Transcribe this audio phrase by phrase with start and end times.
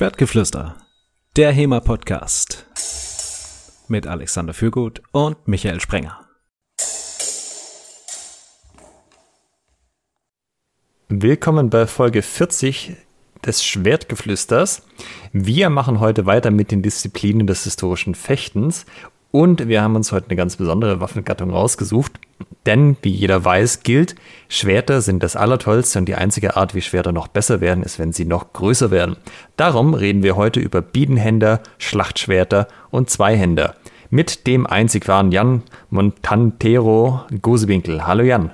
[0.00, 0.78] Schwertgeflüster,
[1.36, 2.64] der HEMA-Podcast
[3.88, 6.26] mit Alexander Fürgut und Michael Sprenger.
[11.10, 12.96] Willkommen bei Folge 40
[13.44, 14.86] des Schwertgeflüsters.
[15.34, 18.86] Wir machen heute weiter mit den Disziplinen des historischen Fechtens
[19.30, 22.12] und wir haben uns heute eine ganz besondere Waffengattung rausgesucht.
[22.66, 24.14] Denn, wie jeder weiß, gilt,
[24.48, 28.12] Schwerter sind das Allertollste und die einzige Art, wie Schwerter noch besser werden, ist, wenn
[28.12, 29.16] sie noch größer werden.
[29.56, 33.76] Darum reden wir heute über Biedenhänder, Schlachtschwerter und Zweihänder.
[34.10, 38.06] Mit dem einzig wahren Jan Montantero Gosewinkel.
[38.06, 38.50] Hallo Jan.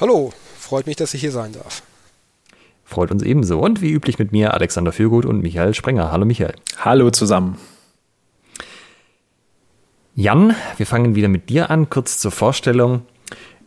[0.00, 1.82] Hallo, freut mich, dass ich hier sein darf.
[2.84, 3.60] Freut uns ebenso.
[3.60, 6.10] Und wie üblich mit mir Alexander Fürgut und Michael Sprenger.
[6.10, 6.54] Hallo Michael.
[6.78, 7.56] Hallo zusammen.
[10.14, 11.88] Jan, wir fangen wieder mit dir an.
[11.88, 13.06] Kurz zur Vorstellung.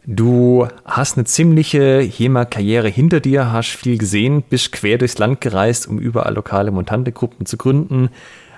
[0.05, 5.87] Du hast eine ziemliche HEMA-Karriere hinter dir, hast viel gesehen, bist quer durchs Land gereist,
[5.87, 8.09] um überall lokale Montante-Gruppen zu gründen.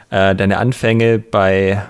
[0.10, 1.82] Äh, deine Anfänge bei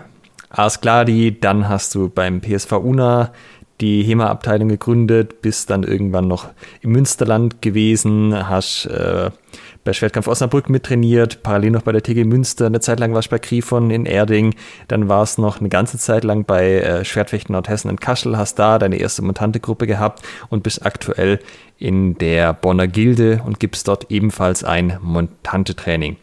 [0.49, 3.33] Ars Gladi, dann hast du beim PSV Una
[3.81, 6.49] die HEMA-Abteilung gegründet, bist dann irgendwann noch
[6.81, 9.31] im Münsterland gewesen, hast äh,
[9.87, 13.35] bei Schwertkampf Osnabrück mittrainiert, parallel noch bei der TG Münster, eine Zeit lang warst du
[13.35, 14.53] bei Grifon in Erding,
[14.89, 18.79] dann warst noch eine ganze Zeit lang bei äh, Schwertfechten Nordhessen in Kaschel, hast da
[18.79, 21.39] deine erste Montante-Gruppe gehabt und bist aktuell
[21.77, 26.17] in der Bonner Gilde und gibst dort ebenfalls ein Montante-Training.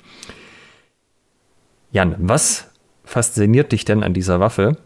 [1.91, 2.67] Jan, was
[3.03, 4.77] fasziniert dich denn an dieser Waffe,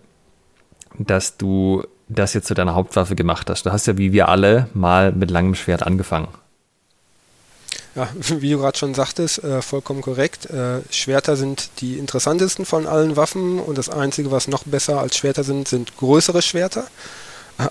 [0.96, 3.66] dass du das jetzt zu deiner Hauptwaffe gemacht hast?
[3.66, 6.28] Du hast ja wie wir alle mal mit langem Schwert angefangen.
[7.94, 10.46] Ja, wie du gerade schon sagtest, äh, vollkommen korrekt.
[10.46, 15.16] Äh, Schwerter sind die interessantesten von allen Waffen und das Einzige, was noch besser als
[15.16, 16.86] Schwerter sind, sind größere Schwerter.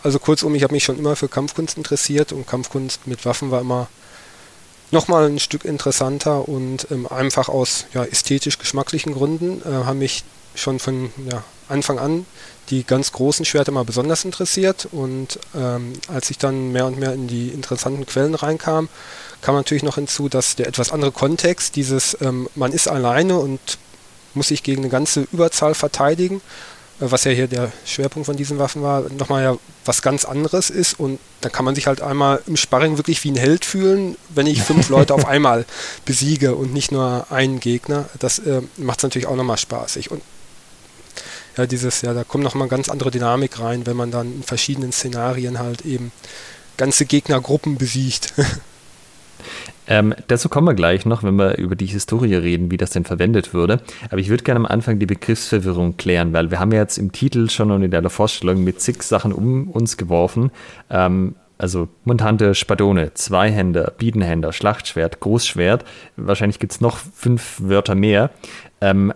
[0.03, 3.61] Also kurzum, ich habe mich schon immer für Kampfkunst interessiert und Kampfkunst mit Waffen war
[3.61, 3.87] immer
[4.91, 10.23] nochmal ein Stück interessanter und ähm, einfach aus ja, ästhetisch-geschmacklichen Gründen äh, haben mich
[10.55, 12.25] schon von ja, Anfang an
[12.69, 17.13] die ganz großen Schwerter mal besonders interessiert und ähm, als ich dann mehr und mehr
[17.13, 18.89] in die interessanten Quellen reinkam,
[19.41, 23.59] kam natürlich noch hinzu, dass der etwas andere Kontext, dieses ähm, man ist alleine und
[24.33, 26.41] muss sich gegen eine ganze Überzahl verteidigen,
[26.99, 30.69] äh, was ja hier der Schwerpunkt von diesen Waffen war, nochmal ja was ganz anderes
[30.69, 34.17] ist und dann kann man sich halt einmal im Sparring wirklich wie ein Held fühlen,
[34.29, 35.65] wenn ich fünf Leute auf einmal
[36.05, 38.05] besiege und nicht nur einen Gegner.
[38.19, 40.21] Das äh, macht es natürlich auch nochmal spaßig und
[41.57, 44.91] ja, dieses, ja, da kommt nochmal ganz andere Dynamik rein, wenn man dann in verschiedenen
[44.91, 46.11] Szenarien halt eben
[46.77, 48.33] ganze Gegnergruppen besiegt.
[49.87, 53.05] Ähm, dazu kommen wir gleich noch, wenn wir über die Historie reden, wie das denn
[53.05, 53.79] verwendet würde.
[54.09, 57.11] Aber ich würde gerne am Anfang die Begriffsverwirrung klären, weil wir haben ja jetzt im
[57.11, 60.51] Titel schon und in der Vorstellung mit zig Sachen um uns geworfen.
[60.89, 65.85] Ähm, also Montante, Spadone, Zweihänder, Biedenhänder, Schlachtschwert, Großschwert.
[66.15, 68.29] Wahrscheinlich gibt es noch fünf Wörter mehr.
[68.81, 69.13] Ähm,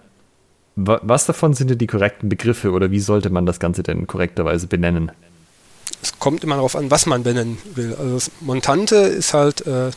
[0.75, 4.67] was davon sind denn die korrekten Begriffe oder wie sollte man das Ganze denn korrekterweise
[4.67, 5.11] benennen?
[6.01, 7.95] Es kommt immer darauf an, was man benennen will.
[7.95, 9.91] Also Montante ist halt äh,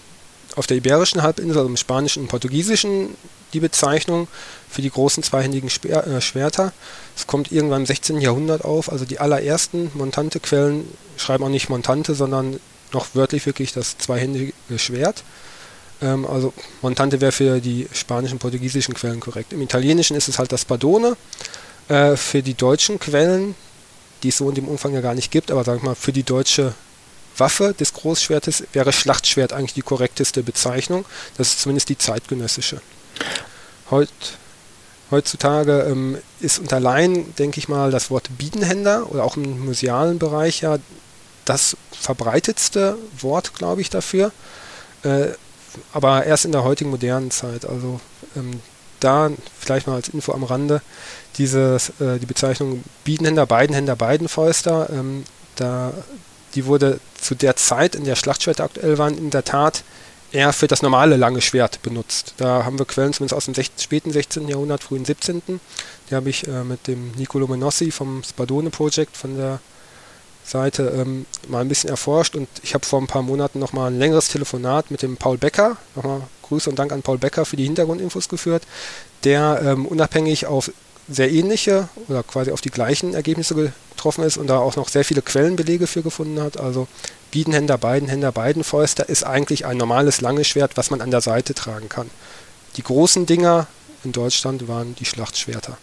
[0.56, 3.16] auf der Iberischen Halbinsel, also im Spanischen und Portugiesischen,
[3.52, 4.28] die Bezeichnung
[4.68, 6.72] für die großen zweihändigen Speer, äh, Schwerter.
[7.16, 8.20] Es kommt irgendwann im 16.
[8.20, 8.90] Jahrhundert auf.
[8.90, 12.58] Also die allerersten Montante-Quellen schreiben auch nicht Montante, sondern
[12.92, 15.22] noch wörtlich wirklich das zweihändige Schwert.
[16.02, 19.52] Ähm, also Montante wäre für die spanischen, portugiesischen Quellen korrekt.
[19.52, 21.16] Im Italienischen ist es halt das Spadone.
[21.88, 23.54] Äh, für die deutschen Quellen,
[24.22, 26.12] die es so in dem Umfang ja gar nicht gibt, aber sagen wir mal, für
[26.12, 26.74] die deutsche
[27.36, 31.04] Waffe des Großschwertes wäre Schlachtschwert eigentlich die korrekteste Bezeichnung.
[31.36, 32.80] Das ist zumindest die zeitgenössische.
[33.90, 34.08] Heut,
[35.10, 40.18] heutzutage ähm, ist unter Laien, denke ich mal, das Wort Biedenhänder oder auch im musealen
[40.18, 40.78] Bereich ja
[41.44, 44.32] das verbreitetste Wort, glaube ich, dafür.
[45.02, 45.28] Äh,
[45.92, 47.66] aber erst in der heutigen modernen Zeit.
[47.66, 48.00] Also
[48.36, 48.60] ähm,
[49.00, 50.80] da vielleicht mal als Info am Rande,
[51.36, 55.24] dieses, äh, die Bezeichnung Biedenhänder, Beidenhänder, Beidenfäuster, ähm,
[55.56, 55.92] da,
[56.54, 59.82] die wurde zu der Zeit, in der Schlachtschwerter aktuell waren, in der Tat
[60.32, 62.34] eher für das normale lange Schwert benutzt.
[62.38, 64.48] Da haben wir Quellen zumindest aus dem 16, späten 16.
[64.48, 65.42] Jahrhundert, frühen 17.
[66.10, 69.60] Die habe ich äh, mit dem Nicolo Menossi vom Spadone Project von der
[70.44, 73.98] Seite ähm, mal ein bisschen erforscht und ich habe vor ein paar Monaten nochmal ein
[73.98, 77.64] längeres Telefonat mit dem Paul Becker, nochmal Grüße und Dank an Paul Becker für die
[77.64, 78.64] Hintergrundinfos geführt,
[79.22, 80.70] der ähm, unabhängig auf
[81.08, 85.04] sehr ähnliche oder quasi auf die gleichen Ergebnisse getroffen ist und da auch noch sehr
[85.04, 86.58] viele Quellenbelege für gefunden hat.
[86.58, 86.86] Also
[87.30, 91.88] Biedenhänder, Beidenhänder, Beidenfäuster ist eigentlich ein normales langes Schwert, was man an der Seite tragen
[91.88, 92.08] kann.
[92.76, 93.66] Die großen Dinger
[94.04, 95.76] in Deutschland waren die Schlachtschwerter.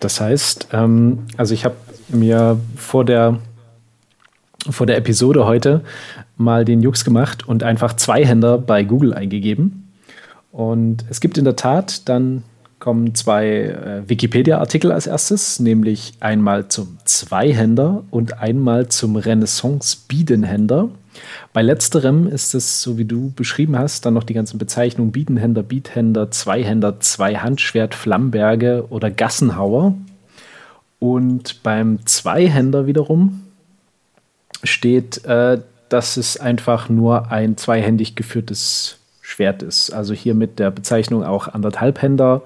[0.00, 1.76] Das heißt, ähm, also ich habe
[2.08, 3.38] mir vor der,
[4.70, 5.82] vor der Episode heute
[6.36, 9.90] mal den Jux gemacht und einfach Zweihänder bei Google eingegeben
[10.52, 12.42] Und es gibt in der Tat dann
[12.78, 20.90] kommen zwei äh, Wikipedia-Artikel als erstes, nämlich einmal zum Zweihänder und einmal zum Renaissance-Biedenhänder.
[21.52, 25.62] Bei letzterem ist es, so wie du beschrieben hast, dann noch die ganzen Bezeichnungen Biedenhänder,
[25.62, 29.94] Biethänder, Zweihänder, Zweihandschwert, Flammberge oder Gassenhauer.
[30.98, 33.42] Und beim Zweihänder wiederum
[34.62, 39.90] steht, äh, dass es einfach nur ein zweihändig geführtes Schwert ist.
[39.90, 42.42] Also hier mit der Bezeichnung auch anderthalbhänder,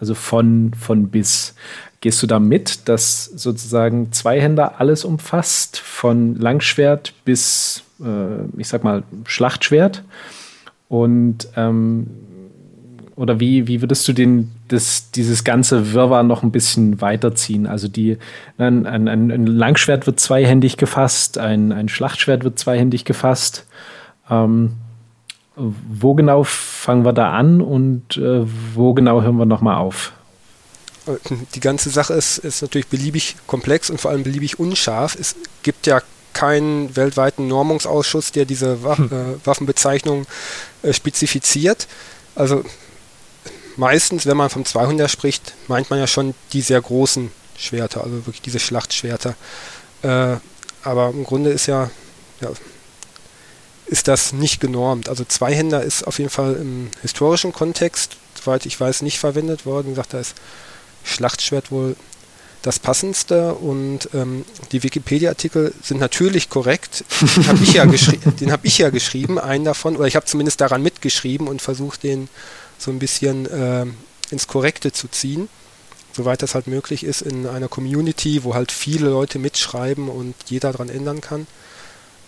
[0.00, 1.54] also von, von bis.
[2.00, 8.82] Gehst du da mit, dass sozusagen Zweihänder alles umfasst, von Langschwert bis, äh, ich sag
[8.82, 10.02] mal, Schlachtschwert?
[10.88, 12.08] Und ähm,
[13.14, 17.66] oder wie, wie würdest du den, das, dieses ganze Wirrwarr noch ein bisschen weiterziehen?
[17.66, 18.18] Also die,
[18.58, 23.66] ein, ein, ein Langschwert wird zweihändig gefasst, ein, ein Schlachtschwert wird zweihändig gefasst.
[24.30, 24.72] Ähm,
[25.58, 28.44] wo genau fangen wir da an und äh,
[28.74, 30.12] wo genau hören wir nochmal auf?
[31.54, 35.16] Die ganze Sache ist, ist natürlich beliebig komplex und vor allem beliebig unscharf.
[35.18, 36.02] Es gibt ja
[36.34, 39.06] keinen weltweiten Normungsausschuss, der diese Wa hm.
[39.06, 40.26] äh, Waffenbezeichnung
[40.82, 41.88] äh, spezifiziert.
[42.34, 42.62] Also
[43.76, 48.26] meistens, wenn man vom 200 spricht, meint man ja schon die sehr großen Schwerter, also
[48.26, 49.34] wirklich diese Schlachtschwerter.
[50.02, 50.36] Äh,
[50.84, 51.90] aber im Grunde ist ja,
[52.40, 52.50] ja,
[53.88, 55.08] ist das nicht genormt.
[55.08, 59.88] Also Zweihänder ist auf jeden Fall im historischen Kontext, soweit ich weiß, nicht verwendet worden.
[59.88, 60.34] Wie gesagt, da ist
[61.04, 61.96] Schlachtschwert wohl
[62.62, 67.04] das passendste und ähm, die Wikipedia-Artikel sind natürlich korrekt.
[67.36, 67.86] Den habe ich, ja
[68.52, 72.28] hab ich ja geschrieben, einen davon, oder ich habe zumindest daran mitgeschrieben und versucht, den
[72.76, 73.86] so ein bisschen äh,
[74.30, 75.48] ins Korrekte zu ziehen,
[76.12, 80.72] soweit das halt möglich ist in einer Community, wo halt viele Leute mitschreiben und jeder
[80.72, 81.46] daran ändern kann.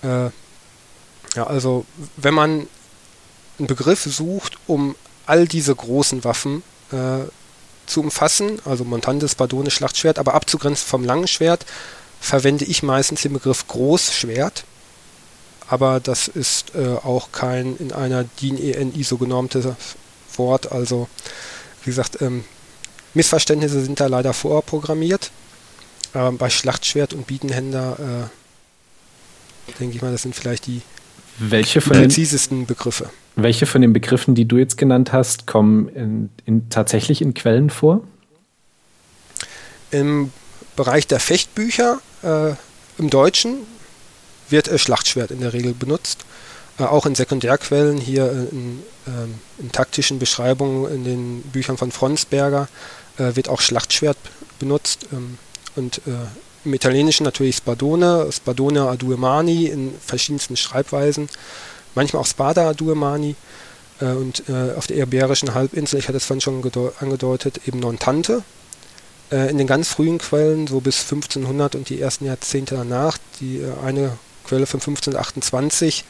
[0.02, 0.30] Äh,
[1.34, 1.84] ja, also
[2.16, 2.66] wenn man
[3.58, 4.96] einen Begriff sucht, um
[5.26, 6.62] all diese großen Waffen
[6.92, 7.28] äh,
[7.86, 11.66] zu umfassen, also Montantes, Bardone, Schlachtschwert, aber abzugrenzen vom langen Schwert,
[12.20, 14.64] verwende ich meistens den Begriff Großschwert.
[15.68, 19.66] Aber das ist äh, auch kein in einer DIN EN ISO genormtes
[20.36, 20.72] Wort.
[20.72, 21.08] Also,
[21.84, 22.44] wie gesagt, ähm,
[23.14, 25.30] Missverständnisse sind da leider vorprogrammiert.
[26.14, 28.28] Ähm, bei Schlachtschwert und Bietenhänder
[29.68, 30.82] äh, denke ich mal, das sind vielleicht die
[31.40, 33.10] welche von präzisesten den, Begriffe.
[33.36, 37.70] Welche von den Begriffen, die du jetzt genannt hast, kommen in, in, tatsächlich in Quellen
[37.70, 38.02] vor?
[39.90, 40.32] Im
[40.76, 42.52] Bereich der Fechtbücher äh,
[42.98, 43.58] im Deutschen
[44.50, 46.24] wird äh, Schlachtschwert in der Regel benutzt.
[46.78, 51.90] Äh, auch in Sekundärquellen, hier äh, in, ähm, in, taktischen Beschreibungen in den Büchern von
[51.90, 52.68] Fronsberger
[53.18, 54.16] äh, wird auch Schlachtschwert
[54.58, 55.06] benutzt.
[55.12, 55.38] Ähm,
[55.76, 56.00] und
[56.64, 61.28] im Italienischen natürlich Spadone, Spadone a due mani in verschiedensten Schreibweisen,
[61.94, 63.34] manchmal auch Spada a due mani
[64.00, 64.44] und
[64.76, 66.64] auf der Iberischen Halbinsel, ich hatte es vorhin schon
[67.00, 68.42] angedeutet, eben Nontante.
[69.30, 74.16] in den ganz frühen Quellen, so bis 1500 und die ersten Jahrzehnte danach, die eine
[74.44, 76.04] Quelle von 1528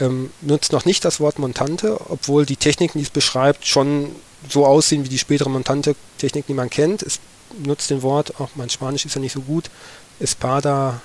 [0.00, 4.14] ähm, nutzt noch nicht das Wort Montante, obwohl die Techniken, die es beschreibt, schon
[4.48, 7.02] so aussehen wie die spätere Montante-Technik, die man kennt.
[7.02, 7.20] Es
[7.64, 9.70] nutzt den Wort, auch mein Spanisch ist ja nicht so gut,
[10.18, 11.00] Espada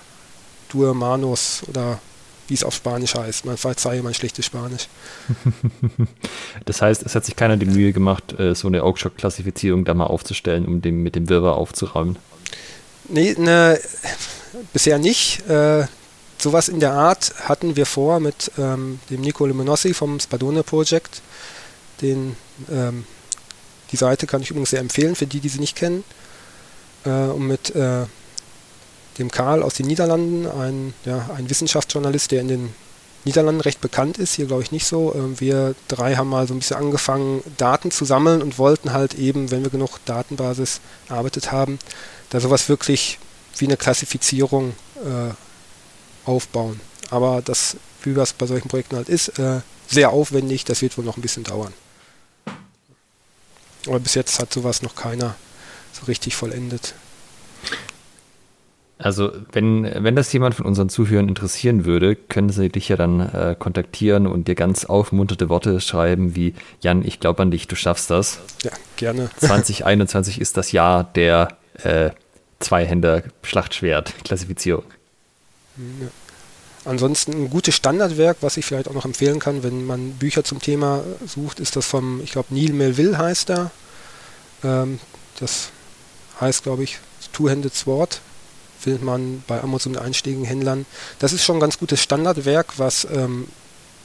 [0.70, 2.00] Duermanos oder
[2.48, 3.46] wie es auf Spanisch heißt.
[3.46, 4.88] Man verzeihe mein schlechtes Spanisch.
[6.66, 10.06] das heißt, es hat sich keiner die Mühe gemacht, äh, so eine Oakshock-Klassifizierung da mal
[10.06, 12.18] aufzustellen, um dem, mit dem Wirrwarr aufzuräumen.
[13.08, 13.80] Nee, ne,
[14.74, 15.48] bisher nicht.
[15.50, 15.86] Äh,
[16.38, 21.22] sowas in der Art hatten wir vor mit ähm, dem Nico Limonossi vom Spadone Project.
[22.02, 22.36] Den,
[22.72, 23.06] ähm,
[23.92, 26.04] die Seite kann ich übrigens sehr empfehlen für die, die sie nicht kennen.
[27.06, 28.06] Äh, und mit äh,
[29.18, 32.76] dem Karl aus den Niederlanden, ein, ja, ein Wissenschaftsjournalist, der in den
[33.24, 35.14] Niederlanden recht bekannt ist, hier glaube ich nicht so.
[35.14, 39.16] Äh, wir drei haben mal so ein bisschen angefangen, Daten zu sammeln und wollten halt
[39.16, 41.80] eben, wenn wir genug Datenbasis erarbeitet haben,
[42.30, 43.20] da sowas wirklich
[43.58, 45.34] wie eine Klassifizierung äh,
[46.30, 46.80] aufbauen.
[47.10, 51.06] Aber das, wie das bei solchen Projekten halt ist, äh, sehr aufwendig, das wird wohl
[51.06, 51.74] noch ein bisschen dauern.
[53.88, 55.36] Aber bis jetzt hat sowas noch keiner
[55.96, 56.94] so richtig vollendet.
[58.98, 63.20] Also, wenn, wenn das jemand von unseren Zuhörern interessieren würde, können sie dich ja dann
[63.20, 67.76] äh, kontaktieren und dir ganz aufmunterte Worte schreiben wie: Jan, ich glaube an dich, du
[67.76, 68.40] schaffst das.
[68.64, 69.30] Ja, gerne.
[69.38, 72.12] 2021 ist das Jahr der äh,
[72.60, 74.86] Zweihänder-Schlachtschwert-Klassifizierung.
[75.78, 76.08] Ja.
[76.86, 80.62] Ansonsten ein gutes Standardwerk, was ich vielleicht auch noch empfehlen kann, wenn man Bücher zum
[80.62, 83.72] Thema sucht, ist das vom, ich glaube, Neil Melville heißt er.
[84.64, 85.00] Ähm,
[85.40, 85.72] das
[86.40, 87.00] heißt, glaube ich,
[87.34, 88.22] Two-Handed Sword.
[88.80, 90.86] Findet man bei Amazon einschlägigen Händlern.
[91.20, 93.48] Das ist schon ein ganz gutes Standardwerk, was ähm,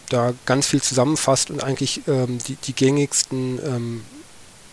[0.08, 4.02] da ganz viel zusammenfasst und eigentlich ähm, die, die gängigsten ähm,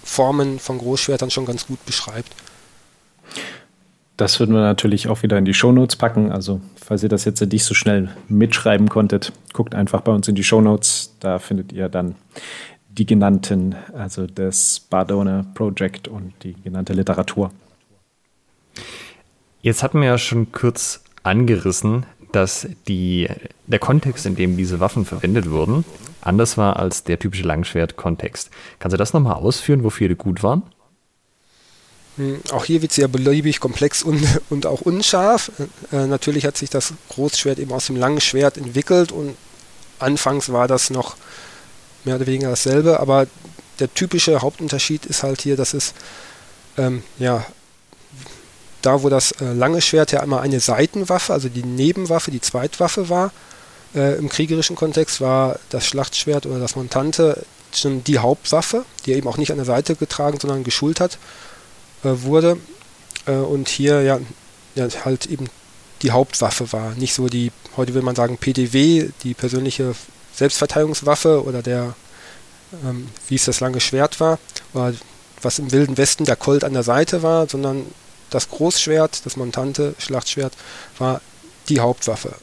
[0.03, 2.33] Formen von Großschwertern schon ganz gut beschreibt.
[4.15, 6.31] Das würden wir natürlich auch wieder in die Shownotes packen.
[6.31, 10.33] Also, falls ihr das jetzt nicht so schnell mitschreiben konntet, guckt einfach bei uns in
[10.33, 11.13] die Shownotes.
[11.19, 12.15] Da findet ihr dann
[12.97, 17.51] die genannten, also das Bardona Project und die genannte Literatur.
[19.61, 23.29] Jetzt hatten wir ja schon kurz angerissen, dass die,
[23.67, 25.85] der Kontext, in dem diese Waffen verwendet wurden,
[26.21, 28.49] anders war als der typische Langschwert-Kontext.
[28.79, 30.63] Kannst du das nochmal ausführen, wofür die gut waren?
[32.17, 35.51] Hm, auch hier wird es sehr beliebig, komplex und, und auch unscharf.
[35.91, 39.35] Äh, natürlich hat sich das Großschwert eben aus dem langen Schwert entwickelt und
[39.99, 41.15] anfangs war das noch
[42.07, 43.27] mehr oder weniger dasselbe, aber
[43.79, 45.93] der typische Hauptunterschied ist halt hier, dass es
[46.77, 47.45] ähm, ja
[48.81, 53.09] da, wo das äh, lange Schwert ja immer eine Seitenwaffe, also die Nebenwaffe, die Zweitwaffe
[53.09, 53.31] war,
[53.95, 59.27] äh, im kriegerischen Kontext war das Schlachtschwert oder das Montante schon die Hauptwaffe, die eben
[59.27, 61.17] auch nicht an der Seite getragen, sondern geschultert
[62.03, 62.57] äh, wurde.
[63.25, 64.19] Äh, und hier ja,
[64.75, 65.47] ja halt eben
[66.01, 66.91] die Hauptwaffe war.
[66.95, 69.95] Nicht so die, heute will man sagen, PDW, die persönliche
[70.37, 71.95] Selbstverteidigungswaffe oder der,
[72.85, 74.39] ähm, wie es das lange Schwert war,
[74.73, 74.93] oder
[75.41, 77.85] was im Wilden Westen der Colt an der Seite war, sondern
[78.29, 80.53] das Großschwert, das Montante Schlachtschwert,
[80.97, 81.21] war
[81.69, 82.35] die Hauptwaffe.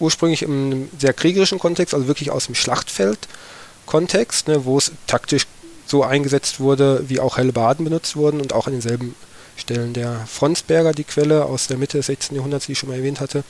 [0.00, 5.46] Ursprünglich im sehr kriegerischen Kontext, also wirklich aus dem Schlachtfeld-Kontext, ne, wo es taktisch
[5.86, 9.14] so eingesetzt wurde, wie auch helle Baden benutzt wurden und auch an denselben
[9.56, 9.92] Stellen.
[9.92, 12.36] Der Fronsberger, die Quelle aus der Mitte des 16.
[12.36, 13.42] Jahrhunderts, die ich schon mal erwähnt hatte,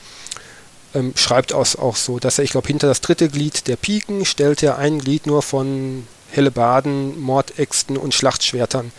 [0.93, 4.25] ähm, schreibt aus, auch so, dass er, ich glaube, hinter das dritte Glied der Piken
[4.25, 8.91] stellt er ein Glied nur von Hellebaden, Mordäxten und Schlachtschwertern,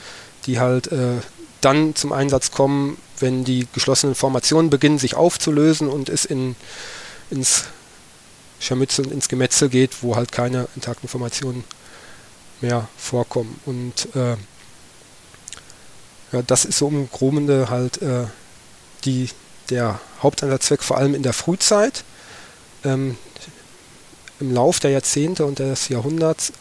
[0.46, 1.18] die halt äh,
[1.60, 6.56] dann zum Einsatz kommen, wenn die geschlossenen Formationen beginnen, sich aufzulösen und es in,
[7.30, 7.64] ins
[8.60, 11.64] Scharmützel und ins Gemetzel geht, wo halt keine intakten Formationen
[12.60, 13.60] mehr vorkommen.
[13.66, 14.36] Und äh,
[16.32, 18.24] ja, das ist so im Grobende halt äh,
[19.04, 19.30] die,
[19.70, 22.04] der Haupteinsatzzweck, vor allem in der Frühzeit.
[22.84, 23.16] Ähm,
[24.40, 26.52] Im Lauf der Jahrzehnte und des Jahrhunderts,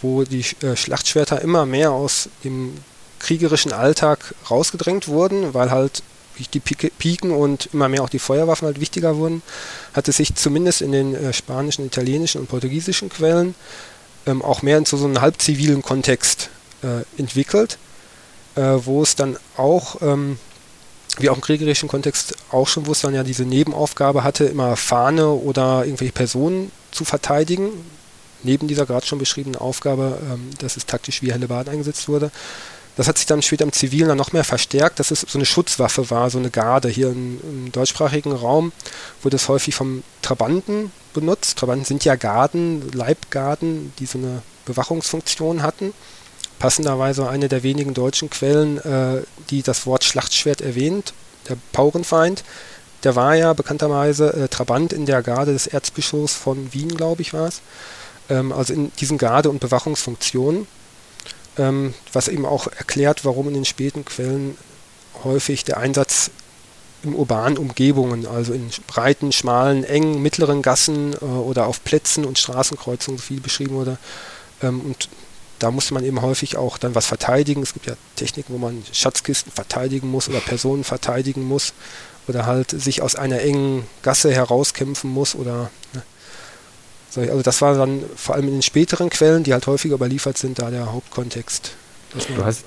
[0.00, 2.74] wo die äh, Schlachtschwerter immer mehr aus dem
[3.18, 6.02] kriegerischen Alltag rausgedrängt wurden, weil halt
[6.38, 9.42] die Piken und immer mehr auch die Feuerwaffen halt wichtiger wurden,
[9.94, 13.54] hat es sich zumindest in den äh, spanischen, italienischen und portugiesischen Quellen
[14.26, 16.50] ähm, auch mehr in so, einen halbzivilen Kontext
[16.82, 17.78] äh, entwickelt,
[18.54, 20.38] äh, wo es dann auch, ähm,
[21.18, 24.76] wie auch im kriegerischen Kontext auch schon, wo es dann ja diese Nebenaufgabe hatte, immer
[24.76, 27.70] Fahne oder irgendwelche Personen zu verteidigen,
[28.42, 32.30] neben dieser gerade schon beschriebenen Aufgabe, ähm, dass es taktisch wie Hellebarden eingesetzt wurde,
[32.96, 35.46] das hat sich dann später im Zivilen dann noch mehr verstärkt, dass es so eine
[35.46, 36.88] Schutzwaffe war, so eine Garde.
[36.88, 38.72] Hier im, im deutschsprachigen Raum
[39.22, 41.58] wurde es häufig vom Trabanten benutzt.
[41.58, 45.94] Trabanten sind ja Garden, Leibgarden, die so eine Bewachungsfunktion hatten.
[46.62, 51.12] Passenderweise eine der wenigen deutschen Quellen, äh, die das Wort Schlachtschwert erwähnt,
[51.48, 52.44] der Paurenfeind.
[53.04, 57.34] Der war ja bekannterweise äh, Trabant in der Garde des Erzbischofs von Wien, glaube ich,
[57.34, 57.62] war es.
[58.30, 60.66] Ähm, also in diesen Garde- und Bewachungsfunktionen
[61.58, 64.56] ähm, was eben auch erklärt, warum in den späten Quellen
[65.24, 66.30] häufig der Einsatz
[67.02, 72.38] in urbanen Umgebungen, also in breiten, schmalen, engen, mittleren Gassen äh, oder auf Plätzen und
[72.38, 73.98] Straßenkreuzungen so viel beschrieben wurde.
[74.62, 75.08] Ähm, und
[75.62, 77.62] da musste man eben häufig auch dann was verteidigen.
[77.62, 81.72] Es gibt ja Techniken, wo man Schatzkisten verteidigen muss oder Personen verteidigen muss
[82.26, 86.02] oder halt sich aus einer engen Gasse herauskämpfen muss oder ne,
[87.14, 90.58] also das war dann vor allem in den späteren Quellen, die halt häufiger überliefert sind,
[90.58, 91.72] da der Hauptkontext.
[92.34, 92.64] Du hast,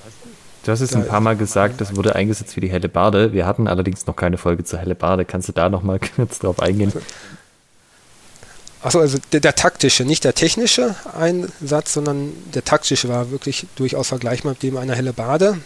[0.64, 3.32] du hast es ein paar Mal gesagt, das wurde eingesetzt für die helle Barde.
[3.32, 5.24] Wir hatten allerdings noch keine Folge zur helle Barde.
[5.24, 6.92] Kannst du da nochmal kurz drauf eingehen?
[8.82, 14.08] Achso, also der, der, taktische, nicht der technische Einsatz, sondern der taktische war wirklich durchaus
[14.08, 15.58] vergleichbar mit dem einer helle Bade.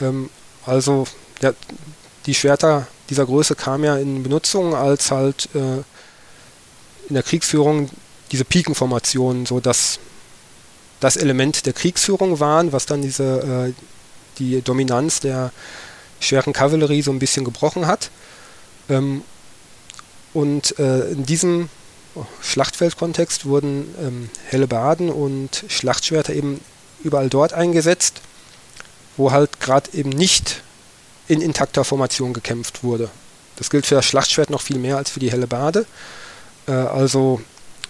[0.00, 0.30] Ähm,
[0.64, 1.06] also
[1.42, 1.54] der,
[2.26, 5.82] die Schwerter dieser Größe kamen ja in Benutzung als halt äh,
[7.08, 7.90] in der Kriegsführung
[8.30, 9.98] diese Pikenformationen so das,
[11.00, 13.82] das Element der Kriegsführung waren, was dann diese, äh,
[14.38, 15.52] die Dominanz der
[16.20, 18.10] schweren Kavallerie so ein bisschen gebrochen hat.
[18.88, 19.22] Ähm,
[20.32, 21.68] und äh, in diesem
[22.42, 26.60] Schlachtfeldkontext wurden ähm, Hellebarden und Schlachtschwerter eben
[27.02, 28.20] überall dort eingesetzt,
[29.16, 30.62] wo halt gerade eben nicht
[31.28, 33.10] in intakter Formation gekämpft wurde.
[33.56, 35.86] Das gilt für das Schlachtschwert noch viel mehr als für die Hellebarde.
[36.66, 37.40] Äh, also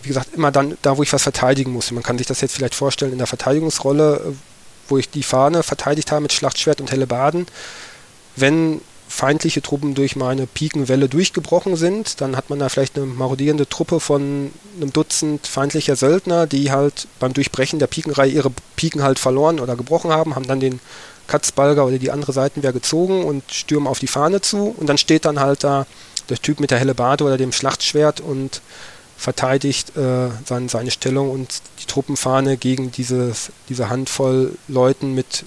[0.03, 1.91] wie gesagt, immer dann da, wo ich was verteidigen muss.
[1.93, 4.33] Man kann sich das jetzt vielleicht vorstellen in der Verteidigungsrolle, äh,
[4.89, 7.47] wo ich die Fahne verteidigt habe mit Schlachtschwert und Hellebarden.
[8.37, 8.81] Wenn
[9.13, 14.01] feindliche Truppen durch meine Pikenwelle durchgebrochen sind, dann hat man da vielleicht eine marodierende Truppe
[14.01, 19.61] von einem Dutzend feindlicher Söldner, die halt beim Durchbrechen der Pikenreihe ihre Piken halt verloren
[19.61, 20.81] oder gebrochen haben, haben dann den
[21.27, 25.27] Katzbalger oder die andere Seitenwehr gezogen und stürmen auf die Fahne zu und dann steht
[25.27, 25.87] dann halt da
[26.31, 28.63] der Typ mit der Hellebade oder dem Schlachtschwert und
[29.19, 35.45] verteidigt äh, sein, seine Stellung und die Truppenfahne gegen dieses, diese Handvoll Leuten mit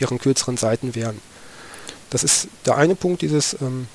[0.00, 1.20] ihren kürzeren Seitenwehren.
[2.12, 3.88] Das ist der eine Punkt, dieses ähm,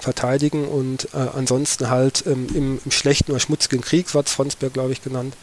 [0.00, 4.32] Verteidigen und äh, ansonsten halt ähm, im, im, schlechten oder schmutzigen Krieg, so hat es
[4.32, 5.36] Fronsberg, glaube ich, genannt,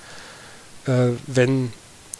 [0.85, 1.71] äh, wenn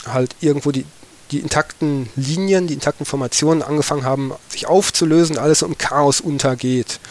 [0.08, 0.86] halt irgendwo die,
[1.32, 7.02] die intakten Linien, die intakten Formationen angefangen haben, sich aufzulösen, alles im Chaos untergeht.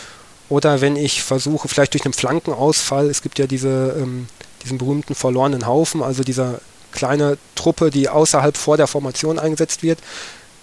[0.48, 4.28] Oder wenn ich versuche, vielleicht durch einen Flankenausfall, es gibt ja diese, ähm,
[4.64, 6.60] diesen berühmten verlorenen Haufen, also dieser
[6.90, 9.98] kleine Truppe, die außerhalb vor der Formation eingesetzt wird,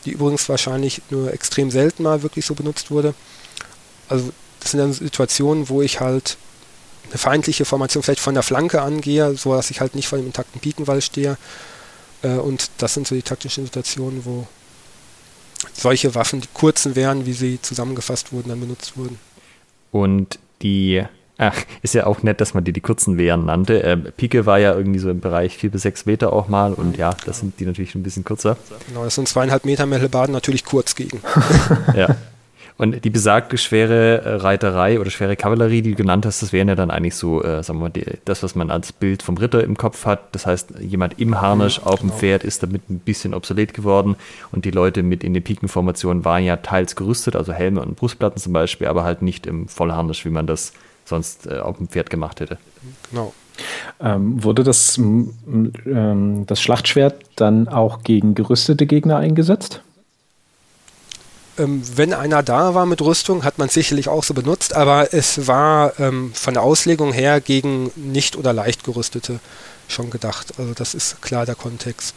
[0.06, 3.14] die übrigens wahrscheinlich nur extrem selten mal wirklich so benutzt wurde.
[4.08, 6.38] Also das sind dann Situationen, wo ich halt
[7.10, 10.28] eine feindliche Formation vielleicht von der Flanke angehe, so dass ich halt nicht vor dem
[10.28, 11.38] intakten Pikenwall stehe.
[12.22, 14.48] Äh, und das sind so die taktischen Situationen, wo
[15.74, 19.20] solche Waffen, die kurzen wären, wie sie zusammengefasst wurden, dann benutzt wurden.
[19.92, 21.04] Und die
[21.42, 23.82] Ach, ist ja auch nett, dass man die die kurzen Wehren nannte.
[23.82, 26.98] Äh, Pike war ja irgendwie so im Bereich 4 bis 6 Meter auch mal und
[26.98, 28.58] ja, das sind die natürlich ein bisschen kürzer.
[28.90, 31.22] Genau, das sind zweieinhalb Meter Mellebaden natürlich kurz gegen.
[31.96, 32.18] ja.
[32.76, 36.68] Und die besagte schwere äh, Reiterei oder schwere Kavallerie, die du genannt hast, das wären
[36.68, 39.38] ja dann eigentlich so, äh, sagen wir mal, die, das, was man als Bild vom
[39.38, 40.34] Ritter im Kopf hat.
[40.34, 42.20] Das heißt, jemand im Harnisch mhm, auf dem genau.
[42.20, 44.18] Pferd ist damit ein bisschen obsolet geworden
[44.52, 48.42] und die Leute mit in den Pikenformationen waren ja teils gerüstet, also Helme und Brustplatten
[48.42, 50.74] zum Beispiel, aber halt nicht im Vollharnisch, wie man das
[51.10, 52.58] sonst äh, auf dem Pferd gemacht hätte.
[53.10, 53.34] Genau.
[54.00, 59.82] Ähm, wurde das, ähm, das Schlachtschwert dann auch gegen gerüstete Gegner eingesetzt?
[61.58, 65.14] Ähm, wenn einer da war mit Rüstung, hat man es sicherlich auch so benutzt, aber
[65.14, 69.40] es war ähm, von der Auslegung her gegen nicht oder leicht gerüstete
[69.90, 70.54] schon gedacht.
[70.58, 72.16] Also das ist klar der Kontext.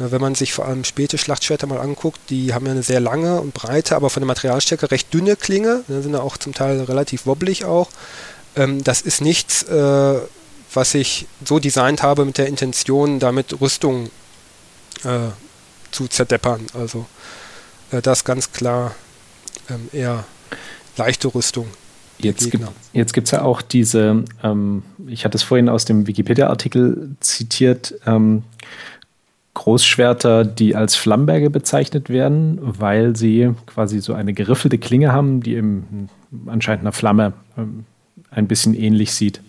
[0.00, 3.00] Äh, wenn man sich vor allem späte Schlachtschwerter mal anguckt, die haben ja eine sehr
[3.00, 6.54] lange und breite, aber von der Materialstärke recht dünne Klinge, ne, sind ja auch zum
[6.54, 7.90] Teil relativ wobblig auch.
[8.56, 10.18] Ähm, das ist nichts, äh,
[10.72, 14.10] was ich so designt habe mit der Intention, damit Rüstung
[15.04, 15.30] äh,
[15.90, 16.66] zu zerdeppern.
[16.74, 17.06] Also
[18.02, 18.94] das ganz klar
[19.68, 20.24] ähm, eher
[20.96, 21.66] leichte Rüstung.
[22.92, 27.94] Jetzt gibt es ja auch diese, ähm, ich hatte es vorhin aus dem Wikipedia-Artikel zitiert,
[28.06, 28.44] ähm,
[29.54, 35.56] Großschwerter, die als Flamberge bezeichnet werden, weil sie quasi so eine geriffelte Klinge haben, die
[35.56, 36.08] im,
[36.46, 37.84] anscheinend einer Flamme ähm,
[38.30, 39.40] ein bisschen ähnlich sieht.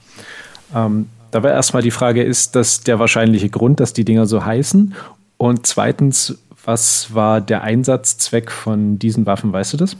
[0.74, 4.44] Ähm, da war erstmal die Frage, ist das der wahrscheinliche Grund, dass die Dinger so
[4.44, 4.96] heißen?
[5.38, 9.54] Und zweitens, was war der Einsatzzweck von diesen Waffen?
[9.54, 9.96] Weißt du das?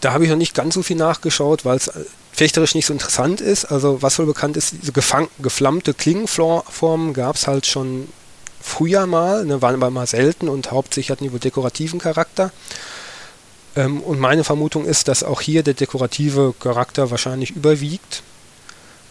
[0.00, 1.90] Da habe ich noch nicht ganz so viel nachgeschaut, weil es
[2.34, 3.64] fechterisch nicht so interessant ist.
[3.66, 8.08] Also was wohl bekannt ist, diese geflammte Klingenformen gab es halt schon
[8.60, 12.50] früher mal, ne, waren aber mal selten und hauptsächlich hatten die wohl dekorativen Charakter.
[13.76, 18.22] Ähm, und meine Vermutung ist, dass auch hier der dekorative Charakter wahrscheinlich überwiegt.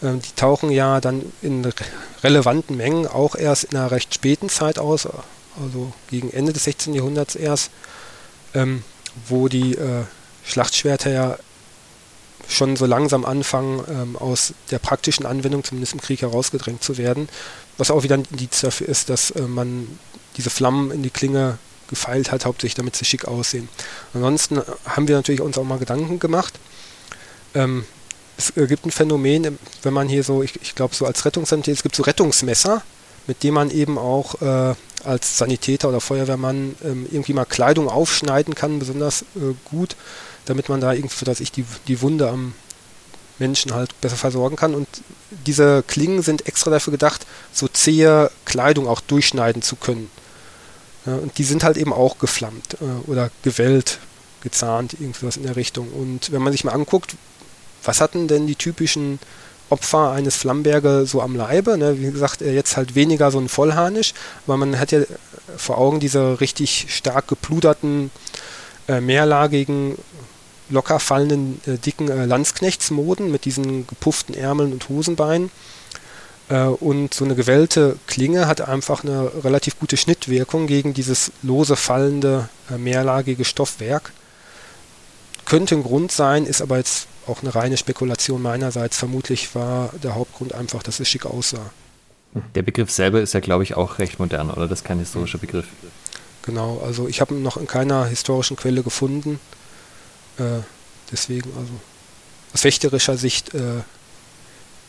[0.02, 1.66] Ähm, die tauchen ja dann in
[2.22, 5.08] relevanten Mengen auch erst in einer recht späten Zeit aus,
[5.62, 6.92] also gegen Ende des 16.
[6.92, 7.70] Jahrhunderts erst,
[8.54, 8.82] ähm,
[9.28, 10.02] wo die äh,
[10.44, 11.38] Schlachtschwerter ja
[12.48, 17.28] schon so langsam anfangen, ähm, aus der praktischen Anwendung, zumindest im Krieg, herausgedrängt zu werden.
[17.78, 19.98] Was auch wieder ein Indiz dafür ist, dass äh, man
[20.36, 23.68] diese Flammen in die Klinge gefeilt hat, hauptsächlich damit sie schick aussehen.
[24.14, 26.54] Ansonsten haben wir natürlich uns auch mal Gedanken gemacht.
[27.54, 27.84] Ähm,
[28.36, 31.76] es äh, gibt ein Phänomen, wenn man hier so, ich, ich glaube so als Rettungssanitäter,
[31.76, 32.82] es gibt so Rettungsmesser,
[33.26, 38.54] mit denen man eben auch äh, als Sanitäter oder Feuerwehrmann ähm, irgendwie mal Kleidung aufschneiden
[38.54, 39.96] kann, besonders äh, gut
[40.44, 42.54] damit man da irgendwie, dass ich die, die Wunde am
[43.38, 44.74] Menschen halt besser versorgen kann.
[44.74, 44.88] Und
[45.46, 50.10] diese Klingen sind extra dafür gedacht, so zähe Kleidung auch durchschneiden zu können.
[51.06, 53.98] Ja, und die sind halt eben auch geflammt äh, oder gewellt,
[54.42, 55.88] gezahnt, irgendwas in der Richtung.
[55.88, 57.16] Und wenn man sich mal anguckt,
[57.82, 59.18] was hatten denn die typischen
[59.70, 61.76] Opfer eines Flamberger so am Leibe?
[61.76, 61.98] Ne?
[61.98, 64.14] Wie gesagt, jetzt halt weniger so ein Vollharnisch,
[64.46, 65.00] aber man hat ja
[65.56, 68.10] vor Augen diese richtig stark gepluderten,
[68.88, 69.96] äh, mehrlagigen
[70.70, 75.50] locker fallenden, äh, dicken äh, Landsknechtsmoden mit diesen gepufften Ärmeln und Hosenbeinen.
[76.48, 81.76] Äh, und so eine gewellte Klinge hat einfach eine relativ gute Schnittwirkung gegen dieses lose
[81.76, 84.12] fallende, äh, mehrlagige Stoffwerk.
[85.44, 88.98] Könnte ein Grund sein, ist aber jetzt auch eine reine Spekulation meinerseits.
[88.98, 91.70] Vermutlich war der Hauptgrund einfach, dass es schick aussah.
[92.54, 94.66] Der Begriff selber ist ja, glaube ich, auch recht modern, oder?
[94.66, 95.66] Das ist kein historischer Begriff.
[96.42, 99.38] Genau, also ich habe ihn noch in keiner historischen Quelle gefunden.
[100.38, 100.62] Äh,
[101.10, 101.72] deswegen, also
[102.52, 103.82] aus fechterischer Sicht äh,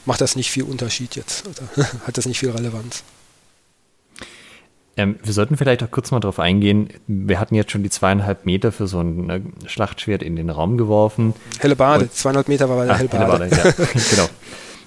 [0.05, 1.45] macht das nicht viel Unterschied jetzt.
[1.47, 3.03] Oder hat das nicht viel Relevanz.
[4.97, 6.89] Ähm, wir sollten vielleicht auch kurz mal darauf eingehen.
[7.08, 10.77] Wir hatten jetzt schon die zweieinhalb Meter für so ein ne, Schlachtschwert in den Raum
[10.77, 11.34] geworfen.
[11.60, 13.45] Helle Bade, zweieinhalb Meter war bei der Hellebade.
[13.45, 14.29] Hellebade ja, genau.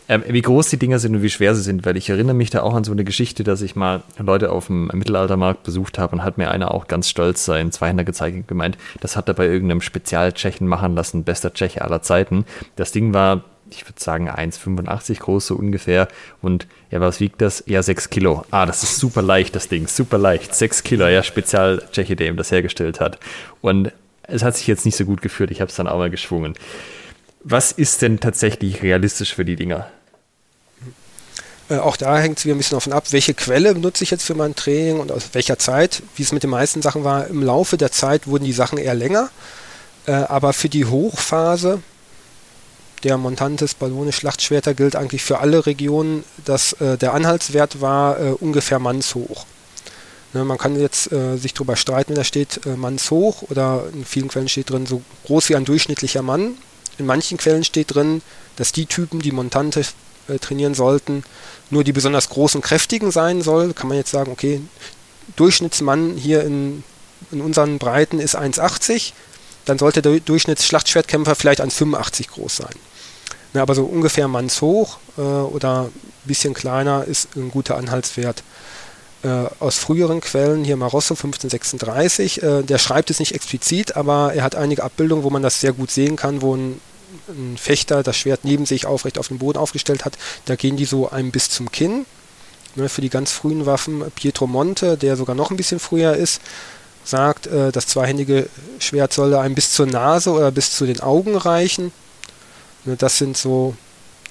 [0.09, 2.51] Ähm, wie groß die Dinger sind und wie schwer sie sind, weil ich erinnere mich
[2.51, 6.16] da auch an so eine Geschichte, dass ich mal Leute auf dem Mittelaltermarkt besucht habe
[6.16, 9.35] und hat mir einer auch ganz stolz seinen Zweihänder gezeigt und gemeint, das hat er
[9.35, 12.47] bei irgendeinem Spezialtschechen machen lassen, bester Tscheche aller Zeiten.
[12.77, 16.09] Das Ding war ich würde sagen 1,85 groß so ungefähr.
[16.40, 17.62] Und ja, was wiegt das?
[17.66, 18.44] Ja, 6 Kilo.
[18.51, 20.55] Ah, das ist super leicht, das Ding, super leicht.
[20.55, 23.18] 6 Kilo, ja, Spezial Tscheche, der ihm das hergestellt hat.
[23.61, 23.92] Und
[24.23, 26.55] es hat sich jetzt nicht so gut geführt, ich habe es dann auch mal geschwungen.
[27.44, 29.88] Was ist denn tatsächlich realistisch für die Dinger?
[31.69, 34.25] Äh, auch da hängt es wieder ein bisschen davon ab, welche Quelle benutze ich jetzt
[34.25, 36.03] für mein Training und aus welcher Zeit.
[36.17, 38.95] Wie es mit den meisten Sachen war, im Laufe der Zeit wurden die Sachen eher
[38.95, 39.31] länger.
[40.07, 41.83] Äh, aber für die Hochphase
[43.05, 48.31] der Montantes Ballone Schlachtschwerter gilt eigentlich für alle Regionen, dass äh, der Anhaltswert war äh,
[48.31, 49.47] ungefähr mannshoch.
[50.35, 54.29] Ne, man kann jetzt äh, sich darüber streiten, wenn da steht mannshoch oder in vielen
[54.29, 56.57] Quellen steht drin so groß wie ein durchschnittlicher Mann.
[56.99, 58.23] In manchen Quellen steht drin,
[58.57, 59.83] dass die Typen, die Montante
[60.41, 61.23] trainieren sollten,
[61.71, 63.73] nur die besonders großen, kräftigen sein soll.
[63.75, 64.61] Kann man jetzt sagen, okay,
[65.37, 66.83] Durchschnittsmann hier in,
[67.31, 69.13] in unseren Breiten ist 1,80
[69.69, 72.75] dann sollte der Durchschnittsschlachtschwertkämpfer vielleicht 1,85 groß sein.
[73.55, 75.93] Ja, aber so ungefähr mannshoch äh, oder ein
[76.25, 78.43] bisschen kleiner ist ein guter Anhaltswert.
[79.23, 84.43] Äh, aus früheren Quellen, hier Marosso 1536, äh, der schreibt es nicht explizit, aber er
[84.43, 86.81] hat einige Abbildungen, wo man das sehr gut sehen kann, wo ein,
[87.29, 90.19] ein Fechter das Schwert neben sich aufrecht auf dem Boden aufgestellt hat.
[90.45, 92.07] Da gehen die so einem bis zum Kinn.
[92.77, 96.41] Ne, für die ganz frühen Waffen Pietro Monte, der sogar noch ein bisschen früher ist,
[97.03, 101.37] sagt, äh, das zweihändige Schwert solle einem bis zur Nase oder bis zu den Augen
[101.37, 101.93] reichen.
[102.85, 103.75] Ne, das sind so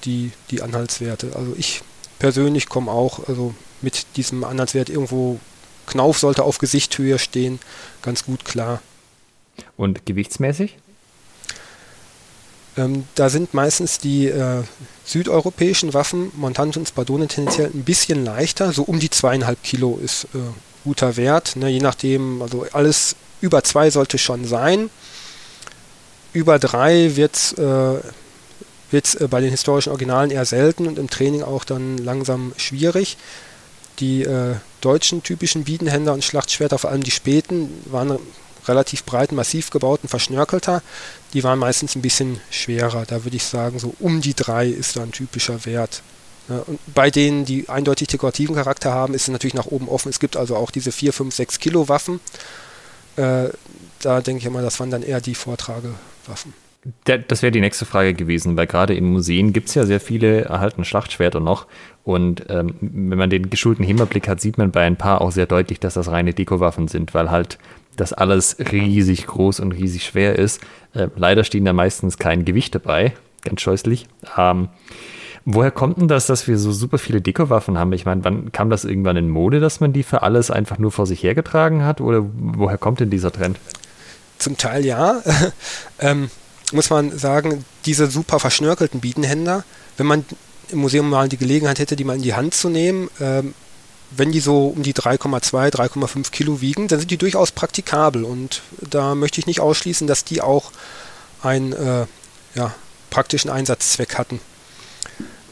[0.04, 1.32] die, die Anhaltswerte.
[1.34, 1.82] Also ich
[2.18, 5.38] persönlich komme auch also mit diesem Anhaltswert irgendwo,
[5.86, 7.58] Knauf sollte auf Gesichthöhe stehen,
[8.02, 8.82] ganz gut klar.
[9.76, 10.76] Und gewichtsmäßig?
[12.78, 14.62] Ähm, da sind meistens die äh,
[15.04, 18.72] südeuropäischen Waffen, Montante und Spadone, tendenziell ein bisschen leichter.
[18.72, 20.38] So um die zweieinhalb Kilo ist äh,
[20.84, 21.56] guter Wert.
[21.56, 24.90] Ne, je nachdem, also alles über zwei sollte schon sein.
[26.32, 27.94] Über drei wird es äh,
[28.92, 33.16] äh, bei den historischen Originalen eher selten und im Training auch dann langsam schwierig.
[33.98, 38.18] Die äh, deutschen typischen Biedenhänder und Schlachtschwerter, vor allem die späten, waren
[38.68, 40.82] relativ breit, massiv gebaut und verschnörkelter.
[41.32, 43.04] Die waren meistens ein bisschen schwerer.
[43.06, 46.02] Da würde ich sagen, so um die drei ist da ein typischer Wert.
[46.48, 50.08] Und bei denen, die eindeutig dekorativen Charakter haben, ist es natürlich nach oben offen.
[50.08, 52.20] Es gibt also auch diese 4, 5, 6 Kilo Waffen.
[53.16, 53.48] Äh,
[54.00, 56.54] da denke ich immer, das waren dann eher die Vortragewaffen.
[57.04, 60.42] Das wäre die nächste Frage gewesen, weil gerade in Museen gibt es ja sehr viele
[60.42, 61.66] erhaltene Schlachtschwerter noch.
[62.04, 65.46] Und ähm, wenn man den geschulten Himmelblick hat, sieht man bei ein paar auch sehr
[65.46, 67.58] deutlich, dass das reine Dekowaffen sind, weil halt
[68.00, 70.62] das alles riesig groß und riesig schwer ist.
[70.94, 73.12] Äh, leider stehen da meistens kein Gewicht dabei,
[73.44, 74.06] ganz scheußlich.
[74.36, 74.68] Ähm,
[75.50, 77.90] Woher kommt denn das, dass wir so super viele Dekowaffen haben?
[77.94, 80.92] Ich meine, wann kam das irgendwann in Mode, dass man die für alles einfach nur
[80.92, 82.02] vor sich hergetragen hat?
[82.02, 83.58] Oder woher kommt denn dieser Trend?
[84.36, 85.22] Zum Teil ja.
[86.00, 86.28] ähm,
[86.72, 89.64] muss man sagen, diese super verschnörkelten Biedenhänder,
[89.96, 90.26] wenn man
[90.68, 93.54] im Museum mal die Gelegenheit hätte, die mal in die Hand zu nehmen, ähm,
[94.10, 98.24] wenn die so um die 3,2, 3,5 Kilo wiegen, dann sind die durchaus praktikabel.
[98.24, 100.72] Und da möchte ich nicht ausschließen, dass die auch
[101.42, 102.06] einen äh,
[102.54, 102.74] ja,
[103.10, 104.40] praktischen Einsatzzweck hatten.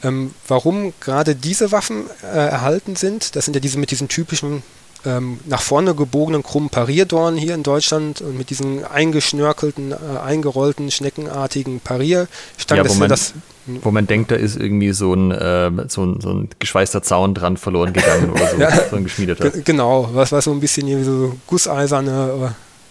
[0.03, 4.63] Ähm, warum gerade diese Waffen äh, erhalten sind, das sind ja diese mit diesen typischen
[5.07, 10.91] ähm, nach vorne gebogenen krummen Parierdornen hier in Deutschland und mit diesen eingeschnörkelten, äh, eingerollten,
[10.91, 12.85] schneckenartigen Parierstangen.
[12.85, 13.33] Ja, wo, man, das,
[13.67, 17.35] wo man denkt, da ist irgendwie so ein, äh, so ein, so ein geschweißter Zaun
[17.35, 19.51] dran verloren gegangen oder so, ja, so ein geschmiedeter.
[19.51, 22.33] Genau, was, was so ein bisschen wie so gusseiserne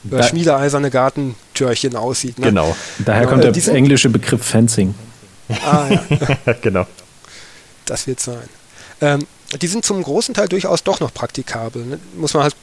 [0.10, 2.40] oder schmiedeeiserne Gartentürchen aussieht.
[2.40, 2.48] Ne?
[2.48, 4.96] Genau, daher genau, kommt der englische Begriff Fencing.
[5.66, 6.54] Ah, ja.
[6.62, 6.88] genau.
[7.86, 8.50] Das wird sein.
[9.02, 11.86] Ähm, die sind zum großen Teil durchaus doch noch praktikabel.
[11.86, 12.00] Ne?
[12.16, 12.56] Muss man halt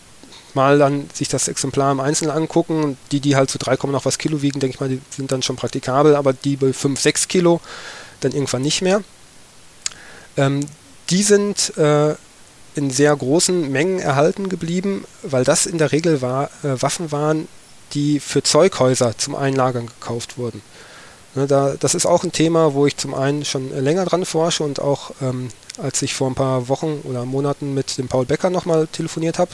[0.55, 2.97] mal dann sich das Exemplar im Einzelnen angucken.
[3.11, 5.33] Die, die halt zu so 3, noch was Kilo wiegen, denke ich mal, die sind
[5.33, 7.61] dann schon praktikabel, aber die bei 5, 6 Kilo
[8.21, 9.03] dann irgendwann nicht mehr.
[10.37, 10.67] Ähm,
[11.11, 12.15] die sind äh,
[12.75, 17.49] in sehr großen Mengen erhalten geblieben, weil das in der Regel war, äh, Waffen waren,
[17.93, 20.63] die für Zeughäuser zum Einlagern gekauft wurden.
[21.35, 24.63] Ne, da, das ist auch ein Thema, wo ich zum einen schon länger dran forsche
[24.65, 25.49] und auch ähm,
[25.81, 29.51] als ich vor ein paar Wochen oder Monaten mit dem Paul Becker nochmal telefoniert habe,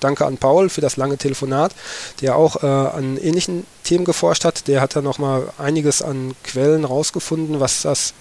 [0.00, 1.72] danke an Paul für das lange Telefonat,
[2.20, 4.66] der auch äh, an ähnlichen Themen geforscht hat.
[4.66, 8.14] Der hat da nochmal einiges an Quellen rausgefunden, was das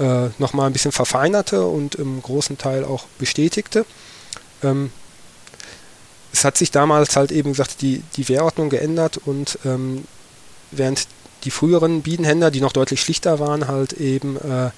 [0.00, 3.84] äh, nochmal ein bisschen verfeinerte und im großen Teil auch bestätigte.
[4.64, 4.90] Ähm,
[6.32, 10.04] es hat sich damals halt eben gesagt, die, die Wehrordnung geändert und ähm,
[10.70, 11.06] während
[11.44, 14.70] die früheren Bienenhändler, die noch deutlich schlichter waren, halt eben äh,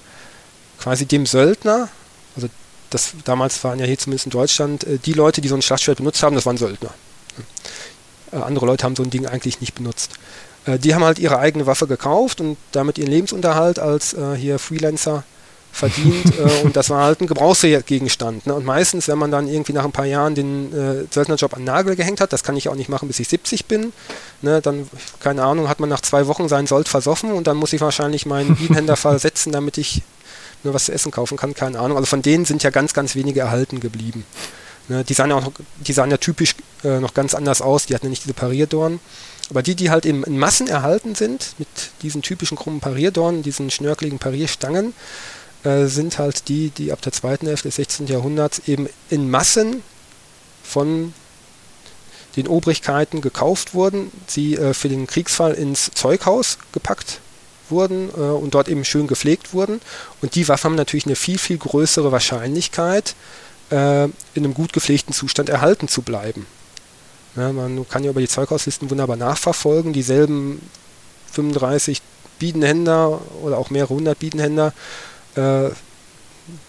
[0.79, 1.89] quasi dem Söldner,
[2.35, 2.47] also
[2.89, 5.97] das damals waren ja hier zumindest in Deutschland, äh, die Leute, die so ein Schlachtschwert
[5.97, 6.93] benutzt haben, das waren Söldner.
[8.31, 10.11] Äh, andere Leute haben so ein Ding eigentlich nicht benutzt.
[10.65, 14.59] Äh, die haben halt ihre eigene Waffe gekauft und damit ihren Lebensunterhalt als äh, hier
[14.59, 15.23] Freelancer
[15.75, 18.47] verdient äh, und das war halt ein Gebrauchsgegenstand.
[18.47, 18.53] Ne?
[18.53, 21.65] Und meistens, wenn man dann irgendwie nach ein paar Jahren den äh, Söldnerjob an den
[21.65, 23.91] Nagel gehängt hat, das kann ich auch nicht machen, bis ich 70 bin,
[24.41, 24.61] ne?
[24.61, 27.81] dann, keine Ahnung, hat man nach zwei Wochen seinen Sold versoffen und dann muss ich
[27.81, 30.01] wahrscheinlich meinen Bienenhändler versetzen, damit ich
[30.63, 31.97] nur was zu essen kaufen kann, keine Ahnung.
[31.97, 34.25] Also von denen sind ja ganz, ganz wenige erhalten geblieben.
[34.87, 35.03] Ne?
[35.03, 35.51] Die, sahen ja auch,
[35.85, 38.99] die sahen ja typisch äh, noch ganz anders aus, die hatten ja nicht diese Parierdorn.
[39.49, 41.67] Aber die, die halt eben in Massen erhalten sind, mit
[42.01, 44.93] diesen typischen krummen Parierdornen, diesen schnörkeligen Parierstangen,
[45.65, 48.07] äh, sind halt die, die ab der zweiten Hälfte des 16.
[48.07, 49.83] Jahrhunderts eben in Massen
[50.63, 51.13] von
[52.35, 57.19] den Obrigkeiten gekauft wurden, sie äh, für den Kriegsfall ins Zeughaus gepackt
[57.69, 59.81] wurden äh, und dort eben schön gepflegt wurden.
[60.21, 63.15] Und die Waffen haben natürlich eine viel, viel größere Wahrscheinlichkeit,
[63.71, 66.45] äh, in einem gut gepflegten Zustand erhalten zu bleiben.
[67.35, 69.93] Ja, man kann ja über die Zeughauslisten wunderbar nachverfolgen.
[69.93, 70.61] Dieselben
[71.33, 72.01] 35
[72.39, 74.73] Biedenhändler oder auch mehrere hundert Biedenhändler
[75.35, 75.69] äh,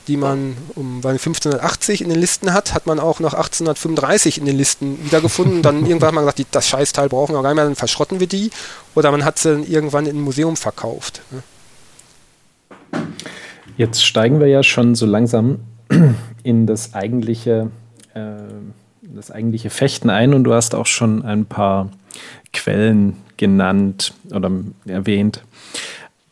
[0.08, 4.56] die man um 1580 in den Listen hat, hat man auch noch 1835 in den
[4.56, 5.62] Listen wiedergefunden.
[5.62, 8.20] Dann irgendwann hat man gesagt, die, das Scheißteil brauchen wir gar nicht mehr, dann verschrotten
[8.20, 8.50] wir die.
[8.94, 11.20] Oder man hat sie dann irgendwann in ein Museum verkauft.
[11.30, 11.42] Ne?
[13.76, 15.60] Jetzt steigen wir ja schon so langsam
[16.42, 17.70] in das eigentliche,
[18.14, 18.36] äh,
[19.02, 21.90] das eigentliche Fechten ein und du hast auch schon ein paar
[22.54, 24.50] Quellen genannt oder
[24.86, 25.42] erwähnt.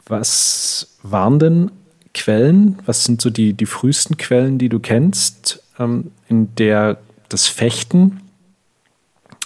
[0.06, 1.70] Was waren denn
[2.14, 2.79] Quellen?
[2.87, 6.98] Was sind so die, die frühesten Quellen, die du kennst, ähm, in der
[7.29, 8.20] das Fechten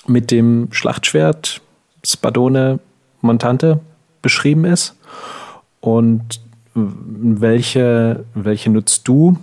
[0.06, 1.60] mit dem Schlachtschwert
[2.04, 2.78] Spadone
[3.20, 3.80] Montante
[4.22, 4.94] beschrieben ist?
[5.80, 6.40] Und
[6.74, 9.38] welche, welche nutzt du?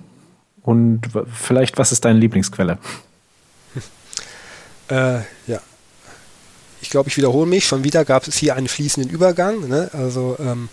[0.62, 2.78] Und vielleicht, was ist deine Lieblingsquelle?
[4.88, 5.60] Äh, ja.
[6.80, 7.66] Ich glaube, ich wiederhole mich.
[7.66, 9.68] Schon wieder gab es hier einen fließenden Übergang.
[9.68, 9.90] Ne?
[9.94, 10.70] Also ähm,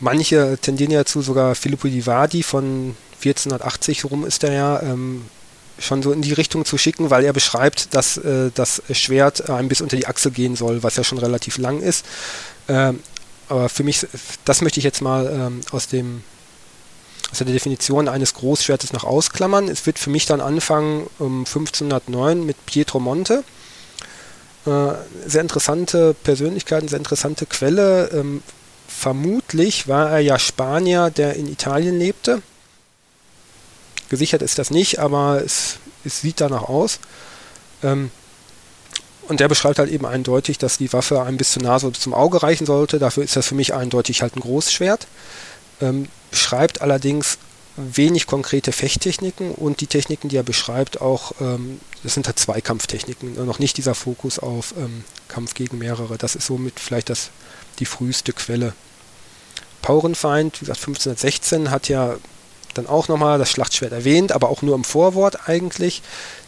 [0.00, 5.24] manche tendieren ja zu, sogar Filippo di Vadi von 1480 rum ist er ja, ähm,
[5.78, 9.68] schon so in die Richtung zu schicken, weil er beschreibt, dass äh, das Schwert einem
[9.68, 12.04] bis unter die Achsel gehen soll, was ja schon relativ lang ist.
[12.68, 13.00] Ähm,
[13.48, 14.06] aber für mich,
[14.44, 16.22] das möchte ich jetzt mal ähm, aus dem
[17.30, 19.68] aus der Definition eines Großschwertes noch ausklammern.
[19.68, 23.44] Es wird für mich dann anfangen um 1509 mit Pietro Monte.
[24.66, 24.92] Äh,
[25.26, 28.10] sehr interessante Persönlichkeit, sehr interessante Quelle.
[28.12, 28.42] Ähm,
[29.00, 32.42] vermutlich war er ja Spanier, der in Italien lebte.
[34.10, 37.00] Gesichert ist das nicht, aber es, es sieht danach aus.
[37.82, 38.10] Ähm,
[39.26, 42.12] und der beschreibt halt eben eindeutig, dass die Waffe einem bis zur Nase oder zum
[42.12, 42.98] Auge reichen sollte.
[42.98, 45.06] Dafür ist das für mich eindeutig halt ein Großschwert.
[45.80, 47.38] Ähm, beschreibt allerdings
[47.76, 53.46] wenig konkrete Fechttechniken und die Techniken, die er beschreibt, auch, ähm, das sind halt Zweikampftechniken,
[53.46, 56.18] noch nicht dieser Fokus auf ähm, Kampf gegen mehrere.
[56.18, 57.30] Das ist somit vielleicht das
[57.78, 58.74] die früheste Quelle.
[59.82, 62.16] Paurenfeind, wie gesagt, 1516 hat ja
[62.74, 66.02] dann auch nochmal das Schlachtschwert erwähnt, aber auch nur im Vorwort eigentlich.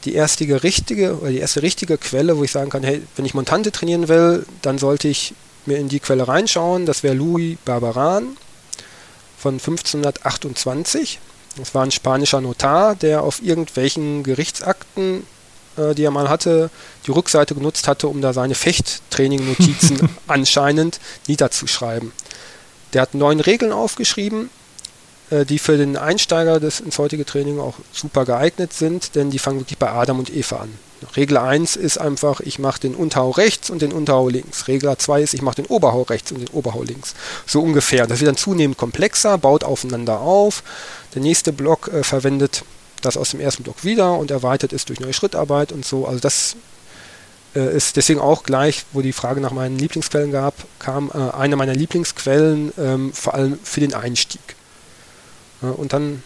[0.05, 3.35] Die erste richtige, oder die erste richtige Quelle, wo ich sagen kann, hey, wenn ich
[3.35, 5.35] Montante trainieren will, dann sollte ich
[5.67, 6.87] mir in die Quelle reinschauen.
[6.87, 8.37] Das wäre Louis Barbaran
[9.39, 11.19] von 1528.
[11.57, 15.25] Das war ein spanischer Notar, der auf irgendwelchen Gerichtsakten
[15.77, 16.71] äh, die er mal hatte,
[17.07, 22.13] die Rückseite genutzt hatte, um da seine Fechttraining-Notizen anscheinend niederzuschreiben.
[22.93, 24.51] Der hat neun Regeln aufgeschrieben,
[25.31, 29.39] äh, die für den Einsteiger des, ins heutige Training auch super geeignet sind, denn die
[29.39, 30.71] fangen wirklich bei Adam und Eva an.
[31.17, 34.69] Regel 1 ist einfach, ich mache den Unterhau rechts und den Unterhau links.
[34.69, 37.15] Regel 2 ist, ich mache den Oberhau rechts und den Oberhau links.
[37.47, 38.07] So ungefähr.
[38.07, 40.63] Das wird dann zunehmend komplexer, baut aufeinander auf.
[41.15, 42.65] Der nächste Block äh, verwendet
[43.01, 46.07] das aus dem ersten Block wieder und erweitert ist durch neue Schrittarbeit und so.
[46.07, 46.57] Also das
[47.55, 51.57] äh, ist deswegen auch gleich, wo die Frage nach meinen Lieblingsquellen gab, kam äh, eine
[51.57, 54.41] meiner Lieblingsquellen ähm, vor allem für den Einstieg.
[55.61, 56.23] Ja, und dann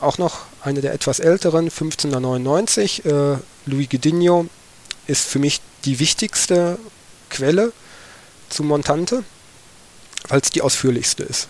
[0.00, 4.46] auch noch eine der etwas älteren, 1599, äh, Louis Gedinho,
[5.06, 6.78] ist für mich die wichtigste
[7.28, 7.72] Quelle
[8.48, 9.24] zu Montante,
[10.28, 11.48] weil es die ausführlichste ist.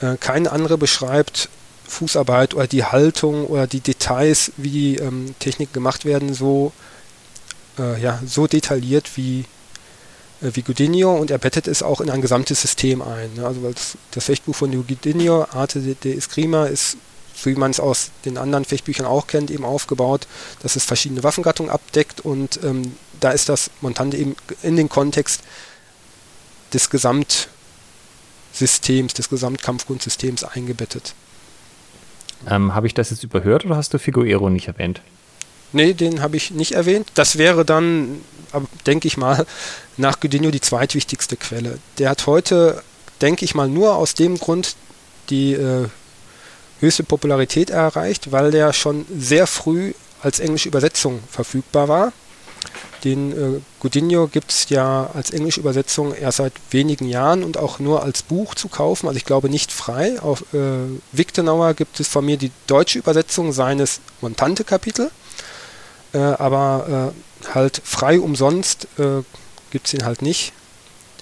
[0.00, 1.48] Äh, keine andere beschreibt
[1.88, 6.72] Fußarbeit oder die Haltung oder die Details, wie die ähm, Techniken gemacht werden, so,
[7.78, 9.44] äh, ja, so detailliert wie,
[10.42, 13.34] äh, wie Gudinio und er bettet es auch in ein gesamtes System ein.
[13.34, 13.46] Ne?
[13.46, 16.96] Also das, das Fechtbuch von Gudinio, Arte de, de Escrima, ist,
[17.34, 20.26] so wie man es aus den anderen Fechtbüchern auch kennt, eben aufgebaut,
[20.62, 25.42] dass es verschiedene Waffengattungen abdeckt und ähm, da ist das Montante eben in den Kontext
[26.72, 31.14] des Gesamtsystems, des Gesamtkampfkunstsystems eingebettet.
[32.48, 35.00] Ähm, habe ich das jetzt überhört oder hast du Figuero nicht erwähnt?
[35.72, 37.08] Nee, den habe ich nicht erwähnt.
[37.14, 38.20] Das wäre dann,
[38.86, 39.46] denke ich mal,
[39.96, 41.78] nach Gudinho die zweitwichtigste Quelle.
[41.98, 42.82] Der hat heute,
[43.20, 44.76] denke ich mal, nur aus dem Grund
[45.30, 45.88] die äh,
[46.80, 52.12] höchste Popularität erreicht, weil der schon sehr früh als englische Übersetzung verfügbar war.
[53.04, 57.78] Den äh, Godinho gibt es ja als englische Übersetzung erst seit wenigen Jahren und auch
[57.78, 59.06] nur als Buch zu kaufen.
[59.06, 60.20] Also ich glaube nicht frei.
[60.20, 60.58] Auf äh,
[61.12, 65.10] Wiktenauer gibt es von mir die deutsche Übersetzung seines Montante-Kapitel.
[66.16, 67.12] Äh, aber
[67.44, 69.22] äh, halt frei umsonst äh,
[69.70, 70.54] gibt es ihn halt nicht,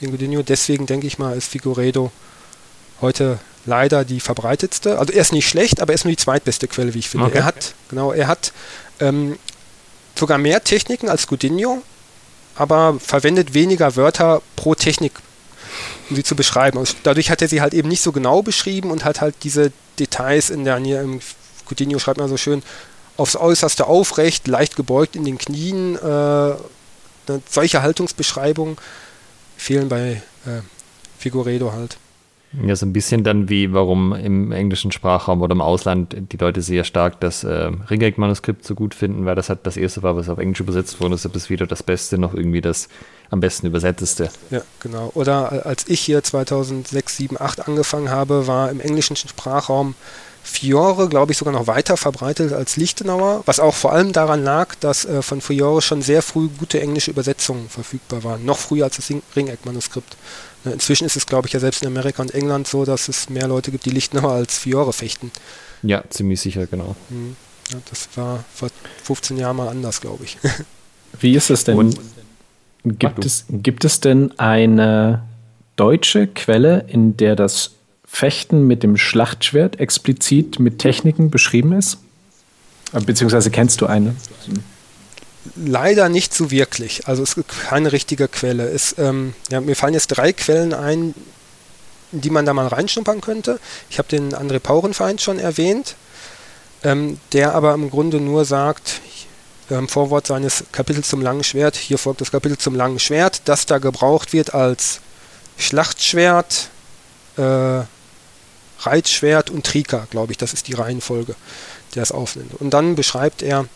[0.00, 0.42] den Godinho.
[0.42, 2.12] Deswegen denke ich mal, ist Figueredo
[3.00, 5.00] heute leider die verbreitetste.
[5.00, 7.26] Also er ist nicht schlecht, aber er ist nur die zweitbeste Quelle, wie ich finde.
[7.26, 7.38] Okay.
[7.38, 8.52] Er hat, genau, er hat
[9.00, 9.36] ähm,
[10.16, 11.82] sogar mehr Techniken als Godinho,
[12.54, 15.14] aber verwendet weniger Wörter pro Technik,
[16.08, 16.78] um sie zu beschreiben.
[16.78, 19.72] Und dadurch hat er sie halt eben nicht so genau beschrieben und hat halt diese
[19.98, 21.02] Details in der Nähe.
[21.02, 21.20] Im
[21.68, 22.62] Coutinho schreibt man so schön,
[23.16, 25.96] aufs Äußerste aufrecht, leicht gebeugt in den Knien.
[25.96, 26.54] Äh,
[27.48, 28.76] solche Haltungsbeschreibungen
[29.56, 30.60] fehlen bei äh,
[31.18, 31.96] Figueredo halt.
[32.62, 36.62] Ja, so ein bisschen dann wie, warum im englischen Sprachraum oder im Ausland die Leute
[36.62, 40.28] sehr stark das äh, Ringeck-Manuskript so gut finden, weil das halt das erste war, was
[40.28, 42.88] auf Englisch übersetzt wurde, ist das wieder das Beste, noch irgendwie das
[43.30, 44.30] am besten übersetzteste.
[44.50, 45.10] Ja, genau.
[45.14, 49.96] Oder als ich hier 2006, 7, 8 angefangen habe, war im englischen Sprachraum
[50.46, 54.74] Fiore, glaube ich, sogar noch weiter verbreitet als Lichtenauer, was auch vor allem daran lag,
[54.76, 58.96] dass äh, von Fiore schon sehr früh gute englische Übersetzungen verfügbar waren, noch früher als
[58.96, 60.16] das Ringeck-Manuskript.
[60.64, 63.30] Ne, inzwischen ist es, glaube ich, ja selbst in Amerika und England so, dass es
[63.30, 65.32] mehr Leute gibt, die Lichtenauer als Fiore fechten.
[65.82, 66.94] Ja, ziemlich sicher, genau.
[67.08, 67.36] Mhm.
[67.72, 68.68] Ja, das war vor
[69.04, 70.36] 15 Jahren mal anders, glaube ich.
[71.20, 71.78] Wie ist es denn?
[71.78, 71.98] Und,
[72.84, 75.22] gibt, es, gibt es denn eine
[75.76, 77.70] deutsche Quelle, in der das
[78.14, 81.98] Fechten mit dem Schlachtschwert explizit mit Techniken beschrieben ist?
[82.92, 84.14] Beziehungsweise kennst du eine?
[85.56, 87.06] leider nicht so wirklich.
[87.06, 88.68] Also es gibt keine richtige Quelle.
[88.68, 91.14] Es, ähm, ja, mir fallen jetzt drei Quellen ein,
[92.12, 93.60] in die man da mal reinschnuppern könnte.
[93.90, 95.96] Ich habe den André Paurenfeind schon erwähnt,
[96.82, 99.00] ähm, der aber im Grunde nur sagt,
[99.70, 103.42] im ähm, Vorwort seines Kapitels zum langen Schwert, hier folgt das Kapitel zum langen Schwert,
[103.46, 105.00] das da gebraucht wird als
[105.56, 106.68] Schlachtschwert,
[107.36, 107.80] äh,
[108.86, 111.34] Reitschwert und Trika, glaube ich, das ist die Reihenfolge,
[111.94, 112.60] der es aufnimmt.
[112.60, 113.66] Und dann beschreibt er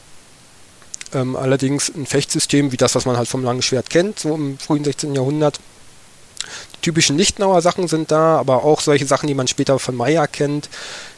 [1.14, 4.58] ähm, allerdings ein Fechtsystem wie das, was man halt vom langen Schwert kennt, so im
[4.58, 5.14] frühen 16.
[5.14, 5.60] Jahrhundert.
[6.76, 10.26] Die typischen Lichtenauer Sachen sind da, aber auch solche Sachen, die man später von Meyer
[10.26, 10.68] kennt.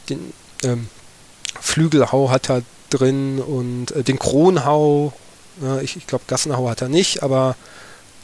[0.09, 0.89] Den ähm,
[1.59, 5.13] Flügelhau hat er drin und äh, den Kronhau.
[5.63, 7.55] Äh, ich, ich glaube, Gassenhau hat er nicht, aber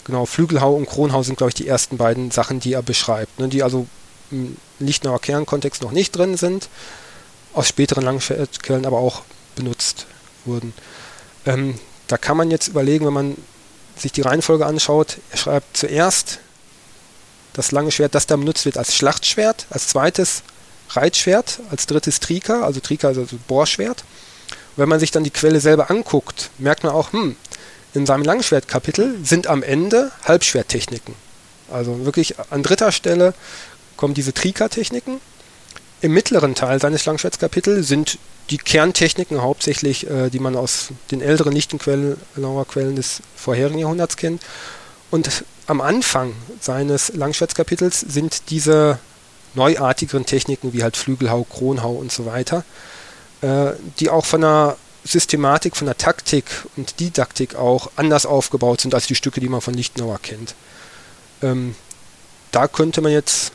[0.03, 3.39] genau, Flügelhau und Kronhau sind, glaube ich, die ersten beiden Sachen, die er beschreibt.
[3.39, 3.87] Ne, die also
[4.31, 6.69] im Lichtenauer Kernkontext noch nicht drin sind,
[7.53, 9.23] aus späteren Langschwertquellen aber auch
[9.55, 10.05] benutzt
[10.45, 10.73] wurden.
[11.45, 13.37] Ähm, da kann man jetzt überlegen, wenn man
[13.97, 16.39] sich die Reihenfolge anschaut, er schreibt zuerst
[17.53, 20.43] das lange Schwert, das da benutzt wird als Schlachtschwert, als zweites
[20.91, 24.03] Reitschwert, als drittes Trika, also Trika ist also Bohrschwert.
[24.51, 27.35] Und wenn man sich dann die Quelle selber anguckt, merkt man auch, hm,
[27.93, 31.15] in seinem Langschwertkapitel sind am Ende Halbschwerttechniken.
[31.71, 33.33] Also wirklich an dritter Stelle
[33.97, 35.19] kommen diese Trika-Techniken.
[36.01, 41.51] Im mittleren Teil seines Langschwertskapitels sind die Kerntechniken hauptsächlich, äh, die man aus den älteren
[41.51, 42.17] Lichtenquellen
[42.69, 44.41] Quellen des vorherigen Jahrhunderts kennt.
[45.11, 48.99] Und am Anfang seines Langschwertskapitels sind diese
[49.53, 52.63] neuartigeren Techniken wie halt Flügelhau, Kronhau und so weiter,
[53.41, 58.93] äh, die auch von der Systematik, von der Taktik und Didaktik auch anders aufgebaut sind
[58.93, 60.53] als die Stücke, die man von Lichtenauer kennt.
[61.41, 61.75] Ähm,
[62.51, 63.51] da könnte man jetzt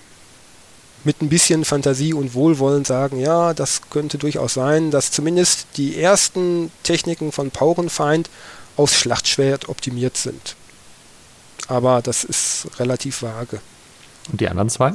[1.04, 6.00] mit ein bisschen Fantasie und Wohlwollen sagen, ja, das könnte durchaus sein, dass zumindest die
[6.00, 8.30] ersten Techniken von Paurenfeind
[8.76, 10.56] aus Schlachtschwert optimiert sind.
[11.68, 13.60] Aber das ist relativ vage.
[14.30, 14.94] Und die anderen zwei?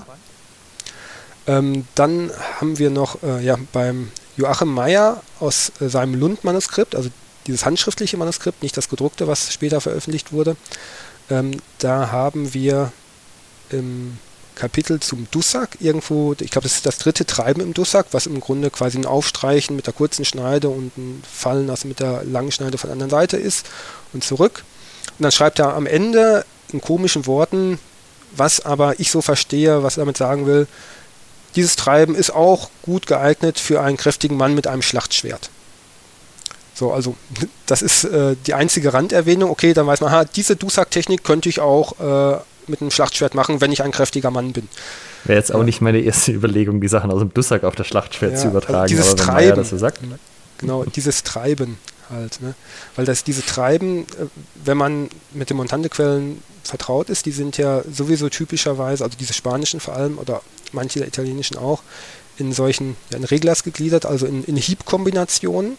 [1.47, 7.10] Ähm, dann haben wir noch äh, ja, beim Joachim Meyer aus äh, seinem Lund-Manuskript, also
[7.47, 10.58] dieses handschriftliche Manuskript, nicht das gedruckte, was später veröffentlicht wurde.
[11.30, 12.91] Ähm, da haben wir
[13.70, 14.18] im
[14.58, 18.39] Kapitel zum Dussack irgendwo, ich glaube, das ist das dritte Treiben im Dussack, was im
[18.39, 22.51] Grunde quasi ein Aufstreichen mit der kurzen Schneide und ein Fallen also mit der langen
[22.51, 23.66] Schneide von der anderen Seite ist
[24.14, 24.64] und zurück.
[25.18, 27.80] Und dann schreibt er am Ende in komischen Worten,
[28.36, 30.68] was aber ich so verstehe, was er damit sagen will,
[31.55, 35.49] dieses Treiben ist auch gut geeignet für einen kräftigen Mann mit einem Schlachtschwert.
[36.74, 37.16] So, also
[37.66, 39.49] das ist äh, die einzige Randerwähnung.
[39.49, 42.39] Okay, dann weiß man, ha, diese Dusak-Technik könnte ich auch äh,
[42.70, 44.68] mit einem Schlachtschwert machen, wenn ich ein kräftiger Mann bin.
[45.24, 45.65] Wäre jetzt auch ja.
[45.65, 48.57] nicht meine erste Überlegung, die Sachen aus dem Dussack auf das Schlachtschwert ja, zu also
[48.57, 48.82] übertragen.
[48.82, 49.99] Also dieses Treiben, das so sagt.
[50.57, 51.78] Genau, dieses Treiben
[52.09, 52.41] halt.
[52.41, 52.55] Ne?
[52.95, 54.26] Weil das diese Treiben, äh,
[54.63, 59.80] wenn man mit den Montante-Quellen vertraut ist, die sind ja sowieso typischerweise, also diese spanischen
[59.80, 60.41] vor allem oder
[60.72, 61.82] manche der italienischen auch,
[62.38, 65.78] in solchen, ja, in Reglers gegliedert, also in, in Hiebkombinationen.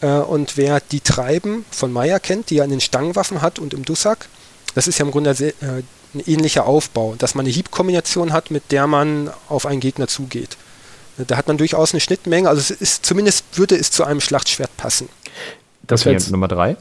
[0.00, 3.74] Äh, und wer die Treiben von Meyer kennt, die er in den Stangenwaffen hat und
[3.74, 4.28] im Dussack,
[4.74, 5.82] das ist ja im Grunde sehr, äh,
[6.14, 10.56] ein ähnlicher Aufbau, dass man eine Hiebkombination hat, mit der man auf einen Gegner zugeht.
[11.16, 14.74] Da hat man durchaus eine Schnittmenge, also es ist zumindest würde es zu einem Schlachtschwert
[14.76, 15.08] passen.
[15.86, 16.76] Das wäre jetzt Nummer drei.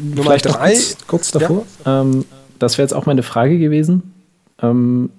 [0.00, 1.64] Nummer drei, kurz, kurz davor.
[1.84, 2.00] Ja.
[2.00, 2.24] Ähm,
[2.58, 4.14] das wäre jetzt auch meine Frage gewesen.
[4.60, 5.10] Ähm,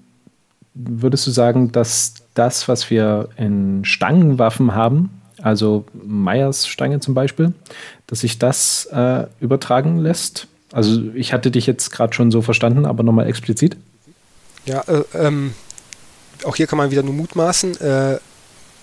[0.73, 7.53] würdest du sagen, dass das, was wir in Stangenwaffen haben, also Meyers Stange zum Beispiel,
[8.07, 10.47] dass sich das äh, übertragen lässt?
[10.71, 13.77] Also ich hatte dich jetzt gerade schon so verstanden, aber nochmal explizit.
[14.65, 15.53] Ja, äh, ähm,
[16.43, 17.79] auch hier kann man wieder nur mutmaßen.
[17.79, 18.19] Äh,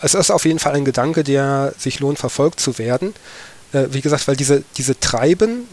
[0.00, 3.14] es ist auf jeden Fall ein Gedanke, der sich lohnt, verfolgt zu werden.
[3.72, 5.68] Äh, wie gesagt, weil diese, diese Treiben,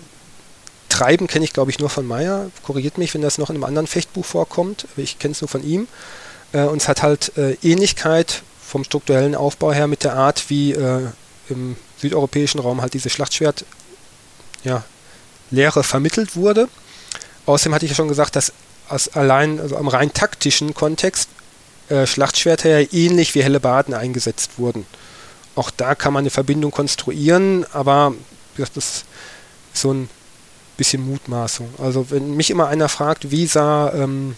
[0.90, 3.64] Treiben kenne ich glaube ich nur von Meyer, korrigiert mich, wenn das noch in einem
[3.64, 5.88] anderen Fechtbuch vorkommt, ich kenne es nur von ihm.
[6.52, 10.74] Äh, und es hat halt äh, Ähnlichkeit vom strukturellen Aufbau her mit der Art, wie
[10.74, 11.08] äh,
[11.50, 13.66] im südeuropäischen Raum halt diese Schlachtschwert
[14.64, 14.84] ja,
[15.52, 16.68] Lehre vermittelt wurde.
[17.46, 18.54] Außerdem hatte ich ja schon gesagt, dass
[19.14, 21.30] allein, also am rein taktischen Kontext
[21.90, 24.86] äh, Schlachtschwerter ja ähnlich wie Hellebarden eingesetzt wurden.
[25.56, 28.14] Auch da kann man eine Verbindung konstruieren, aber
[28.58, 29.06] das ist
[29.74, 30.10] so ein
[30.78, 31.74] bisschen Mutmaßung.
[31.78, 34.36] Also wenn mich immer einer fragt, wie sah ähm,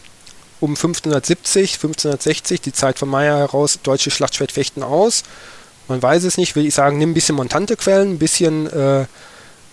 [0.59, 5.23] um 1570, 1560, die Zeit von Meyer heraus, deutsche Schlachtschwertfechten aus,
[5.87, 9.05] man weiß es nicht, will ich sagen, nimm ein bisschen Montante-Quellen, ein bisschen äh,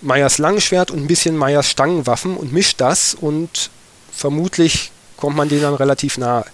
[0.03, 3.71] Meyers Langschwert und ein bisschen Meyers Stangenwaffen und mischt das und
[4.13, 6.45] vermutlich kommt man denen dann relativ nahe.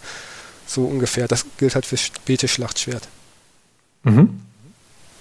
[0.66, 1.28] So ungefähr.
[1.28, 3.06] Das gilt halt für späte Schlachtschwert.
[4.02, 4.40] Mhm.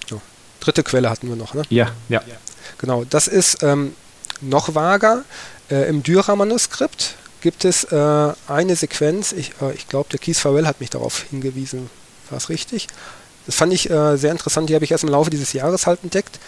[0.09, 0.21] So.
[0.59, 1.63] Dritte Quelle hatten wir noch, ne?
[1.69, 2.21] Ja, ja.
[2.79, 3.93] Genau, das ist ähm,
[4.41, 5.23] noch vager.
[5.69, 10.65] Äh, Im Dürer-Manuskript gibt es äh, eine Sequenz, ich, äh, ich glaube, der Keith Farrell
[10.65, 11.89] hat mich darauf hingewiesen,
[12.29, 12.87] war es richtig?
[13.45, 15.99] Das fand ich äh, sehr interessant, die habe ich erst im Laufe dieses Jahres halt
[16.03, 16.39] entdeckt.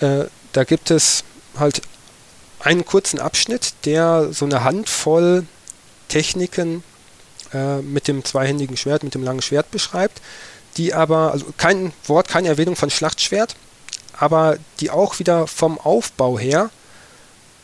[0.00, 1.24] Äh, da gibt es
[1.58, 1.82] halt
[2.60, 5.46] einen kurzen Abschnitt, der so eine Handvoll
[6.08, 6.82] Techniken
[7.52, 10.20] äh, mit dem zweihändigen Schwert, mit dem langen Schwert beschreibt,
[10.76, 13.56] die aber, also kein Wort, keine Erwähnung von Schlachtschwert,
[14.12, 16.70] aber die auch wieder vom Aufbau her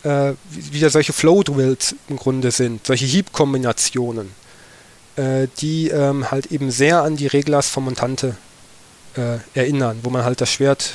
[0.03, 4.33] äh, wieder solche Flow-Drills im Grunde sind, solche Hiebkombinationen,
[5.17, 8.37] äh, die ähm, halt eben sehr an die Reglers von Montante
[9.17, 10.91] äh, erinnern, wo man halt das Schwert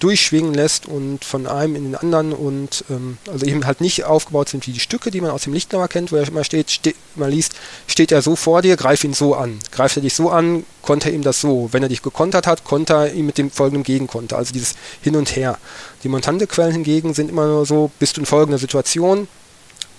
[0.00, 4.48] durchschwingen lässt und von einem in den anderen und ähm, also eben halt nicht aufgebaut
[4.48, 6.94] sind wie die Stücke, die man aus dem Lichtenauer kennt, wo er immer steht, ste
[7.16, 7.54] man liest,
[7.86, 9.58] steht er so vor dir, greif ihn so an.
[9.70, 11.68] Greift er dich so an, konnte er ihm das so.
[11.72, 14.38] Wenn er dich gekontert hat, konnte er ihm mit dem folgenden Gegenkonter.
[14.38, 15.58] Also dieses Hin und Her.
[16.02, 19.28] Die Montante-Quellen hingegen sind immer nur so, bist du in folgender Situation,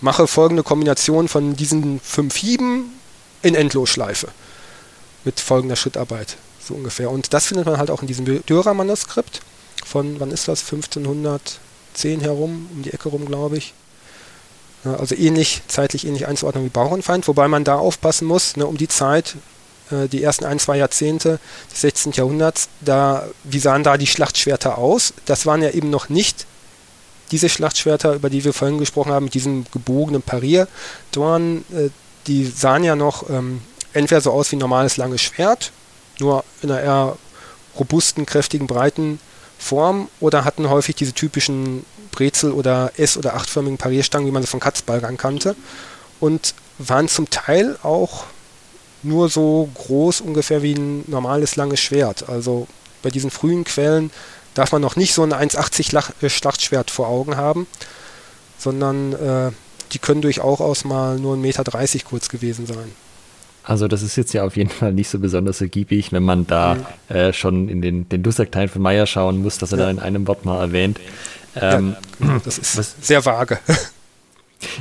[0.01, 2.91] mache folgende Kombination von diesen fünf Hieben
[3.43, 4.29] in Endlosschleife.
[5.25, 6.37] Mit folgender Schrittarbeit.
[6.59, 7.11] So ungefähr.
[7.11, 9.41] Und das findet man halt auch in diesem Dürer-Manuskript
[9.85, 10.61] von, wann ist das?
[10.61, 13.73] 1510 herum, um die Ecke rum, glaube ich.
[14.83, 18.87] Also ähnlich, zeitlich ähnlich einzuordnen wie Bauernfeind, wobei man da aufpassen muss, ne, um die
[18.87, 19.35] Zeit,
[19.91, 21.39] äh, die ersten ein, zwei Jahrzehnte
[21.71, 22.13] des 16.
[22.13, 25.13] Jahrhunderts, da, wie sahen da die Schlachtschwerter aus?
[25.25, 26.47] Das waren ja eben noch nicht
[27.31, 31.89] diese Schlachtschwerter, über die wir vorhin gesprochen haben, mit diesem gebogenen Pariertorn, äh,
[32.27, 33.61] die sahen ja noch ähm,
[33.93, 35.71] entweder so aus wie ein normales langes Schwert,
[36.19, 37.17] nur in einer eher
[37.77, 39.19] robusten, kräftigen, breiten
[39.61, 44.47] Form oder hatten häufig diese typischen Brezel- oder S- oder achtförmigen Parierstangen, wie man sie
[44.47, 45.55] von Katzbalgern kannte.
[46.19, 48.25] Und waren zum Teil auch
[49.03, 52.27] nur so groß ungefähr wie ein normales langes Schwert.
[52.27, 52.67] Also
[53.01, 54.11] bei diesen frühen Quellen
[54.53, 57.67] darf man noch nicht so ein 1,80 äh, Schlachtschwert vor Augen haben,
[58.57, 59.51] sondern äh,
[59.93, 62.91] die können durchaus mal nur 1,30 Meter kurz gewesen sein.
[63.63, 66.75] Also das ist jetzt ja auf jeden Fall nicht so besonders ergiebig, wenn man da
[66.75, 67.15] mhm.
[67.15, 69.85] äh, schon in den, den Dussack-Teil von Meyer schauen muss, dass er ja.
[69.85, 70.99] da in einem Wort mal erwähnt.
[71.55, 73.59] Ähm, ja, das ist was, sehr vage.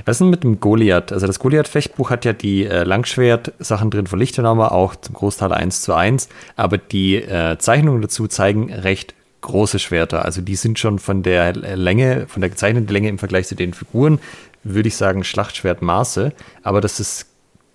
[0.04, 1.10] Was ist denn mit dem Goliath?
[1.10, 5.80] Also das Goliath-Fechtbuch hat ja die äh, Langschwert-Sachen drin von Lichtenauer, auch zum Großteil 1
[5.80, 10.24] zu 1, aber die äh, Zeichnungen dazu zeigen recht große Schwerter.
[10.24, 13.72] Also die sind schon von der Länge, von der gezeichneten Länge im Vergleich zu den
[13.72, 14.20] Figuren,
[14.62, 17.29] würde ich sagen, Schlachtschwertmaße, aber das ist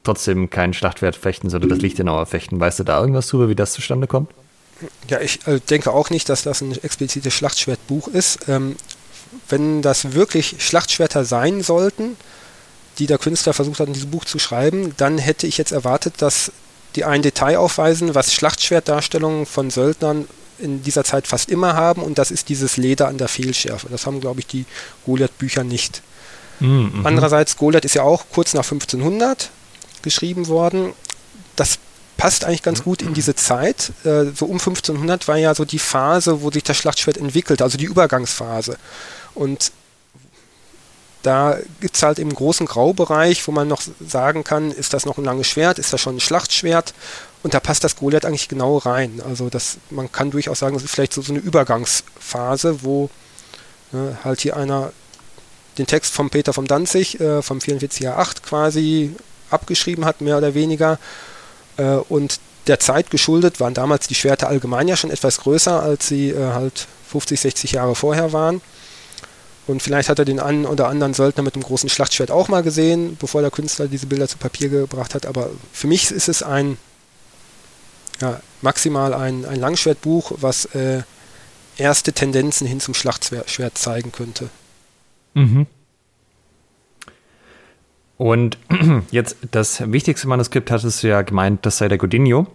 [0.06, 2.60] trotzdem kein Schlachtschwertfechten, sondern das Lichtenauer Fechten.
[2.60, 4.30] Weißt du da irgendwas drüber, wie das zustande kommt?
[5.08, 8.48] Ja, ich äh, denke auch nicht, dass das ein explizites Schlachtschwertbuch ist.
[8.48, 8.76] Ähm,
[9.50, 12.18] wenn das wirklich Schlachtschwerter sein sollten,
[12.98, 16.16] die der Künstler versucht hat, in diesem Buch zu schreiben, dann hätte ich jetzt erwartet,
[16.20, 16.52] dass
[16.96, 20.28] die ein Detail aufweisen, was Schlachtschwertdarstellungen von Söldnern
[20.58, 23.88] in dieser Zeit fast immer haben, und das ist dieses Leder an der Fehlschärfe.
[23.90, 24.66] Das haben, glaube ich, die
[25.06, 26.02] Goliath-Bücher nicht.
[26.62, 27.02] Mhm.
[27.04, 29.50] Andererseits, Goliath ist ja auch kurz nach 1500
[30.06, 30.94] geschrieben worden.
[31.58, 31.80] Das
[32.16, 33.92] passt eigentlich ganz gut in diese Zeit.
[34.06, 37.78] Äh, so um 1500 war ja so die Phase, wo sich das Schlachtschwert entwickelt, also
[37.78, 38.78] die Übergangsphase.
[39.34, 39.72] Und
[41.24, 45.18] da gibt es halt im großen Graubereich, wo man noch sagen kann, ist das noch
[45.18, 46.94] ein langes Schwert, ist das schon ein Schlachtschwert?
[47.42, 49.22] Und da passt das Goliath eigentlich genau rein.
[49.28, 53.10] Also das, man kann durchaus sagen, das ist vielleicht so, so eine Übergangsphase, wo
[53.92, 54.92] ne, halt hier einer
[55.78, 59.16] den Text von Peter vom Danzig äh, vom 44er 8 quasi
[59.50, 61.00] abgeschrieben hat, mehr oder weniger.
[61.78, 66.08] Äh, und der Zeit geschuldet waren damals die Schwerter allgemein ja schon etwas größer, als
[66.08, 68.62] sie äh, halt 50, 60 Jahre vorher waren.
[69.68, 72.62] Und vielleicht hat er den einen oder anderen Söldner mit einem großen Schlachtschwert auch mal
[72.62, 75.26] gesehen, bevor der Künstler diese Bilder zu Papier gebracht hat.
[75.26, 76.78] Aber für mich ist es ein,
[78.22, 81.02] ja, maximal ein, ein Langschwertbuch, was äh,
[81.78, 84.50] erste Tendenzen hin zum Schlachtschwert zeigen könnte.
[85.34, 85.66] Mhm.
[88.18, 88.58] Und
[89.12, 92.48] jetzt das wichtigste Manuskript hattest du ja gemeint, das sei der Godinho.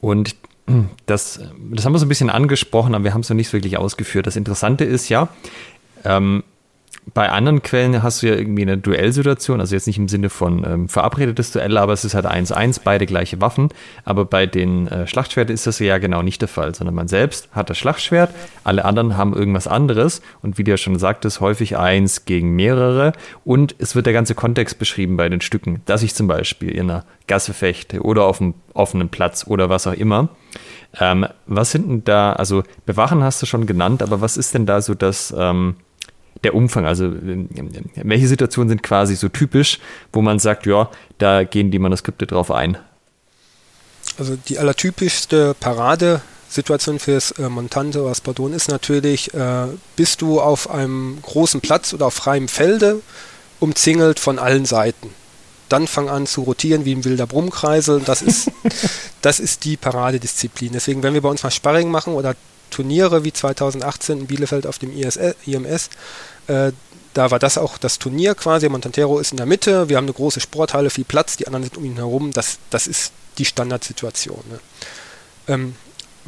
[0.00, 0.36] Und
[1.06, 1.40] das,
[1.72, 4.26] das haben wir so ein bisschen angesprochen, aber wir haben es noch nicht wirklich ausgeführt.
[4.26, 5.28] Das Interessante ist ja,
[6.04, 6.42] ähm,
[7.14, 10.64] bei anderen Quellen hast du ja irgendwie eine Duellsituation, also jetzt nicht im Sinne von
[10.64, 13.70] ähm, verabredetes Duell, aber es ist halt 1-1, beide gleiche Waffen.
[14.04, 17.48] Aber bei den äh, Schlachtschwerten ist das ja genau nicht der Fall, sondern man selbst
[17.52, 18.30] hat das Schlachtschwert,
[18.64, 23.12] alle anderen haben irgendwas anderes und wie du ja schon sagtest, häufig eins gegen mehrere
[23.44, 26.90] und es wird der ganze Kontext beschrieben bei den Stücken, dass ich zum Beispiel in
[26.90, 30.28] einer Gasse fechte oder auf einem offenen Platz oder was auch immer.
[30.98, 34.66] Ähm, was sind denn da, also Bewachen hast du schon genannt, aber was ist denn
[34.66, 35.34] da so das...
[35.36, 35.76] Ähm,
[36.44, 37.12] der Umfang, also
[37.94, 39.78] welche Situationen sind quasi so typisch,
[40.12, 42.78] wo man sagt, ja, da gehen die Manuskripte drauf ein?
[44.18, 49.66] Also die allertypischste Paradesituation fürs äh, Montante oder Spadon ist natürlich, äh,
[49.96, 53.00] bist du auf einem großen Platz oder auf freiem Felde,
[53.60, 55.10] umzingelt von allen Seiten.
[55.68, 58.00] Dann fang an zu rotieren wie ein wilder Brummkreisel.
[58.00, 58.50] Das ist,
[59.22, 60.72] das ist die Paradedisziplin.
[60.72, 62.34] Deswegen, wenn wir bei uns mal Sparring machen oder
[62.70, 65.90] Turniere wie 2018 in Bielefeld auf dem IMS,
[66.50, 66.72] äh,
[67.14, 68.68] da war das auch das Turnier quasi.
[68.68, 71.76] Montantero ist in der Mitte, wir haben eine große Sporthalle, viel Platz, die anderen sind
[71.76, 72.32] um ihn herum.
[72.32, 74.42] Das, das ist die Standardsituation.
[74.48, 74.60] Ne?
[75.48, 75.76] Ähm,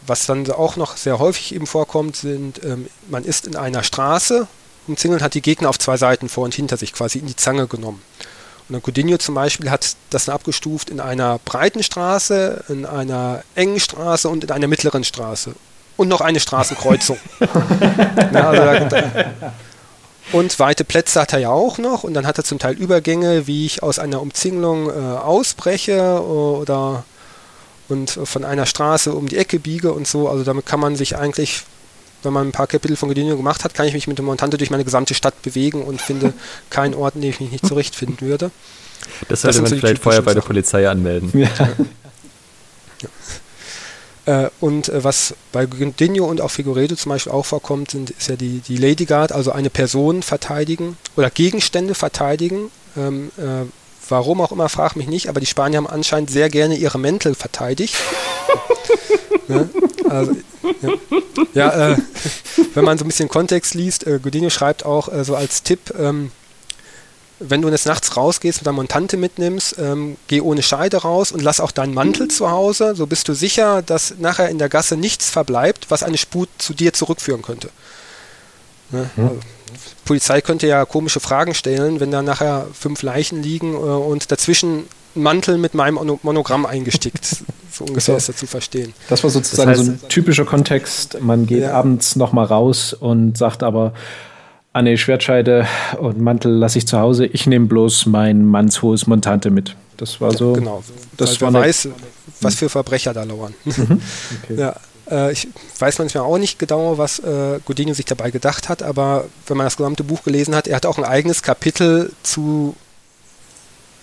[0.06, 4.48] was dann auch noch sehr häufig eben vorkommt, sind, ähm, man ist in einer Straße
[4.88, 7.68] umzingelt, hat die Gegner auf zwei Seiten vor und hinter sich quasi in die Zange
[7.68, 8.02] genommen.
[8.68, 13.78] Und dann Coutinho zum Beispiel hat das abgestuft in einer breiten Straße, in einer engen
[13.78, 15.54] Straße und in einer mittleren Straße
[15.96, 17.18] und noch eine Straßenkreuzung.
[18.32, 19.52] ja, also da,
[20.32, 23.46] und weite Plätze hat er ja auch noch und dann hat er zum Teil Übergänge,
[23.46, 27.04] wie ich aus einer Umzingelung äh, ausbreche oder
[27.88, 30.28] und von einer Straße um die Ecke biege und so.
[30.28, 31.62] Also damit kann man sich eigentlich,
[32.22, 34.56] wenn man ein paar Kapitel von Gedinio gemacht hat, kann ich mich mit dem Montante
[34.56, 36.32] durch meine gesamte Stadt bewegen und finde
[36.70, 38.50] keinen Ort, in dem ich mich nicht zurechtfinden würde.
[39.28, 41.30] Das sollte das man so vielleicht vorher bei der Polizei anmelden.
[41.38, 41.48] Ja.
[43.02, 43.08] ja.
[44.24, 48.28] Äh, und äh, was bei Gendinho und auch Figueredo zum Beispiel auch vorkommt, sind, ist
[48.28, 52.70] ja die, die Lady Guard, also eine Person verteidigen oder Gegenstände verteidigen.
[52.96, 53.66] Ähm, äh,
[54.08, 57.34] warum auch immer, frag mich nicht, aber die Spanier haben anscheinend sehr gerne ihre Mäntel
[57.34, 57.96] verteidigt.
[59.48, 59.68] ja,
[60.08, 60.36] also,
[60.82, 60.90] ja,
[61.54, 61.96] ja äh,
[62.74, 65.92] wenn man so ein bisschen Kontext liest, äh, Godinho schreibt auch äh, so als Tipp,
[65.98, 66.30] ähm,
[67.48, 71.42] wenn du jetzt nachts rausgehst und deine Montante mitnimmst, ähm, geh ohne Scheide raus und
[71.42, 72.94] lass auch deinen Mantel zu Hause.
[72.94, 76.74] So bist du sicher, dass nachher in der Gasse nichts verbleibt, was eine Spur zu
[76.74, 77.70] dir zurückführen könnte.
[78.90, 79.10] Ne?
[79.16, 79.28] Hm.
[79.28, 79.40] Also,
[80.04, 84.84] Polizei könnte ja komische Fragen stellen, wenn da nachher fünf Leichen liegen äh, und dazwischen
[85.14, 87.24] ein Mantel mit meinem Monogramm eingestickt.
[87.70, 88.94] so ungefähr ist das zu verstehen.
[89.08, 91.18] Das war sozusagen das heißt, so ein typischer Kontext.
[91.20, 91.72] Man geht ja.
[91.72, 93.92] abends nochmal raus und sagt aber,
[94.72, 95.66] Anne Schwertscheide
[95.98, 97.26] und Mantel lasse ich zu Hause.
[97.26, 99.76] Ich nehme bloß mein mannshohes Montante mit.
[99.98, 100.54] Das war so.
[100.54, 100.82] Genau.
[101.16, 101.88] Das Weil war weiß,
[102.40, 103.54] was für Verbrecher da lauern.
[103.64, 104.00] Mhm.
[104.42, 104.54] Okay.
[104.56, 104.76] Ja.
[105.10, 105.48] Äh, ich
[105.78, 109.66] weiß manchmal auch nicht genau, was äh, Godinho sich dabei gedacht hat, aber wenn man
[109.66, 112.76] das gesamte Buch gelesen hat, er hat auch ein eigenes Kapitel zu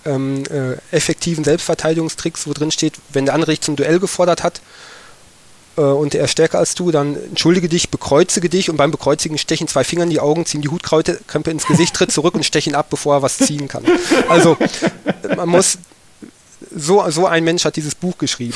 [0.06, 4.62] ähm, äh, effektiven Selbstverteidigungstricks, wo drin steht, wenn der andere dich zum Duell gefordert hat
[5.80, 9.38] äh, und er ist stärker als du, dann entschuldige dich, bekreuzige dich und beim Bekreuzigen
[9.38, 12.76] stechen zwei Finger in die Augen, ziehen die Hutkrempe ins Gesicht, tritt zurück und stechen
[12.76, 13.86] ab, bevor er was ziehen kann.
[14.28, 14.58] Also
[15.38, 15.78] man muss
[16.76, 18.54] so, so ein Mensch hat dieses Buch geschrieben.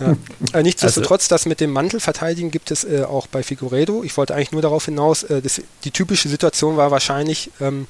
[0.00, 0.58] ja.
[0.58, 4.02] äh, nichtsdestotrotz, also, das mit dem Mantel verteidigen gibt es äh, auch bei Figueredo.
[4.02, 7.86] Ich wollte eigentlich nur darauf hinaus, äh, das, die typische Situation war wahrscheinlich, ähm,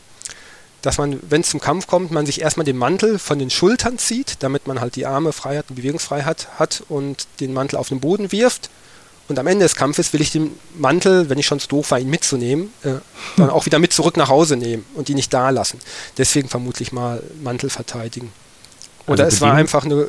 [0.82, 3.98] dass man, wenn es zum Kampf kommt, man sich erstmal den Mantel von den Schultern
[3.98, 7.88] zieht, damit man halt die Arme frei hat und Bewegungsfreiheit hat und den Mantel auf
[7.88, 8.68] den Boden wirft.
[9.28, 12.00] Und am Ende des Kampfes will ich den Mantel, wenn ich schon zu doof war,
[12.00, 12.94] ihn mitzunehmen, äh,
[13.36, 15.78] dann auch wieder mit zurück nach Hause nehmen und ihn nicht da lassen.
[16.18, 18.32] Deswegen vermutlich mal Mantel verteidigen.
[19.06, 20.08] Oder also es war einfach eine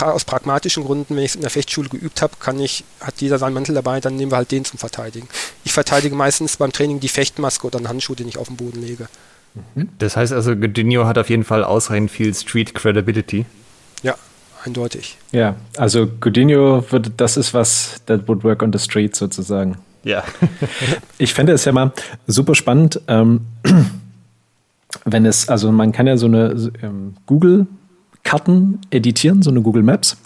[0.00, 3.38] aus pragmatischen Gründen, wenn ich es in der Fechtschule geübt habe, kann ich, hat jeder
[3.38, 5.28] seinen Mantel dabei, dann nehmen wir halt den zum Verteidigen.
[5.64, 8.80] Ich verteidige meistens beim Training die Fechtmaske oder einen Handschuh, den ich auf den Boden
[8.80, 9.08] lege.
[9.74, 9.88] Mhm.
[9.98, 13.46] Das heißt also, Godinho hat auf jeden Fall ausreichend viel Street Credibility.
[14.02, 14.14] Ja,
[14.64, 15.18] eindeutig.
[15.32, 19.76] Ja, also Godinho würde, das ist was, that would work on the street sozusagen.
[20.04, 20.22] Ja.
[21.18, 21.92] ich fände es ja mal
[22.26, 23.42] super spannend, ähm,
[25.04, 27.66] wenn es, also man kann ja so eine ähm, Google
[28.24, 30.16] Karten editieren, so eine Google Maps.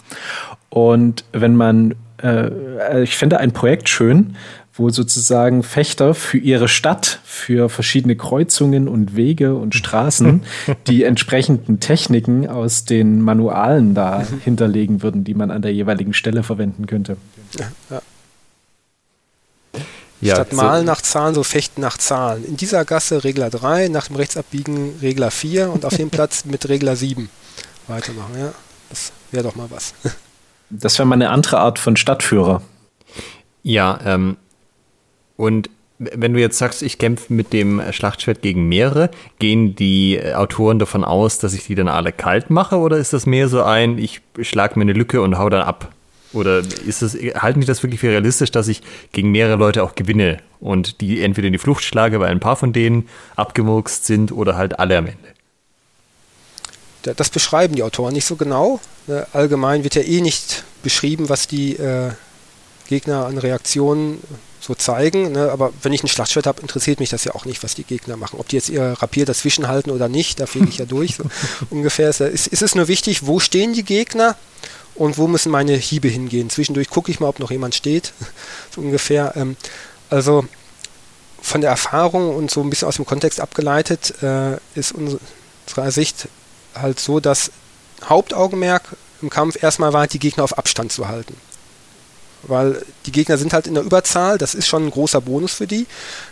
[0.69, 4.35] Und wenn man, äh, ich finde ein Projekt schön,
[4.73, 10.43] wo sozusagen Fechter für ihre Stadt, für verschiedene Kreuzungen und Wege und Straßen
[10.87, 16.41] die entsprechenden Techniken aus den Manualen da hinterlegen würden, die man an der jeweiligen Stelle
[16.41, 17.17] verwenden könnte.
[17.59, 18.01] Ja, ja.
[20.21, 22.45] Ja, Statt Malen nach Zahlen, so Fechten nach Zahlen.
[22.45, 26.69] In dieser Gasse Regler 3, nach dem Rechtsabbiegen Regler 4 und auf dem Platz mit
[26.69, 27.29] Regler 7
[27.89, 28.31] weitermachen.
[28.39, 28.53] Ja,
[28.89, 29.93] das wäre doch mal was.
[30.75, 32.63] Das wäre mal eine andere Art von Stadtführer.
[33.61, 34.37] Ja, ähm,
[35.43, 35.69] und
[35.99, 41.03] wenn du jetzt sagst, ich kämpfe mit dem Schlachtschwert gegen mehrere, gehen die Autoren davon
[41.03, 44.21] aus, dass ich die dann alle kalt mache oder ist das mehr so ein, ich
[44.41, 45.91] schlage mir eine Lücke und hau dann ab?
[46.33, 48.81] Oder ist das, halten die das wirklich für realistisch, dass ich
[49.11, 52.55] gegen mehrere Leute auch gewinne und die entweder in die Flucht schlage, weil ein paar
[52.55, 55.19] von denen abgemurkst sind oder halt alle am Ende?
[57.15, 58.79] Das beschreiben die Autoren nicht so genau.
[59.07, 62.11] Ne, allgemein wird ja eh nicht beschrieben, was die äh,
[62.87, 64.19] Gegner an Reaktionen
[64.63, 65.33] so zeigen.
[65.33, 65.51] Ne?
[65.51, 68.15] Aber wenn ich ein Schlachtschwert habe, interessiert mich das ja auch nicht, was die Gegner
[68.15, 68.39] machen.
[68.39, 71.15] Ob die jetzt ihr Rapier dazwischen halten oder nicht, da fege ich ja durch.
[71.15, 71.25] So
[71.69, 74.37] ungefähr ist, ist, ist es nur wichtig, wo stehen die Gegner
[74.95, 76.49] und wo müssen meine Hiebe hingehen.
[76.49, 78.13] Zwischendurch gucke ich mal, ob noch jemand steht.
[78.73, 79.33] so ungefähr.
[79.35, 79.57] Ähm,
[80.09, 80.45] also
[81.41, 86.29] von der Erfahrung und so ein bisschen aus dem Kontext abgeleitet äh, ist unserer Sicht
[86.73, 87.51] halt so, dass
[88.05, 91.35] Hauptaugenmerk im Kampf erstmal war, die Gegner auf Abstand zu halten.
[92.43, 95.67] Weil die Gegner sind halt in der Überzahl, das ist schon ein großer Bonus für
[95.67, 95.87] die.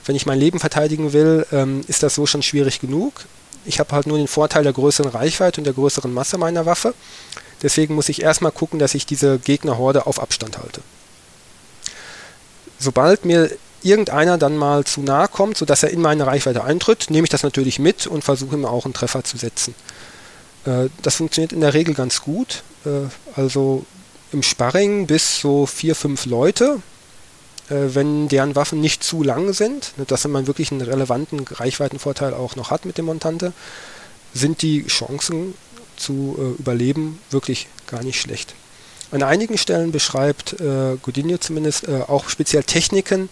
[0.05, 3.26] Wenn ich mein Leben verteidigen will, ähm, ist das so schon schwierig genug.
[3.66, 6.93] Ich habe halt nur den Vorteil der größeren Reichweite und der größeren Masse meiner Waffe.
[7.62, 10.82] Deswegen muss ich erstmal gucken, dass ich diese Gegnerhorde auf Abstand halte.
[12.80, 13.51] Sobald mir
[13.84, 17.43] irgendeiner dann mal zu nahe kommt, sodass er in meine Reichweite eintritt, nehme ich das
[17.43, 19.76] natürlich mit und versuche ihm auch einen Treffer zu setzen.
[20.66, 22.64] Äh, das funktioniert in der Regel ganz gut.
[22.86, 23.86] Äh, also
[24.32, 26.82] im Sparring bis so vier, fünf Leute,
[27.70, 32.34] äh, wenn deren Waffen nicht zu lang sind, ne, dass man wirklich einen relevanten Reichweitenvorteil
[32.34, 33.54] auch noch hat mit dem Montante,
[34.34, 35.56] sind die Chancen
[35.98, 38.56] zu überleben wirklich gar nicht schlecht.
[39.12, 43.28] An einigen Stellen beschreibt äh, Godinho zumindest äh, auch speziell Techniken,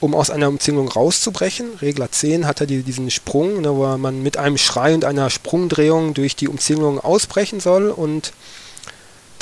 [0.00, 1.76] um aus einer Umzingelung rauszubrechen.
[1.80, 5.30] Regler 10 hat er die, diesen Sprung, ne, wo man mit einem Schrei und einer
[5.30, 8.32] Sprungdrehung durch die Umzingelung ausbrechen soll und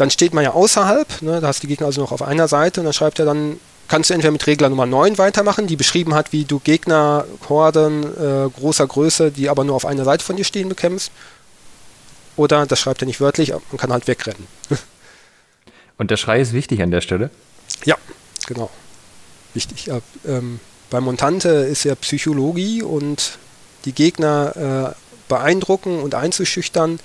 [0.01, 2.49] dann steht man ja außerhalb, ne, da hast du die Gegner also noch auf einer
[2.49, 5.77] Seite und dann schreibt er dann, kannst du entweder mit Regler Nummer 9 weitermachen, die
[5.77, 10.25] beschrieben hat, wie du Gegner, Horden äh, großer Größe, die aber nur auf einer Seite
[10.25, 11.11] von dir stehen, bekämpfst.
[12.37, 14.47] Oder, das schreibt er nicht wörtlich, man kann halt wegrennen.
[15.99, 17.31] Und der Schrei ist wichtig an der Stelle?
[17.85, 17.97] Ja,
[18.47, 18.71] genau
[19.55, 19.87] wichtig.
[19.87, 23.39] Ja, ähm, bei Montante ist ja Psychologie und
[23.85, 27.01] die Gegner äh, beeindrucken und einzuschüchtern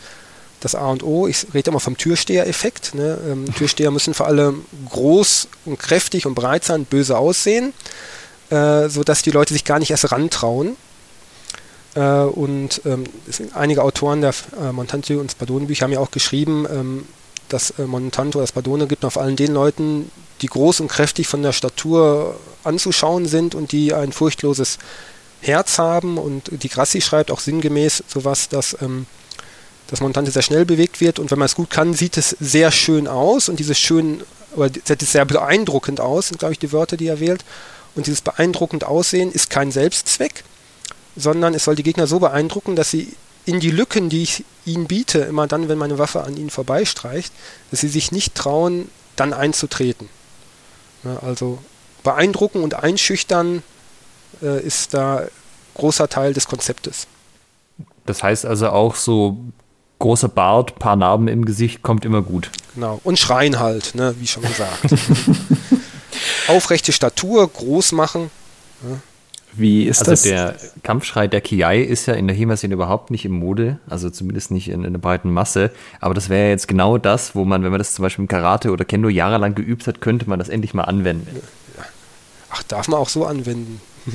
[0.65, 1.27] das A und O.
[1.27, 2.95] Ich rede immer vom Türsteher-Effekt.
[2.95, 3.17] Ne?
[3.29, 7.73] Ähm, Türsteher müssen vor allem groß und kräftig und breit sein, böse aussehen,
[8.49, 10.75] äh, sodass die Leute sich gar nicht erst rantrauen.
[11.93, 13.05] Äh, und ähm,
[13.53, 17.07] einige Autoren der äh, Montante und Spadone-Bücher haben ja auch geschrieben, ähm,
[17.49, 20.11] dass äh, Montanto oder Spadone gibt auf allen den Leuten,
[20.41, 24.79] die groß und kräftig von der Statur anzuschauen sind und die ein furchtloses
[25.41, 26.17] Herz haben.
[26.17, 29.05] Und die Grassi schreibt auch sinngemäß sowas, dass ähm,
[29.87, 32.71] das Montante sehr schnell bewegt wird und wenn man es gut kann, sieht es sehr
[32.71, 34.23] schön aus und dieses schön
[34.55, 37.43] das sieht sehr beeindruckend aus, sind, glaube ich, die Wörter, die er wählt.
[37.95, 40.43] Und dieses beeindruckend Aussehen ist kein Selbstzweck,
[41.15, 43.13] sondern es soll die Gegner so beeindrucken, dass sie
[43.45, 47.31] in die Lücken, die ich ihnen biete, immer dann, wenn meine Waffe an ihnen vorbeistreicht,
[47.71, 50.09] dass sie sich nicht trauen, dann einzutreten.
[51.03, 51.59] Ja, also
[52.03, 53.63] beeindrucken und einschüchtern
[54.41, 55.27] äh, ist da
[55.75, 57.07] großer Teil des Konzeptes.
[58.05, 59.37] Das heißt also auch so
[59.99, 62.51] großer Bart, paar Narben im Gesicht kommt immer gut.
[62.75, 62.99] Genau.
[63.03, 64.79] Und schreien halt, ne, wie schon gesagt.
[66.47, 68.29] Aufrechte Statur, groß machen.
[68.83, 68.97] Ja.
[69.57, 70.23] Wie ist also das?
[70.23, 74.51] der Kampfschrei der Kiai ist ja in der HEMA-Szene überhaupt nicht im Mode, also zumindest
[74.51, 75.71] nicht in, in der breiten Masse.
[76.01, 78.71] Aber das wäre jetzt genau das, wo man, wenn man das zum Beispiel im Karate
[78.71, 81.41] oder Kendo jahrelang geübt hat, könnte man das endlich mal anwenden.
[82.49, 83.79] Ach, darf man auch so anwenden.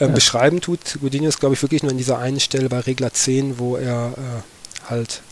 [0.00, 0.08] äh, ja.
[0.08, 3.76] Beschreiben tut Godinius, glaube ich, wirklich nur an dieser einen Stelle bei Regler 10, wo
[3.76, 4.59] er äh,
[4.90, 5.22] halt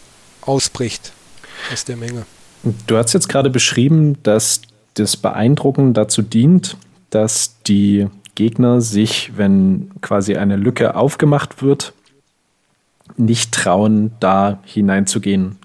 [0.42, 1.12] ausbricht
[1.72, 2.24] aus der Menge.
[2.86, 4.62] Du hast jetzt gerade beschrieben, dass
[4.94, 6.76] das Beeindrucken dazu dient,
[7.10, 11.92] dass die Gegner sich, wenn quasi eine Lücke aufgemacht wird,
[13.16, 15.58] nicht trauen, da hineinzugehen.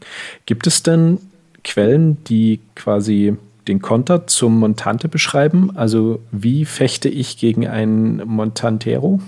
[0.46, 1.20] Gibt es denn
[1.64, 3.38] Quellen, die quasi
[3.68, 5.76] den Konter zum Montante beschreiben?
[5.76, 9.20] Also wie fechte ich gegen einen Montantero?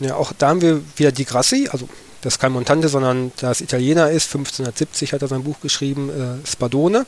[0.00, 1.88] Ja, auch da haben wir wieder die Grassi, also
[2.22, 7.04] das kein Montante, sondern das Italiener ist, 1570 hat er sein Buch geschrieben, äh, Spadone.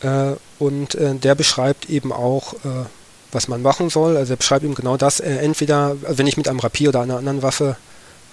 [0.00, 2.86] Äh, und äh, der beschreibt eben auch, äh,
[3.30, 4.16] was man machen soll.
[4.16, 5.20] Also er beschreibt ihm genau das.
[5.20, 7.76] Äh, entweder, wenn ich mit einem Rapier oder einer anderen Waffe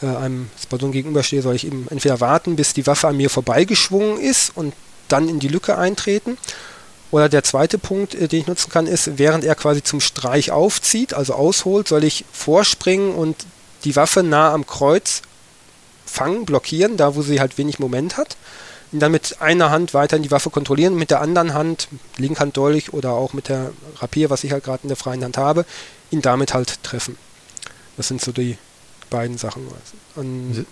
[0.01, 4.19] äh, einem Spadon gegenüberstehe, soll ich eben entweder warten, bis die Waffe an mir vorbeigeschwungen
[4.19, 4.73] ist und
[5.09, 6.37] dann in die Lücke eintreten.
[7.11, 11.13] Oder der zweite Punkt, den ich nutzen kann, ist, während er quasi zum Streich aufzieht,
[11.13, 13.35] also ausholt, soll ich vorspringen und
[13.83, 15.23] die Waffe nah am Kreuz
[16.09, 18.35] fangen, blockieren, da wo sie halt wenig Moment hat
[18.91, 21.87] ihn dann mit einer Hand weiterhin die Waffe kontrollieren, mit der anderen Hand,
[22.17, 25.37] Linkhand Dolch oder auch mit der Rapier, was ich halt gerade in der freien Hand
[25.37, 25.65] habe,
[26.11, 27.17] ihn damit halt treffen.
[27.97, 28.57] Das sind so die
[29.09, 29.63] beiden Sachen.
[30.15, 30.65] Und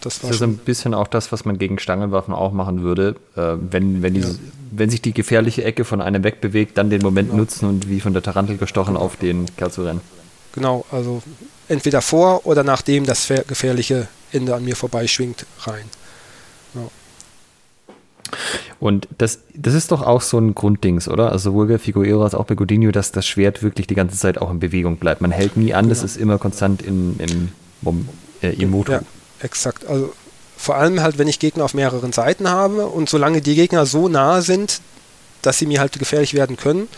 [0.00, 3.16] das, das ist ein bisschen auch das, was man gegen Stangenwaffen auch machen würde.
[3.36, 4.28] Äh, wenn, wenn, die, ja.
[4.70, 7.42] wenn sich die gefährliche Ecke von einem wegbewegt, dann den Moment genau.
[7.42, 10.00] nutzen und wie von der Tarantel gestochen auf den Kerl zu rennen.
[10.52, 11.22] Genau, also
[11.68, 15.84] entweder vor oder nachdem das gefährliche Ende an mir vorbeischwingt, rein.
[18.78, 21.32] Und das, das ist doch auch so ein Grunddings, oder?
[21.32, 24.38] Also sowohl bei Figueroa als auch bei Godinho, dass das Schwert wirklich die ganze Zeit
[24.38, 25.20] auch in Bewegung bleibt.
[25.20, 25.94] Man hält nie an, genau.
[25.94, 28.08] das ist immer konstant in, im,
[28.42, 28.96] äh, im Motor.
[28.96, 29.02] Ja,
[29.40, 29.86] exakt.
[29.86, 30.12] Also
[30.56, 34.08] vor allem halt, wenn ich Gegner auf mehreren Seiten habe und solange die Gegner so
[34.08, 34.80] nah sind,
[35.42, 36.88] dass sie mir halt gefährlich werden können,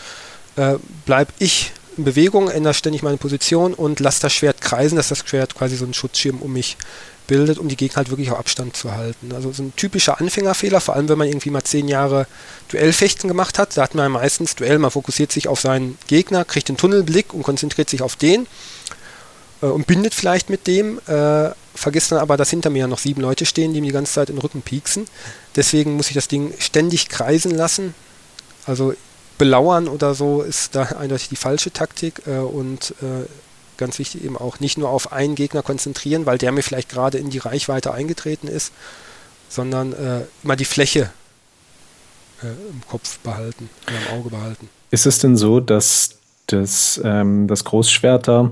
[0.55, 0.75] äh,
[1.05, 5.19] bleibe ich in Bewegung, ändere ständig meine Position und lasse das Schwert kreisen, dass das
[5.19, 6.77] Schwert quasi so einen Schutzschirm um mich
[7.33, 9.31] bildet, um die Gegner halt wirklich auf Abstand zu halten.
[9.33, 12.27] Also so ein typischer Anfängerfehler, vor allem wenn man irgendwie mal zehn Jahre
[12.67, 16.69] Duellfechten gemacht hat, da hat man meistens Duell, man fokussiert sich auf seinen Gegner, kriegt
[16.69, 18.45] den Tunnelblick und konzentriert sich auf den
[19.63, 23.21] äh, und bindet vielleicht mit dem, äh, vergisst dann aber, dass hinter mir noch sieben
[23.21, 25.07] Leute stehen, die mir die ganze Zeit in den Rücken pieksen.
[25.55, 27.95] Deswegen muss ich das Ding ständig kreisen lassen.
[28.67, 28.93] Also
[29.39, 33.25] belauern oder so ist da eindeutig die falsche Taktik äh, und äh,
[33.77, 37.17] ganz wichtig eben auch nicht nur auf einen Gegner konzentrieren, weil der mir vielleicht gerade
[37.17, 38.71] in die Reichweite eingetreten ist,
[39.49, 41.11] sondern äh, immer die Fläche
[42.41, 44.69] äh, im Kopf behalten, im Auge behalten.
[44.91, 46.17] Ist es denn so, dass
[46.47, 48.51] das, ähm, das Großschwerter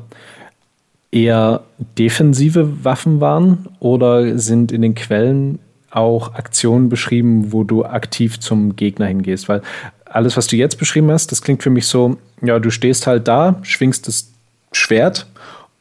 [1.12, 1.64] eher
[1.98, 5.60] defensive Waffen waren oder sind in den Quellen
[5.90, 9.50] auch Aktionen beschrieben, wo du aktiv zum Gegner hingehst?
[9.50, 9.62] Weil
[10.06, 13.28] alles, was du jetzt beschrieben hast, das klingt für mich so, ja, du stehst halt
[13.28, 14.31] da, schwingst das
[14.72, 15.28] Schwert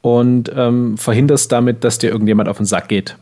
[0.03, 3.17] und ähm, verhinderst damit, dass dir irgendjemand auf den Sack geht.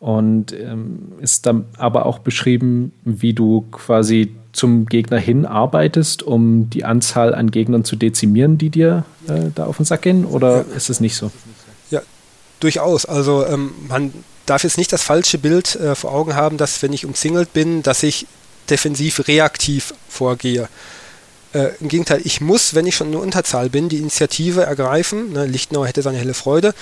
[0.00, 6.70] Und ähm, ist dann aber auch beschrieben, wie du quasi zum Gegner hin arbeitest, um
[6.70, 10.24] die Anzahl an Gegnern zu dezimieren, die dir äh, da auf den Sack gehen?
[10.24, 10.76] Oder ja.
[10.76, 11.30] ist es nicht so?
[11.90, 12.00] Ja,
[12.60, 13.06] durchaus.
[13.06, 14.12] Also ähm, man
[14.46, 17.82] darf jetzt nicht das falsche Bild äh, vor Augen haben, dass wenn ich umzingelt bin,
[17.82, 18.26] dass ich
[18.70, 20.68] defensiv reaktiv vorgehe.
[21.54, 25.32] Äh, Im Gegenteil, ich muss, wenn ich schon eine Unterzahl bin, die Initiative ergreifen.
[25.32, 26.74] Ne, Lichtenauer hätte seine helle Freude.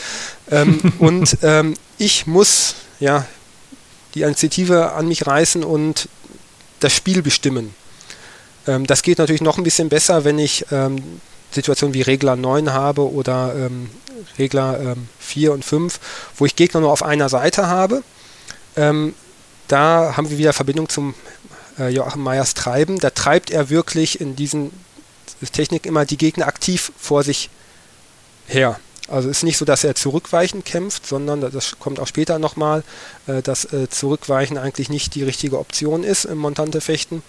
[0.50, 3.26] Ähm, und ähm, ich muss ja
[4.14, 6.08] die Initiative an mich reißen und
[6.80, 7.74] das Spiel bestimmen.
[8.66, 11.20] Ähm, das geht natürlich noch ein bisschen besser, wenn ich ähm,
[11.52, 13.88] Situationen wie Regler 9 habe oder ähm,
[14.38, 16.00] Regler 4 und 5,
[16.36, 18.02] wo ich Gegner nur auf einer Seite habe.
[18.76, 19.14] Ähm,
[19.68, 21.14] da haben wir wieder Verbindung zum
[21.78, 24.72] äh, Joachim Meyers Treiben, da treibt er wirklich in diesen
[25.52, 27.50] Technik immer die Gegner aktiv vor sich
[28.46, 28.78] her.
[29.08, 32.82] Also es ist nicht so, dass er zurückweichend kämpft, sondern das kommt auch später nochmal,
[33.26, 37.22] äh, dass äh, Zurückweichen eigentlich nicht die richtige Option ist im Montante-Fechten.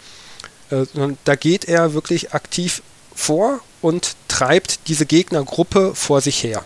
[0.72, 0.86] Äh,
[1.24, 2.82] da geht er wirklich aktiv
[3.16, 6.64] vor und treibt diese Gegnergruppe vor sich her.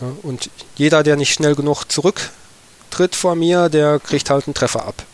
[0.00, 4.84] Ja, und jeder, der nicht schnell genug zurücktritt vor mir, der kriegt halt einen Treffer
[4.84, 5.04] ab.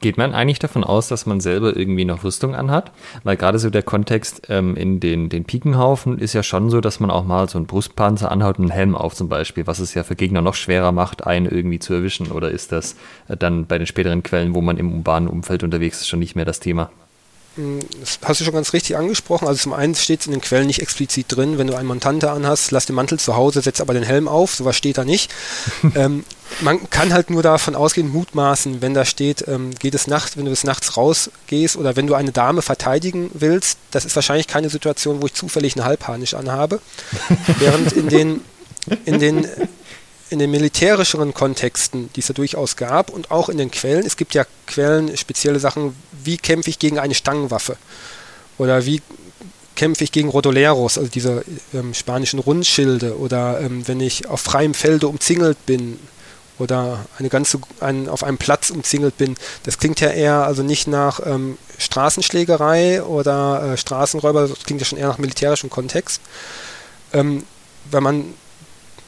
[0.00, 2.92] Geht man eigentlich davon aus, dass man selber irgendwie noch Rüstung anhat?
[3.24, 7.00] Weil gerade so der Kontext ähm, in den, den Pikenhaufen ist ja schon so, dass
[7.00, 9.94] man auch mal so einen Brustpanzer anhaut und einen Helm auf zum Beispiel, was es
[9.94, 12.30] ja für Gegner noch schwerer macht, einen irgendwie zu erwischen.
[12.30, 12.96] Oder ist das
[13.28, 16.36] äh, dann bei den späteren Quellen, wo man im urbanen Umfeld unterwegs ist, schon nicht
[16.36, 16.90] mehr das Thema?
[18.00, 19.46] Das hast du schon ganz richtig angesprochen.
[19.48, 22.30] Also zum einen steht es in den Quellen nicht explizit drin, wenn du einen Montante
[22.30, 25.30] anhast, lass den Mantel zu Hause, setz aber den Helm auf, sowas steht da nicht.
[25.94, 26.24] ähm,
[26.60, 30.44] man kann halt nur davon ausgehen, mutmaßen, wenn da steht, ähm, geht es nachts, wenn
[30.44, 34.70] du bis nachts rausgehst oder wenn du eine Dame verteidigen willst, das ist wahrscheinlich keine
[34.70, 36.80] Situation, wo ich zufällig einen Halbharnisch anhabe.
[37.58, 38.40] Während in den,
[39.04, 39.46] in den
[40.30, 44.04] in den militärischeren Kontexten, die es ja durchaus gab und auch in den Quellen.
[44.04, 47.76] Es gibt ja Quellen, spezielle Sachen, wie kämpfe ich gegen eine Stangenwaffe
[48.58, 49.02] oder wie
[49.76, 54.74] kämpfe ich gegen Rodoleros, also diese ähm, spanischen Rundschilde oder ähm, wenn ich auf freiem
[54.74, 55.98] Felde umzingelt bin
[56.58, 59.36] oder eine ganze, ein, auf einem Platz umzingelt bin.
[59.62, 64.84] Das klingt ja eher also nicht nach ähm, Straßenschlägerei oder äh, Straßenräuber, das klingt ja
[64.84, 66.20] schon eher nach militärischem Kontext.
[67.12, 67.44] Ähm,
[67.90, 68.34] wenn man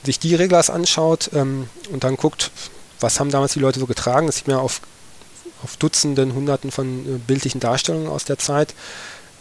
[0.05, 2.51] sich die Reglers anschaut ähm, und dann guckt,
[3.01, 4.81] was haben damals die Leute so getragen, das sieht man auf,
[5.63, 8.75] auf Dutzenden, Hunderten von äh, bildlichen Darstellungen aus der Zeit,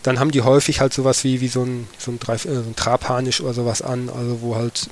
[0.03, 2.61] dann haben die häufig halt sowas wie, wie so ein, so ein, Dreif, äh, so
[2.61, 4.89] ein Trabharnisch oder sowas an, also wo halt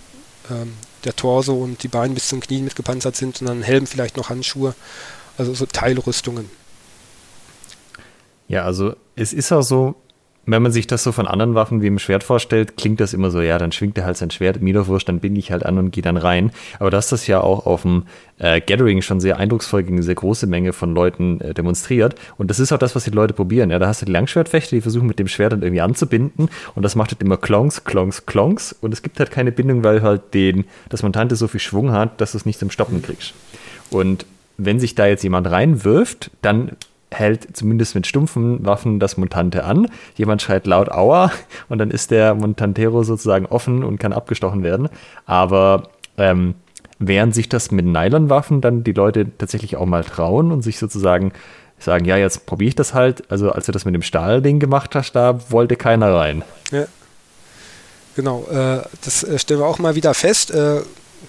[0.52, 4.18] ähm, der Torso und die Beine bis zum Knien mitgepanzert sind und dann Helm, vielleicht
[4.18, 4.76] noch Handschuhe,
[5.38, 6.50] also so Teilrüstungen.
[8.48, 9.96] Ja, also es ist auch so,
[10.48, 13.30] wenn man sich das so von anderen Waffen wie im Schwert vorstellt, klingt das immer
[13.32, 15.92] so, ja, dann schwingt er halt sein Schwert, Miederwurst, dann bin ich halt an und
[15.92, 16.52] gehe dann rein.
[16.80, 18.04] Aber dass das ja auch auf dem
[18.40, 22.16] äh, Gathering schon sehr eindrucksvoll gegen eine sehr große Menge von Leuten äh, demonstriert.
[22.38, 23.72] Und das ist auch das, was die Leute probieren.
[23.72, 26.50] Ja, da hast du die Langschwertfechter, die versuchen mit dem Schwert dann irgendwie anzubinden.
[26.76, 28.74] Und das macht halt immer Klonks, Klonks, Klonks.
[28.80, 32.22] Und es gibt halt keine Bindung, weil halt den, das Montante so viel Schwung hat,
[32.22, 33.34] dass du es nicht zum Stoppen kriegst.
[33.90, 34.26] Und
[34.58, 36.72] wenn sich da jetzt jemand reinwirft, dann
[37.12, 39.88] hält zumindest mit stumpfen Waffen das Montante an.
[40.16, 41.32] Jemand schreit laut Aua
[41.70, 44.90] und dann ist der Montantero sozusagen offen und kann abgestochen werden.
[45.26, 46.56] Aber ähm,
[47.00, 51.32] während sich das mit Nylonwaffen dann die Leute tatsächlich auch mal trauen und sich sozusagen
[51.80, 53.30] sagen, ja, jetzt probiere ich das halt.
[53.32, 56.44] Also als du das mit dem Stahlding gemacht hast, da wollte keiner rein.
[56.72, 56.86] Ja.
[58.16, 60.50] Genau, äh, das äh, stellen wir auch mal wieder fest.
[60.50, 60.82] Äh,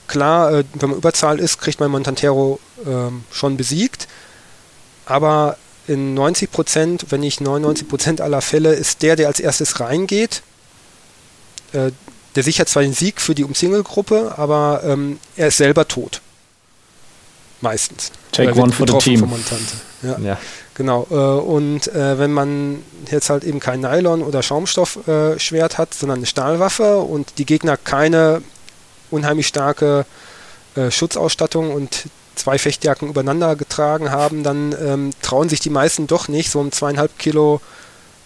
[0.07, 4.09] klar, äh, wenn man Überzahl ist, kriegt man Montantero ähm, schon besiegt.
[5.05, 5.59] Aber
[5.89, 10.43] in 90 Prozent, wenn nicht 99 Prozent aller Fälle, ist der, der als erstes reingeht,
[11.73, 11.91] äh,
[12.35, 16.21] der sichert zwar den Sieg für die Umsingelgruppe, aber ähm, er ist selber tot.
[17.61, 18.13] Meistens.
[18.31, 19.29] Take one for the team.
[20.03, 20.39] Ja, ja.
[20.75, 21.07] Genau.
[21.11, 26.27] Äh, und äh, wenn man jetzt halt eben kein Nylon- oder Schaumstoffschwert hat, sondern eine
[26.27, 28.43] Stahlwaffe und die Gegner keine
[29.11, 30.07] unheimlich starke
[30.77, 32.05] äh, Schutzausstattung und
[32.39, 36.73] zwei Fechtjacken übereinander getragen haben, dann ähm, trauen sich die meisten doch nicht, so ein
[36.73, 37.61] zweieinhalb Kilo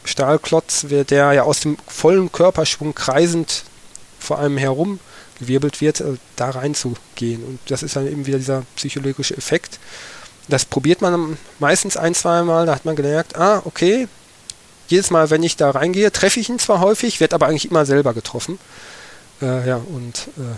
[0.05, 3.65] Stahlklotz, der ja aus dem vollen Körperschwung kreisend
[4.19, 5.01] vor einem herum
[5.39, 7.45] gewirbelt wird, äh, da reinzugehen.
[7.45, 9.79] Und das ist dann eben wieder dieser psychologische Effekt.
[10.49, 14.09] Das probiert man meistens ein, zwei Mal, da hat man gemerkt, ah, okay,
[14.89, 17.87] jedes Mal, wenn ich da reingehe, treffe ich ihn zwar häufig, werde aber eigentlich immer
[17.87, 18.59] selber getroffen.
[19.41, 20.57] Äh, ja, und äh,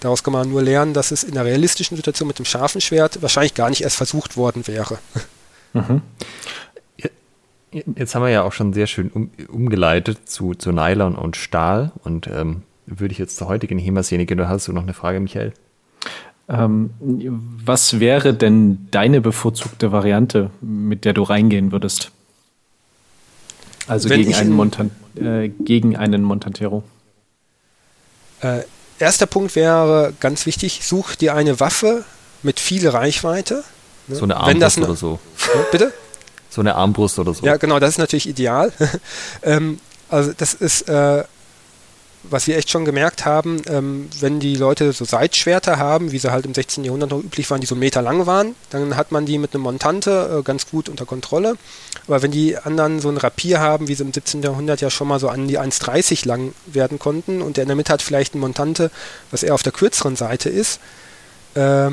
[0.00, 3.22] Daraus kann man nur lernen, dass es in der realistischen Situation mit dem scharfen Schwert
[3.22, 4.98] wahrscheinlich gar nicht erst versucht worden wäre.
[5.72, 6.02] Mhm.
[7.70, 11.92] Jetzt haben wir ja auch schon sehr schön um, umgeleitet zu, zu Nylon und Stahl
[12.02, 14.40] und ähm, würde ich jetzt zur heutigen HEMA-Szene gehen.
[14.40, 15.52] Oder hast du noch eine Frage, Michael?
[16.48, 22.10] Ähm, was wäre denn deine bevorzugte Variante, mit der du reingehen würdest?
[23.86, 26.82] Also gegen einen, Montan äh, gegen einen Montantero.
[28.40, 28.62] Äh,
[29.00, 32.04] erster Punkt wäre ganz wichtig, such dir eine Waffe
[32.42, 33.64] mit viel Reichweite.
[34.06, 34.16] Ne?
[34.16, 35.18] So eine Armbrust eine, oder so.
[35.72, 35.92] Bitte?
[36.48, 37.44] So eine Armbrust oder so.
[37.44, 38.72] Ja, genau, das ist natürlich ideal.
[39.42, 41.24] ähm, also das ist äh,
[42.22, 46.30] was wir echt schon gemerkt haben, ähm, wenn die Leute so Seitschwerter haben, wie sie
[46.30, 46.84] halt im 16.
[46.84, 49.54] Jahrhundert noch üblich waren, die so einen Meter lang waren, dann hat man die mit
[49.54, 51.56] einem Montante äh, ganz gut unter Kontrolle.
[52.06, 54.42] Aber wenn die anderen so ein Rapier haben, wie sie im 17.
[54.42, 57.76] Jahrhundert ja schon mal so an die 1,30 lang werden konnten und der in der
[57.76, 58.90] Mitte hat vielleicht ein Montante,
[59.30, 60.78] was eher auf der kürzeren Seite ist,
[61.54, 61.90] äh,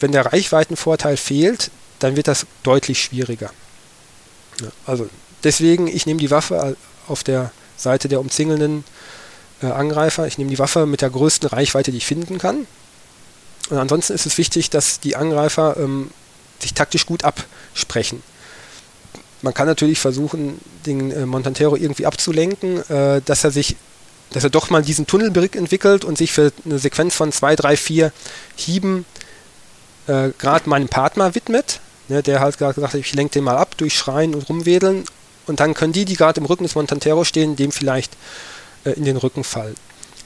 [0.00, 3.50] wenn der Reichweitenvorteil fehlt, dann wird das deutlich schwieriger.
[4.60, 5.08] Ja, also
[5.44, 6.76] deswegen, ich nehme die Waffe
[7.08, 8.84] auf der Seite der umzingelnden
[9.62, 10.26] äh, Angreifer.
[10.26, 12.66] Ich nehme die Waffe mit der größten Reichweite, die ich finden kann.
[13.70, 16.10] Und ansonsten ist es wichtig, dass die Angreifer ähm,
[16.60, 18.22] sich taktisch gut absprechen.
[19.42, 23.76] man kann natürlich versuchen, den äh, Montantero irgendwie abzulenken, äh, dass er sich,
[24.30, 27.76] dass er doch mal diesen Tunnelbrick entwickelt und sich für eine Sequenz von zwei, drei,
[27.76, 28.12] vier
[28.56, 29.04] Hieben
[30.06, 33.56] äh, gerade meinem Partner widmet, ne, der halt gerade gesagt hat, ich lenke den mal
[33.56, 35.04] ab durch Schreien und Rumwedeln
[35.46, 38.16] und dann können die, die gerade im Rücken des Montantero stehen, dem vielleicht
[38.90, 39.76] in den Rücken fallen.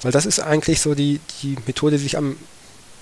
[0.03, 2.37] Weil das ist eigentlich so die, die Methode, die sich am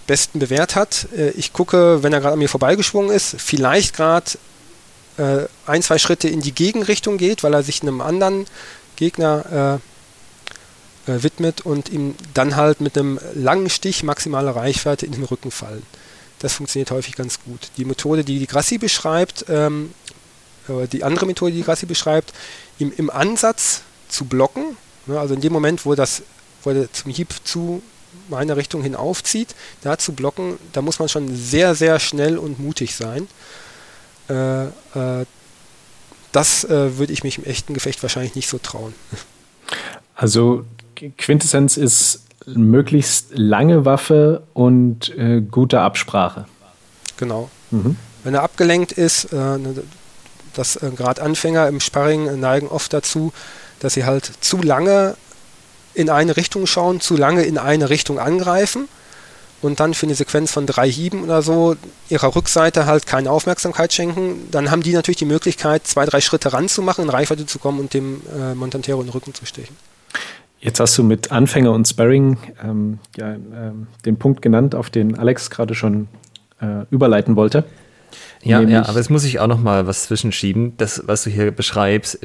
[0.07, 1.09] besten bewährt hat.
[1.17, 4.33] Äh, ich gucke, wenn er gerade an mir vorbeigeschwungen ist, vielleicht gerade
[5.17, 8.47] äh, ein, zwei Schritte in die Gegenrichtung geht, weil er sich einem anderen
[8.97, 9.81] Gegner
[11.07, 15.25] äh, äh, widmet und ihm dann halt mit einem langen Stich maximale Reichweite in den
[15.25, 15.83] Rücken fallen.
[16.41, 17.71] Das funktioniert häufig ganz gut.
[17.77, 19.95] Die Methode, die die Grassi beschreibt, ähm,
[20.93, 22.33] die andere Methode, die Grassi beschreibt,
[22.79, 24.77] ihm im Ansatz zu blocken,
[25.07, 26.23] also in dem Moment, wo das
[26.65, 27.83] wo er zum Hieb zu
[28.29, 32.59] meiner Richtung hin aufzieht, da zu blocken, da muss man schon sehr, sehr schnell und
[32.59, 33.29] mutig sein.
[34.29, 35.27] Äh, äh,
[36.33, 38.95] das äh, würde ich mich im echten Gefecht wahrscheinlich nicht so trauen.
[40.17, 40.65] Also
[41.19, 46.47] Quintessenz ist möglichst lange Waffe und äh, gute Absprache.
[47.17, 47.51] Genau.
[47.73, 47.97] Mhm.
[48.23, 49.83] Wenn er abgelenkt ist, äh, ne,
[50.55, 53.33] das äh, gerade Anfänger im Sparring neigen oft dazu,
[53.85, 55.17] dass sie halt zu lange
[55.95, 58.89] in eine Richtung schauen, zu lange in eine Richtung angreifen
[59.63, 61.77] und dann für eine Sequenz von drei Hieben oder so
[62.09, 66.53] ihrer Rückseite halt keine Aufmerksamkeit schenken, dann haben die natürlich die Möglichkeit, zwei, drei Schritte
[66.53, 69.77] ranzumachen, in Reichweite zu kommen und dem äh, Montantero in den Rücken zu stechen.
[70.61, 75.19] Jetzt hast du mit Anfänger und Sparring ähm, ja, ähm, den Punkt genannt, auf den
[75.19, 76.09] Alex gerade schon
[76.61, 77.65] äh, überleiten wollte.
[78.43, 80.77] Ja, ja, aber jetzt muss ich auch noch mal was zwischenschieben.
[80.77, 82.19] Das, was du hier beschreibst,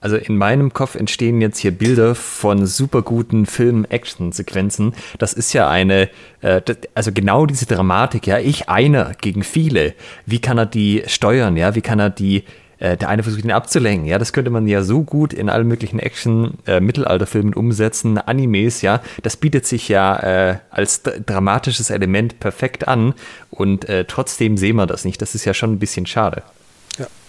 [0.00, 4.94] also in meinem Kopf entstehen jetzt hier Bilder von super guten Film-Action-Sequenzen.
[5.18, 6.08] Das ist ja eine,
[6.40, 6.62] äh,
[6.94, 9.94] also genau diese Dramatik, ja, ich einer gegen viele.
[10.24, 11.74] Wie kann er die steuern, ja?
[11.74, 12.44] Wie kann er die,
[12.78, 14.18] äh, der eine versucht ihn abzulenken, ja?
[14.18, 19.02] Das könnte man ja so gut in allen möglichen Action-Mittelalterfilmen äh, umsetzen, Animes, ja?
[19.22, 20.16] Das bietet sich ja
[20.50, 23.12] äh, als dramatisches Element perfekt an
[23.50, 25.20] und äh, trotzdem sehen wir das nicht.
[25.20, 26.42] Das ist ja schon ein bisschen schade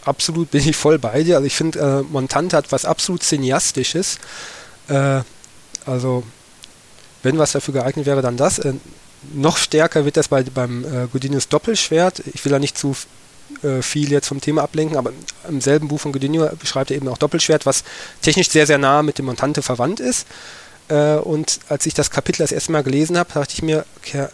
[0.06, 1.36] absolut bin ich voll bei dir.
[1.36, 4.18] Also ich finde, äh, Montante hat was absolut Cineastisches.
[4.88, 5.22] Äh,
[5.86, 6.24] also
[7.24, 8.60] wenn was dafür geeignet wäre, dann das.
[8.60, 8.74] Äh,
[9.34, 12.24] noch stärker wird das bei, beim äh, Godinius Doppelschwert.
[12.34, 12.96] Ich will da nicht zu
[13.64, 15.12] äh, viel jetzt vom Thema ablenken, aber
[15.48, 17.84] im selben Buch von Godinio beschreibt er eben auch Doppelschwert, was
[18.22, 20.26] technisch sehr, sehr nah mit dem Montante verwandt ist.
[20.88, 24.28] Äh, und als ich das Kapitel das erste Mal gelesen habe, dachte ich mir, okay,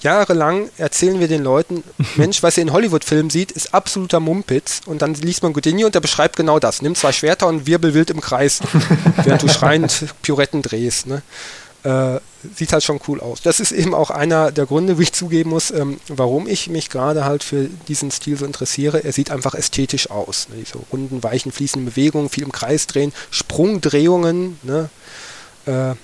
[0.00, 1.84] jahrelang erzählen wir den Leuten,
[2.16, 4.80] Mensch, was ihr in Hollywood-Filmen sieht, ist absoluter Mumpitz.
[4.86, 6.82] Und dann liest man Godinho und der beschreibt genau das.
[6.82, 8.60] Nimm zwei Schwerter und wirbel wild im Kreis,
[9.24, 11.06] während du schreiend Pirouetten drehst.
[11.06, 11.22] Ne?
[11.82, 12.20] Äh,
[12.54, 13.42] sieht halt schon cool aus.
[13.42, 16.90] Das ist eben auch einer der Gründe, wie ich zugeben muss, ähm, warum ich mich
[16.90, 19.04] gerade halt für diesen Stil so interessiere.
[19.04, 20.48] Er sieht einfach ästhetisch aus.
[20.48, 20.56] Ne?
[20.58, 24.58] Diese runden, weichen, fließenden Bewegungen, viel im Kreis drehen, Sprungdrehungen.
[24.62, 24.90] Ne?
[25.66, 25.94] Äh,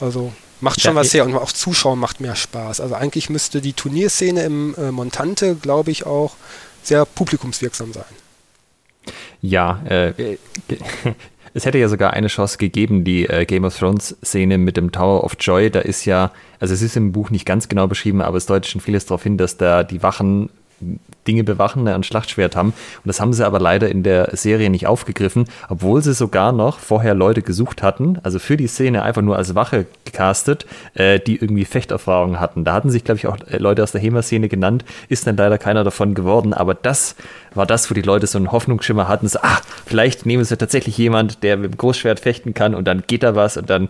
[0.00, 0.32] also
[0.66, 2.80] Macht schon was her und auch Zuschauen macht mehr Spaß.
[2.80, 6.34] Also eigentlich müsste die Turnierszene im äh, Montante, glaube ich, auch
[6.82, 8.04] sehr publikumswirksam sein.
[9.40, 10.38] Ja, äh,
[11.54, 14.90] es hätte ja sogar eine Chance gegeben, die äh, Game of Thrones Szene mit dem
[14.90, 15.70] Tower of Joy.
[15.70, 18.68] Da ist ja, also es ist im Buch nicht ganz genau beschrieben, aber es deutet
[18.68, 20.50] schon vieles darauf hin, dass da die Wachen
[21.26, 22.68] Dinge bewachen, ne, ein Schlachtschwert haben.
[22.68, 26.78] Und das haben sie aber leider in der Serie nicht aufgegriffen, obwohl sie sogar noch
[26.78, 31.36] vorher Leute gesucht hatten, also für die Szene einfach nur als Wache gecastet, äh, die
[31.36, 32.64] irgendwie Fechterfahrungen hatten.
[32.64, 35.58] Da hatten sich, glaube ich, auch äh, Leute aus der HEMA-Szene genannt, ist dann leider
[35.58, 37.16] keiner davon geworden, aber das
[37.54, 40.98] war das, wo die Leute so einen Hoffnungsschimmer hatten, so, ah, vielleicht nehmen sie tatsächlich
[40.98, 43.88] jemand, der mit dem Großschwert fechten kann und dann geht da was und dann,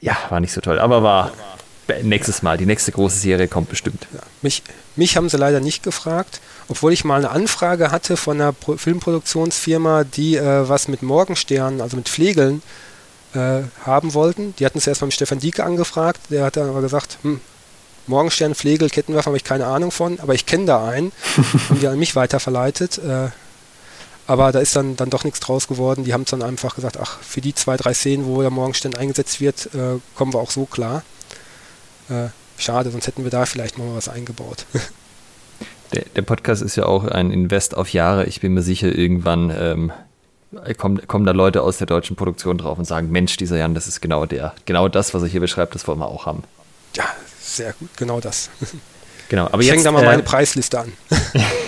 [0.00, 1.30] ja, war nicht so toll, aber war
[2.02, 4.06] nächstes Mal, die nächste große Serie kommt bestimmt.
[4.12, 4.62] Ja, mich,
[4.96, 8.76] mich haben sie leider nicht gefragt, obwohl ich mal eine Anfrage hatte von einer Pro
[8.76, 12.62] Filmproduktionsfirma, die äh, was mit Morgensternen, also mit Flegeln,
[13.34, 14.54] äh, haben wollten.
[14.58, 17.40] Die hatten es erst beim Stefan Dieke angefragt, der hat dann aber gesagt, hm,
[18.06, 21.12] Morgenstern, Flegel, Kettenwerfer habe ich keine Ahnung von, aber ich kenne da einen
[21.68, 22.98] und die an mich weiterverleitet.
[22.98, 23.28] Äh,
[24.26, 26.04] aber da ist dann, dann doch nichts draus geworden.
[26.04, 29.40] Die haben dann einfach gesagt, ach, für die zwei, drei Szenen, wo der Morgenstern eingesetzt
[29.40, 31.02] wird, äh, kommen wir auch so klar.
[32.08, 32.28] Äh,
[32.58, 34.66] schade, sonst hätten wir da vielleicht mal was eingebaut.
[35.94, 38.24] Der, der, Podcast ist ja auch ein Invest auf Jahre.
[38.24, 39.92] Ich bin mir sicher, irgendwann ähm,
[40.78, 43.86] kommen, kommen da Leute aus der deutschen Produktion drauf und sagen, Mensch, dieser Jan, das
[43.86, 46.44] ist genau der, genau das, was er hier beschreibt, das wollen wir auch haben.
[46.96, 47.04] Ja,
[47.40, 48.48] sehr gut, genau das.
[49.28, 50.92] Genau, aber ich jetzt, da mal äh, meine Preisliste an.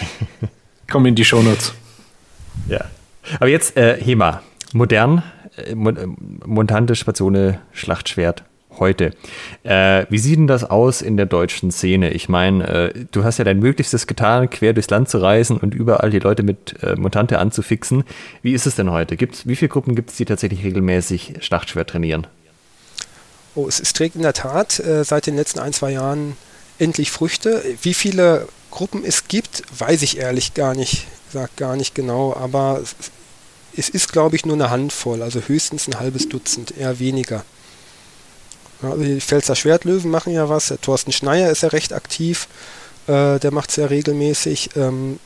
[0.91, 1.72] Komm in die Shownotes.
[2.68, 2.85] Ja.
[3.37, 4.43] Aber jetzt äh, HEMA.
[4.74, 5.22] Modern,
[5.57, 8.45] äh, Montante, Spazone, Schlachtschwert,
[8.79, 9.12] heute.
[9.62, 12.11] Äh, wie sieht denn das aus in der deutschen Szene?
[12.11, 15.75] Ich meine, äh, du hast ja dein Möglichstes getan, quer durchs Land zu reisen und
[15.75, 18.05] überall die Leute mit äh, Mutante anzufixen.
[18.43, 19.16] Wie ist es denn heute?
[19.16, 22.27] Gibt's, wie viele Gruppen gibt es, die tatsächlich regelmäßig Schlachtschwert trainieren?
[23.55, 26.37] Oh, es, es trägt in der Tat äh, seit den letzten ein, zwei Jahren
[26.79, 27.62] endlich Früchte.
[27.83, 32.83] Wie viele Gruppen es gibt, weiß ich ehrlich gar nicht, sag gar nicht genau, aber
[33.77, 37.45] es ist, glaube ich, nur eine Handvoll, also höchstens ein halbes Dutzend, eher weniger.
[38.83, 42.49] Also die Pfälzer Schwertlöwen machen ja was, der Thorsten Schneier ist ja recht aktiv,
[43.07, 44.70] äh, der macht es ja regelmäßig.
[44.77, 45.18] Ähm,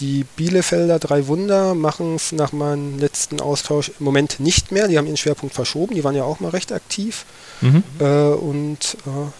[0.00, 4.86] die Bielefelder Drei Wunder machen es nach meinem letzten Austausch im Moment nicht mehr.
[4.86, 5.94] Die haben ihren Schwerpunkt verschoben.
[5.94, 7.24] Die waren ja auch mal recht aktiv.
[7.60, 7.82] Mhm.
[7.98, 9.30] Äh, und äh,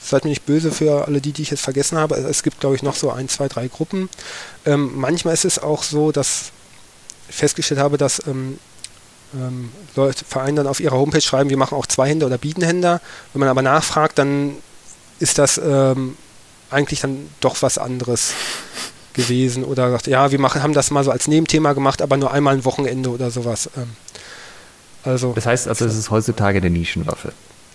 [0.00, 2.16] seid mir nicht böse für alle die, die ich jetzt vergessen habe.
[2.16, 4.08] Es gibt, glaube ich, noch so ein, zwei, drei Gruppen.
[4.66, 6.50] Ähm, manchmal ist es auch so, dass
[7.28, 8.58] ich festgestellt habe, dass ähm,
[9.34, 13.00] ähm, Leute, Vereine dann auf ihrer Homepage schreiben, wir machen auch Zweihänder oder Biedenhänder.
[13.32, 14.56] Wenn man aber nachfragt, dann
[15.18, 16.16] ist das ähm,
[16.70, 18.32] eigentlich dann doch was anderes
[19.14, 22.32] gewesen oder sagt, ja, wir machen, haben das mal so als Nebenthema gemacht, aber nur
[22.32, 23.68] einmal ein Wochenende oder sowas.
[23.76, 23.90] Ähm,
[25.02, 27.32] also, das heißt also, es ist heutzutage eine Nischenwaffe.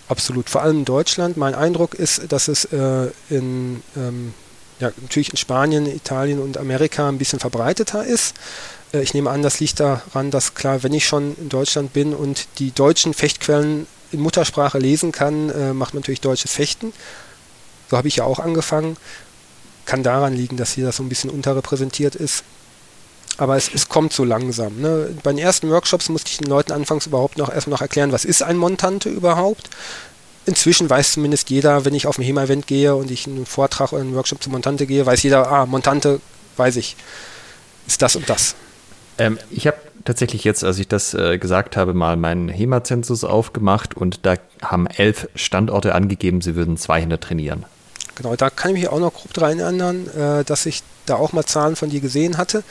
[0.08, 1.36] Absolut, vor allem in Deutschland.
[1.36, 4.34] Mein Eindruck ist, dass es äh, in, ähm,
[4.78, 8.34] ja, natürlich in Spanien, Italien und Amerika ein bisschen verbreiteter ist.
[8.94, 12.14] Äh, ich nehme an, das liegt daran, dass klar, wenn ich schon in Deutschland bin
[12.14, 16.92] und die deutschen Fechtquellen in Muttersprache lesen kann, äh, macht man natürlich deutsches Fechten.
[17.90, 18.96] So habe ich ja auch angefangen.
[19.84, 22.44] Kann daran liegen, dass hier das so ein bisschen unterrepräsentiert ist.
[23.36, 24.80] Aber es, es kommt so langsam.
[24.80, 25.08] Ne?
[25.22, 28.24] Bei den ersten Workshops musste ich den Leuten anfangs überhaupt noch erstmal noch erklären, was
[28.24, 29.68] ist ein Montante überhaupt.
[30.46, 34.02] Inzwischen weiß zumindest jeder, wenn ich auf ein HEMA-Event gehe und ich einen Vortrag oder
[34.02, 36.20] einen Workshop zu Montante gehe, weiß jeder, ah, Montante,
[36.56, 36.96] weiß ich,
[37.86, 38.54] ist das und das.
[39.18, 43.96] Ähm, ich habe tatsächlich jetzt, als ich das äh, gesagt habe, mal meinen HEMA-Zensus aufgemacht
[43.96, 47.64] und da haben elf Standorte angegeben, sie würden zwei Hände trainieren.
[48.16, 51.32] Genau, da kann ich mich auch noch grob dran erinnern, äh, dass ich da auch
[51.32, 52.62] mal Zahlen von dir gesehen hatte.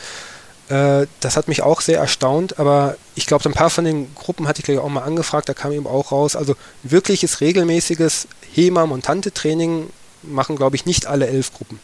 [0.70, 4.48] Äh, das hat mich auch sehr erstaunt, aber ich glaube, ein paar von den Gruppen
[4.48, 6.36] hatte ich gleich auch mal angefragt, da kam eben auch raus.
[6.36, 9.90] Also wirkliches regelmäßiges HEMA-Montante-Training
[10.24, 11.80] machen, glaube ich, nicht alle elf Gruppen.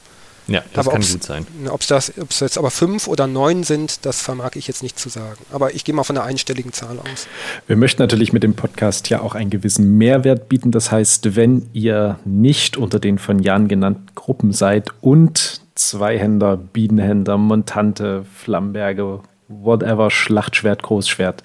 [0.49, 1.45] Ja, das aber kann gut sein.
[1.69, 5.37] Ob es jetzt aber fünf oder neun sind, das vermag ich jetzt nicht zu sagen.
[5.51, 7.27] Aber ich gehe mal von einer einstelligen Zahl aus.
[7.67, 10.71] Wir möchten natürlich mit dem Podcast ja auch einen gewissen Mehrwert bieten.
[10.71, 17.37] Das heißt, wenn ihr nicht unter den von Jan genannten Gruppen seid und Zweihänder, Biedenhänder,
[17.37, 21.43] Montante, Flamberge, whatever, Schlachtschwert, Großschwert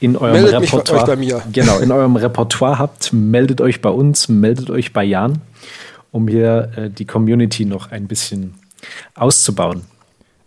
[0.00, 1.42] in eurem meldet Repertoire, bei mir.
[1.52, 5.40] Genau, in eurem Repertoire habt, meldet euch bei uns, meldet euch bei Jan
[6.12, 8.54] um hier äh, die Community noch ein bisschen
[9.14, 9.82] auszubauen.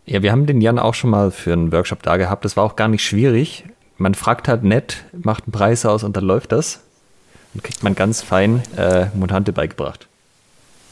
[0.05, 2.45] Ja, wir haben den Jan auch schon mal für einen Workshop da gehabt.
[2.45, 3.65] Das war auch gar nicht schwierig.
[3.97, 6.81] Man fragt halt nett, macht einen Preis aus und dann läuft das.
[7.53, 10.07] Und kriegt man ganz fein äh, Mutante beigebracht.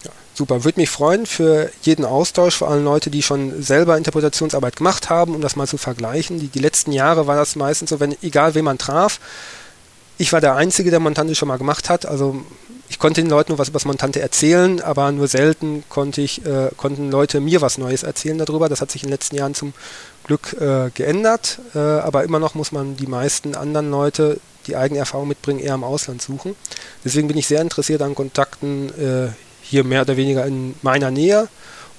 [0.04, 4.78] Ja, super, würde mich freuen für jeden Austausch, vor allem Leute, die schon selber Interpretationsarbeit
[4.78, 6.40] gemacht haben, um das mal zu vergleichen.
[6.40, 9.20] Die, die letzten Jahre war das meistens so, wenn egal wen man traf,
[10.18, 12.06] ich war der Einzige, der Montante schon mal gemacht hat.
[12.06, 12.44] Also
[12.90, 16.46] ich konnte den Leuten nur was über das Montante erzählen, aber nur selten konnte ich,
[16.46, 18.70] äh, konnten Leute mir was Neues erzählen darüber.
[18.70, 19.74] Das hat sich in den letzten Jahren zum
[20.26, 25.00] Glück äh, geändert, äh, aber immer noch muss man die meisten anderen Leute, die eigene
[25.00, 26.56] Erfahrung mitbringen, eher im Ausland suchen.
[27.04, 29.30] Deswegen bin ich sehr interessiert an Kontakten äh,
[29.62, 31.48] hier mehr oder weniger in meiner Nähe,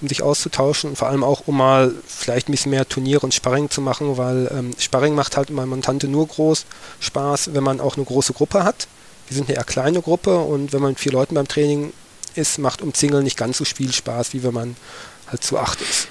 [0.01, 3.35] um sich auszutauschen und vor allem auch, um mal vielleicht ein bisschen mehr Turniere und
[3.35, 6.67] Sparring zu machen, weil ähm, Sparring macht halt bei Montante nur groß
[7.01, 8.87] Spaß, wenn man auch eine große Gruppe hat
[9.29, 11.93] wir sind eine eher kleine Gruppe und wenn man mit vier Leuten beim Training
[12.35, 14.77] ist, macht Umzingeln nicht ganz so viel Spaß, wie wenn man
[15.29, 16.09] halt zu acht ist.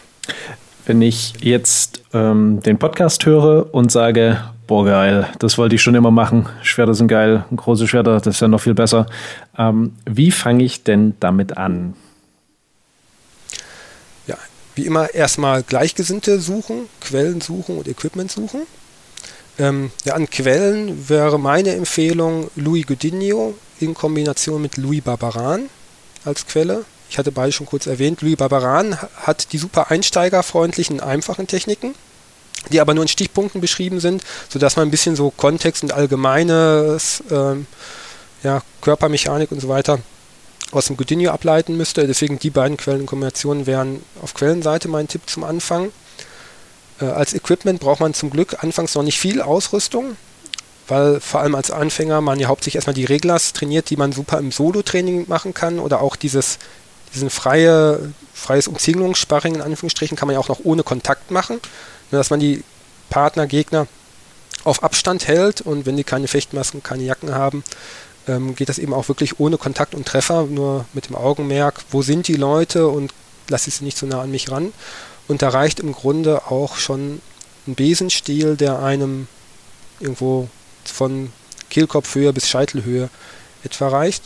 [0.86, 5.96] Wenn ich jetzt ähm, den Podcast höre und sage, boah geil, das wollte ich schon
[5.96, 9.06] immer machen, Schwerter sind geil, große Schwerter, das ist ja noch viel besser.
[9.58, 11.94] Ähm, wie fange ich denn damit an?
[14.28, 14.38] Ja,
[14.76, 18.62] wie immer erstmal Gleichgesinnte suchen, Quellen suchen und Equipment suchen.
[19.60, 25.70] Ähm, ja, an Quellen wäre meine Empfehlung Louis Godinho in Kombination mit Louis Barbaran
[26.26, 26.86] als Quelle.
[27.10, 28.22] Ich hatte beide schon kurz erwähnt.
[28.22, 31.94] Louis Barbaran hat die super einsteigerfreundlichen, einfachen Techniken,
[32.72, 37.24] die aber nur in Stichpunkten beschrieben sind, sodass man ein bisschen so Kontext und allgemeines,
[37.30, 37.68] ähm,
[38.42, 40.00] ja, Körpermechanik und so weiter
[40.72, 42.08] aus dem Godinho ableiten müsste.
[42.08, 45.92] Deswegen die beiden Quellen in Kombination wären auf Quellenseite mein Tipp zum Anfang.
[47.04, 50.16] Äh, als Equipment braucht man zum Glück anfangs noch nicht viel Ausrüstung,
[50.88, 54.40] weil vor allem als Anfänger man ja hauptsächlich erstmal die Reglers trainiert, die man super
[54.40, 56.60] im Solo-Training machen kann oder auch dieses
[57.14, 61.60] diesen freie, freies Umzingelungssparring in Anführungsstrichen kann man ja auch noch ohne Kontakt machen,
[62.10, 62.64] dass man die
[63.12, 63.86] Partner, Gegner
[64.64, 67.64] auf Abstand hält und wenn die keine Fechtmasken, keine Jacken haben,
[68.28, 72.02] ähm, geht das eben auch wirklich ohne Kontakt und Treffer, nur mit dem Augenmerk, wo
[72.02, 73.14] sind die Leute und
[73.48, 74.74] lasse ich sie nicht so nah an mich ran.
[75.28, 77.22] Und da reicht im Grunde auch schon
[77.68, 79.28] ein Besenstiel, der einem
[80.00, 80.50] irgendwo
[80.84, 81.32] von
[81.70, 83.10] Kehlkopfhöhe bis Scheitelhöhe
[83.64, 84.24] etwa reicht.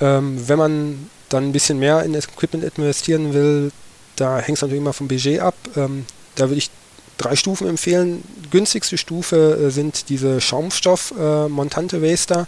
[0.00, 3.70] Ähm, wenn man dann ein bisschen mehr in das Equipment investieren will,
[4.16, 5.54] da hängt es natürlich immer vom Budget ab.
[5.76, 6.70] Ähm, da würde ich
[7.16, 8.24] drei Stufen empfehlen.
[8.50, 12.44] Günstigste Stufe äh, sind diese Schaumstoff-Montante äh,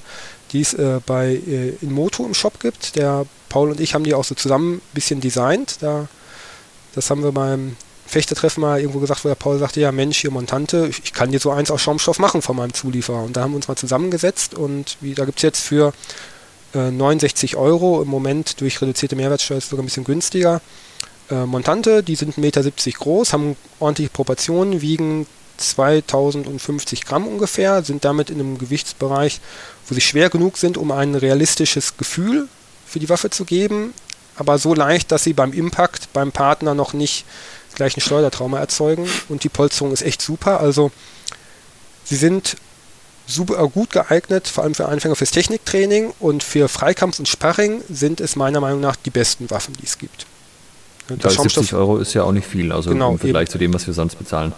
[0.52, 2.96] die es äh, bei äh, Inmoto im Shop gibt.
[2.96, 5.76] Der Paul und ich haben die auch so zusammen ein bisschen designt.
[5.80, 6.08] Da,
[6.94, 10.30] das haben wir beim Fechtertreffen mal irgendwo gesagt, wo der Paul sagte, ja Mensch, hier
[10.30, 13.22] Montante, ich, ich kann dir so eins aus Schaumstoff machen von meinem Zulieferer.
[13.22, 15.92] Und da haben wir uns mal zusammengesetzt und wie, da gibt es jetzt für
[16.74, 20.62] 69 Euro im Moment durch reduzierte Mehrwertsteuer ist sogar ein bisschen günstiger
[21.30, 22.62] äh, Montante, die sind 1,70 Meter
[22.98, 25.26] groß, haben ordentliche Proportionen, wiegen
[25.58, 29.40] 2050 Gramm ungefähr, sind damit in einem Gewichtsbereich,
[29.86, 32.48] wo sie schwer genug sind, um ein realistisches Gefühl
[32.86, 33.94] für die Waffe zu geben,
[34.36, 37.24] aber so leicht, dass sie beim Impact beim Partner noch nicht
[37.74, 40.60] gleich ein Schleudertrauma erzeugen und die Polsterung ist echt super.
[40.60, 40.90] Also
[42.04, 42.56] sie sind
[43.26, 48.20] super gut geeignet, vor allem für Anfänger fürs Techniktraining und für Freikampf und Sparring sind
[48.20, 50.26] es meiner Meinung nach die besten Waffen, die es gibt.
[51.08, 53.50] Da 70 Euro ist ja auch nicht viel, also genau, im Vergleich eben.
[53.52, 54.52] zu dem, was wir sonst bezahlen.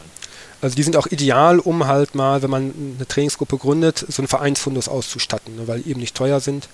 [0.61, 4.29] Also die sind auch ideal, um halt mal, wenn man eine Trainingsgruppe gründet, so einen
[4.29, 6.69] Vereinsfundus auszustatten, ne, weil die eben nicht teuer sind.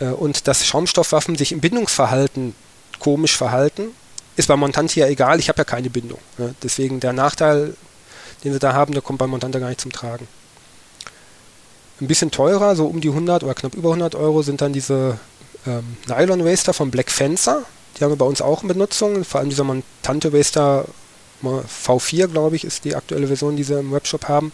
[0.00, 2.54] Äh, und dass Schaumstoffwaffen sich im Bindungsverhalten
[2.98, 3.88] komisch verhalten,
[4.36, 6.18] ist bei Montante ja egal, ich habe ja keine Bindung.
[6.38, 6.54] Ne.
[6.62, 7.74] Deswegen der Nachteil,
[8.44, 10.28] den sie da haben, der kommt bei Montante gar nicht zum Tragen.
[12.00, 15.18] Ein bisschen teurer, so um die 100 oder knapp über 100 Euro, sind dann diese
[15.66, 17.62] ähm, Nylon Waster von Black Fencer.
[17.96, 19.24] Die haben wir bei uns auch in Benutzung.
[19.24, 20.84] Vor allem dieser Montante Waster
[21.42, 24.52] V4, glaube ich, ist die aktuelle Version, die sie im Webshop haben.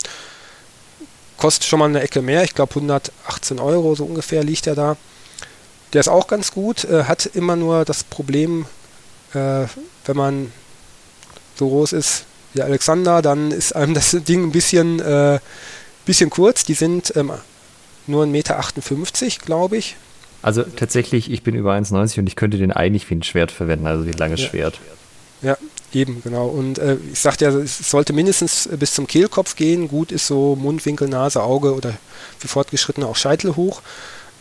[1.37, 2.45] Kostet schon mal eine Ecke mehr.
[2.45, 4.97] Ich glaube 118 Euro, so ungefähr liegt er da.
[5.93, 6.85] Der ist auch ganz gut.
[6.85, 8.67] Äh, hat immer nur das Problem,
[9.35, 9.67] äh,
[10.05, 10.53] wenn man
[11.57, 15.39] so groß ist wie der Alexander, dann ist einem das Ding ein bisschen, äh,
[16.05, 16.65] bisschen kurz.
[16.65, 17.33] Die sind ähm,
[18.07, 19.97] nur 1,58 Meter, glaube ich.
[20.43, 23.87] Also tatsächlich, ich bin über 1,90 und ich könnte den eigentlich wie ein Schwert verwenden,
[23.87, 24.49] also wie ein langes ja.
[24.49, 24.81] Schwert.
[25.41, 25.57] Ja,
[25.93, 26.47] eben, genau.
[26.49, 29.89] Und äh, ich sagte ja, es sollte mindestens bis zum Kehlkopf gehen.
[29.89, 31.95] Gut ist so Mundwinkel, Nase, Auge oder
[32.39, 33.83] für Fortgeschrittene auch Scheitel hoch.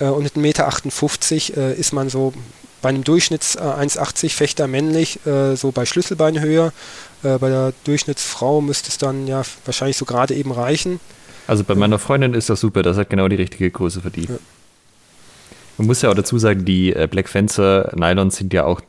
[0.02, 2.34] Äh, und mit 1,58 Meter äh, ist man so
[2.82, 6.74] bei einem Durchschnitts 1,80 äh, Fechter männlich, äh, so bei Schlüsselbeinhöhe.
[7.24, 11.00] Äh, bei der Durchschnittsfrau müsste es dann ja wahrscheinlich so gerade eben reichen.
[11.48, 14.26] Also bei meiner Freundin ist das super, das hat genau die richtige Größe für die.
[14.26, 14.36] Ja.
[15.82, 18.82] Man muss ja auch dazu sagen, die äh, Black Fencer Nylons sind ja auch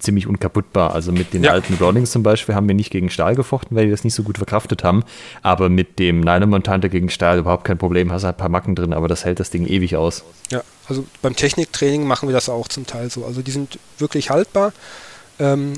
[0.00, 0.92] ziemlich unkaputtbar.
[0.92, 1.52] Also mit den ja.
[1.52, 4.24] alten Rawlings zum Beispiel haben wir nicht gegen Stahl gefochten, weil die das nicht so
[4.24, 5.04] gut verkraftet haben.
[5.42, 8.10] Aber mit dem Nylon-Montante gegen Stahl überhaupt kein Problem.
[8.10, 10.24] Hast halt ein paar Macken drin, aber das hält das Ding ewig aus.
[10.50, 13.24] Ja, also beim Techniktraining machen wir das auch zum Teil so.
[13.24, 14.72] Also die sind wirklich haltbar.
[15.38, 15.74] Ähm,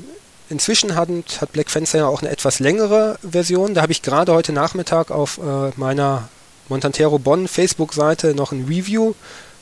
[0.49, 1.07] inzwischen hat,
[1.39, 3.75] hat Black Fencer ja auch eine etwas längere Version.
[3.75, 6.29] Da habe ich gerade heute Nachmittag auf äh, meiner
[6.67, 9.13] Montantero Bonn Facebook-Seite noch ein Review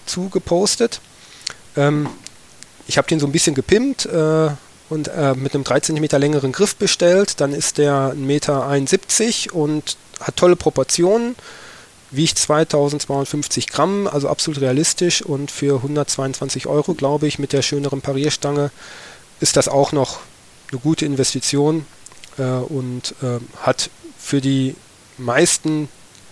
[0.05, 1.01] zu gepostet.
[1.75, 2.09] Ähm,
[2.87, 4.49] ich habe den so ein bisschen gepimpt äh,
[4.89, 7.39] und äh, mit einem 3 cm längeren Griff bestellt.
[7.39, 11.35] Dann ist der 1,71 Meter und hat tolle Proportionen,
[12.11, 18.01] wiegt 2250 Gramm, also absolut realistisch und für 122 Euro, glaube ich, mit der schöneren
[18.01, 18.71] Parierstange
[19.39, 20.19] ist das auch noch
[20.71, 21.85] eine gute Investition
[22.37, 24.75] äh, und äh, hat für die
[25.17, 25.89] meisten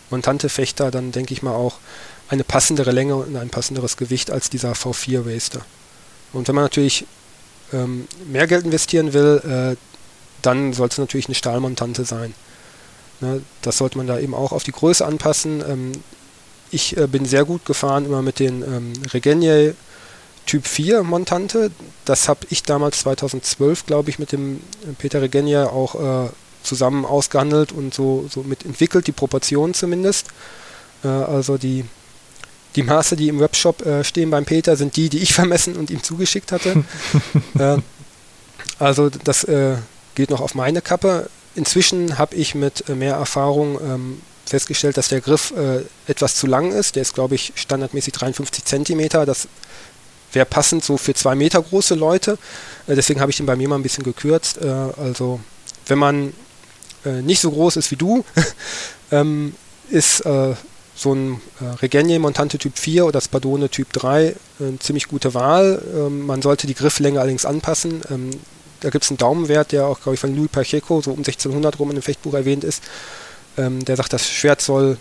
[0.10, 1.78] Montante-Fechter dann, denke ich mal, auch
[2.30, 5.62] eine passendere Länge und ein passenderes Gewicht als dieser V4 Waster.
[6.32, 7.06] Und wenn man natürlich
[7.74, 9.76] ähm, mehr Geld investieren will, äh,
[10.42, 12.34] dann sollte es natürlich eine Stahlmontante sein.
[13.20, 15.64] Ne, das sollte man da eben auch auf die Größe anpassen.
[15.68, 15.92] Ähm,
[16.72, 19.76] ich äh, bin sehr gut gefahren immer mit den ähm, Regenier
[20.46, 21.72] Typ 4 Montante.
[22.06, 26.30] Das habe ich damals 2012, glaube ich, mit dem äh, Peter Regenier auch äh,
[26.64, 30.28] zusammen ausgehandelt und so, so mit entwickelt, die Proportionen zumindest.
[31.04, 31.86] Äh, also die
[32.76, 35.90] die Maße, die im Webshop äh, stehen beim Peter, sind die, die ich vermessen und
[35.90, 36.84] ihm zugeschickt hatte.
[37.60, 37.78] äh,
[38.78, 39.76] also das äh,
[40.16, 41.30] geht noch auf meine Kappe.
[41.56, 46.48] Inzwischen habe ich mit äh, mehr Erfahrung ähm, festgestellt, dass der Griff äh, etwas zu
[46.48, 46.96] lang ist.
[46.96, 49.26] Der ist, glaube ich, standardmäßig 53 Zentimeter.
[49.26, 49.48] Das
[50.32, 52.38] wäre passend so für zwei Meter große Leute.
[52.88, 54.60] Äh, deswegen habe ich den bei mir mal ein bisschen gekürzt.
[54.60, 55.40] also
[55.88, 56.34] wenn man
[57.22, 58.26] nicht so groß ist wie du,
[59.12, 59.56] ähm,
[59.90, 60.24] ist
[61.00, 65.34] so ein äh, Regenier Montante Typ 4 oder Spadone Typ 3 äh, eine ziemlich gute
[65.34, 65.82] Wahl.
[65.96, 68.02] Ähm, man sollte die Grifflänge allerdings anpassen.
[68.12, 68.32] Ähm,
[68.82, 71.80] da gibt es einen Daumenwert, der auch, glaube ich, von Louis Pacheco so um 1600
[71.80, 72.84] rum in dem Fechtbuch erwähnt ist.
[73.58, 74.98] Ähm, der sagt, das Schwert soll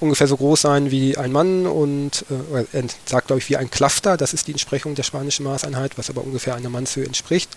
[0.00, 3.70] ungefähr so groß sein wie ein Mann und äh, er sagt, glaube ich, wie ein
[3.70, 4.16] Klafter.
[4.16, 7.50] Das ist die Entsprechung der spanischen Maßeinheit, was aber ungefähr einer Mannshöhe entspricht.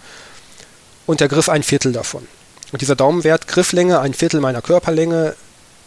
[1.06, 2.28] Und der Griff ein Viertel davon.
[2.72, 5.36] Und dieser Daumenwert, Grifflänge, ein Viertel meiner Körperlänge,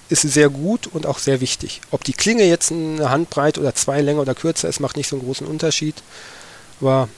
[0.08, 1.80] ist sehr gut und auch sehr wichtig.
[1.90, 5.16] Ob die Klinge jetzt eine Handbreit oder zwei länger oder kürzer ist, macht nicht so
[5.16, 5.96] einen großen Unterschied.
[6.80, 7.08] Aber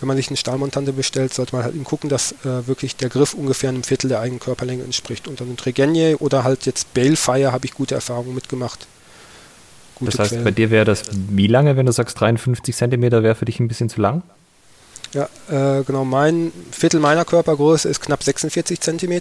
[0.00, 3.08] wenn man sich eine Stahlmontante bestellt, sollte man halt eben gucken, dass äh, wirklich der
[3.08, 5.28] Griff ungefähr einem Viertel der eigenen Körperlänge entspricht.
[5.28, 8.86] Und dann ein Tregenie oder halt jetzt Balefire habe ich gute Erfahrungen mitgemacht.
[9.94, 10.44] Gute das heißt, Quellen.
[10.44, 13.68] bei dir wäre das wie lange, wenn du sagst 53 cm wäre für dich ein
[13.68, 14.22] bisschen zu lang?
[15.14, 16.04] Ja, äh, genau.
[16.04, 19.20] Mein Viertel meiner Körpergröße ist knapp 46 cm.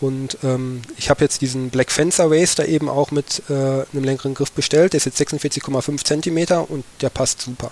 [0.00, 4.34] Und ähm, ich habe jetzt diesen Black Fencer Racer eben auch mit äh, einem längeren
[4.34, 4.94] Griff bestellt.
[4.94, 7.70] Der ist jetzt 46,5 cm und der passt super.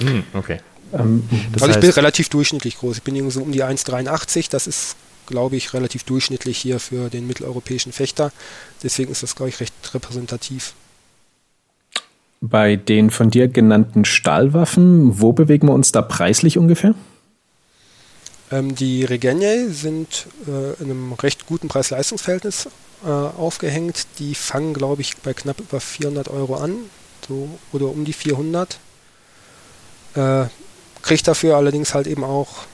[0.00, 0.58] Hm, okay.
[0.92, 2.98] Ähm, also ich bin relativ durchschnittlich groß.
[2.98, 4.50] Ich bin irgendwie so um die 1,83.
[4.50, 4.96] Das ist,
[5.26, 8.32] glaube ich, relativ durchschnittlich hier für den mitteleuropäischen Fechter.
[8.82, 10.74] Deswegen ist das, glaube ich, recht repräsentativ.
[12.40, 16.94] Bei den von dir genannten Stahlwaffen, wo bewegen wir uns da preislich ungefähr?
[18.50, 22.68] Ähm, die Regenier sind äh, in einem recht guten Preis-Leistungs-Verhältnis
[23.04, 24.06] äh, aufgehängt.
[24.18, 26.74] Die fangen, glaube ich, bei knapp über 400 Euro an,
[27.26, 28.78] so oder um die 400.
[30.14, 30.46] Äh,
[31.02, 32.64] kriegt dafür allerdings halt eben auch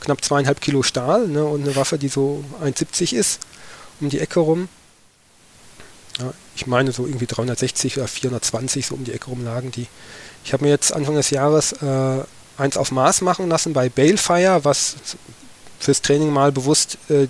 [0.00, 3.40] knapp zweieinhalb Kilo Stahl ne, und eine Waffe, die so 1,70 ist,
[4.00, 4.68] um die Ecke rum.
[6.18, 9.86] Ja, ich meine so irgendwie 360 oder 420 so um die Ecke rum lagen die.
[10.44, 12.24] Ich habe mir jetzt Anfang des Jahres äh,
[12.60, 14.96] eins auf Maß machen lassen bei Balefire, was
[15.78, 17.26] fürs Training mal bewusst äh,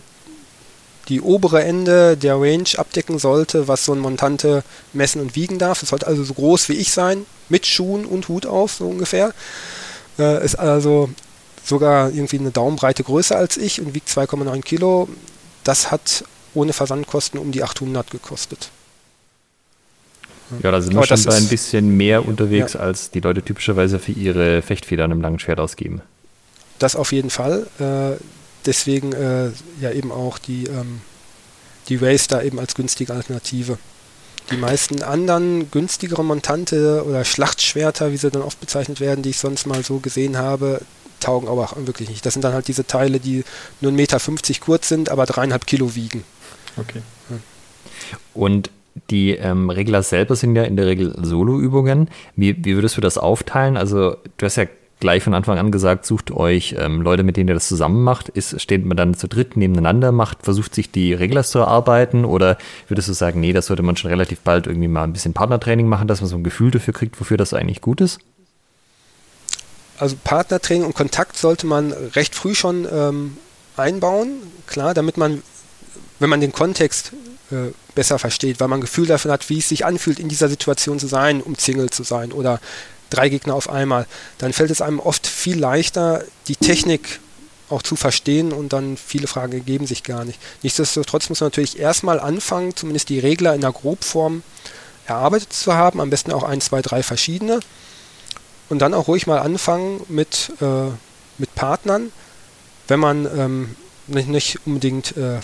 [1.08, 4.62] die obere Ende der Range abdecken sollte, was so ein Montante
[4.92, 5.82] messen und wiegen darf.
[5.82, 9.32] Es sollte also so groß wie ich sein, mit Schuhen und Hut auf, so ungefähr.
[10.18, 11.10] Äh, ist also
[11.64, 15.08] sogar irgendwie eine Daumenbreite größer als ich und wiegt 2,9 Kilo.
[15.64, 16.24] Das hat
[16.54, 18.70] ohne Versandkosten um die 800 gekostet.
[20.62, 22.80] Ja, da sind wir schon ein bisschen mehr unterwegs, ja.
[22.80, 26.02] als die Leute typischerweise für ihre Fechtfeder an einem langen Schwert ausgeben.
[26.78, 27.66] Das auf jeden Fall.
[27.78, 28.22] Äh,
[28.66, 29.50] deswegen äh,
[29.80, 31.00] ja eben auch die, ähm,
[31.88, 33.78] die Race da eben als günstige Alternative.
[34.50, 39.38] Die meisten anderen günstigere Montante oder Schlachtschwerter, wie sie dann oft bezeichnet werden, die ich
[39.38, 40.80] sonst mal so gesehen habe,
[41.20, 42.26] taugen aber auch wirklich nicht.
[42.26, 43.44] Das sind dann halt diese Teile, die
[43.80, 46.24] nur 1,50 Meter kurz sind, aber dreieinhalb Kilo wiegen.
[46.76, 47.02] Okay.
[47.28, 47.36] Ja.
[48.34, 48.70] Und
[49.10, 52.08] die ähm, Regler selber sind ja in der Regel Solo-Übungen.
[52.36, 53.76] Wie, wie würdest du das aufteilen?
[53.76, 54.66] Also, du hast ja
[55.00, 58.28] gleich von Anfang an gesagt, sucht euch ähm, Leute, mit denen ihr das zusammen macht.
[58.28, 62.24] Ist, steht man dann zu dritt nebeneinander, macht, versucht sich die Regler zu erarbeiten?
[62.24, 65.32] Oder würdest du sagen, nee, das sollte man schon relativ bald irgendwie mal ein bisschen
[65.32, 68.20] Partnertraining machen, dass man so ein Gefühl dafür kriegt, wofür das eigentlich gut ist?
[69.98, 73.36] Also Partnertraining und Kontakt sollte man recht früh schon ähm,
[73.76, 74.28] einbauen,
[74.66, 75.42] klar, damit man,
[76.18, 77.12] wenn man den Kontext
[77.50, 80.48] äh, besser versteht, weil man ein Gefühl dafür hat, wie es sich anfühlt, in dieser
[80.48, 82.60] Situation zu sein, umzingelt zu sein oder
[83.10, 84.06] drei Gegner auf einmal,
[84.38, 87.20] dann fällt es einem oft viel leichter, die Technik
[87.68, 90.38] auch zu verstehen und dann viele Fragen ergeben sich gar nicht.
[90.62, 94.42] Nichtsdestotrotz muss man natürlich erstmal anfangen, zumindest die Regler in der Grobform
[95.06, 97.60] erarbeitet zu haben, am besten auch ein, zwei, drei verschiedene
[98.68, 100.90] und dann auch ruhig mal anfangen mit, äh,
[101.38, 102.12] mit Partnern,
[102.88, 105.40] wenn man ähm, nicht, nicht, unbedingt äh,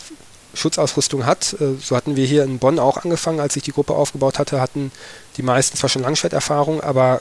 [0.57, 1.55] Schutzausrüstung hat.
[1.61, 4.61] Äh, so hatten wir hier in Bonn auch angefangen, als ich die Gruppe aufgebaut hatte,
[4.61, 4.91] hatten
[5.37, 7.20] die meisten zwar schon Langschwerterfahrung, aber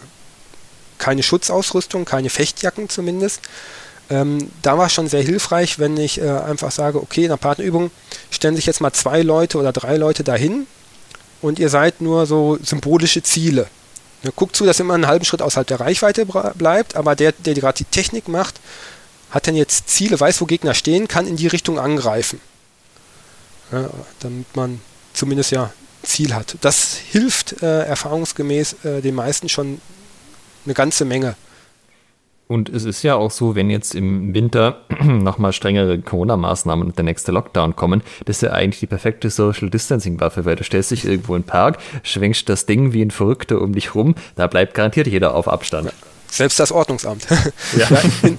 [0.97, 3.41] keine Schutzausrüstung, keine Fechtjacken zumindest.
[4.09, 7.37] Ähm, da war es schon sehr hilfreich, wenn ich äh, einfach sage, okay, in der
[7.37, 7.91] Partnerübung
[8.29, 10.67] stellen sich jetzt mal zwei Leute oder drei Leute dahin
[11.41, 13.67] und ihr seid nur so symbolische Ziele.
[14.23, 17.55] Ne, guckt zu, dass immer einen halben Schritt außerhalb der Reichweite bleibt, aber der, der
[17.55, 18.59] gerade die Technik macht,
[19.31, 22.39] hat dann jetzt Ziele, weiß, wo Gegner stehen, kann in die Richtung angreifen.
[23.71, 23.89] Ja,
[24.19, 24.79] damit man
[25.13, 25.71] zumindest ja
[26.03, 26.57] Ziel hat.
[26.61, 29.81] Das hilft äh, erfahrungsgemäß äh, den meisten schon
[30.65, 31.35] eine ganze Menge.
[32.47, 37.03] Und es ist ja auch so, wenn jetzt im Winter nochmal strengere Corona-Maßnahmen und der
[37.03, 41.05] nächste Lockdown kommen, das ist ja eigentlich die perfekte Social Distancing-Waffe, weil du stellst dich
[41.05, 44.75] irgendwo in den Park, schwenkst das Ding wie ein Verrückter um dich rum, da bleibt
[44.75, 45.91] garantiert jeder auf Abstand.
[46.29, 47.25] Selbst das Ordnungsamt.
[47.77, 47.87] Ja.
[47.89, 48.37] ja in,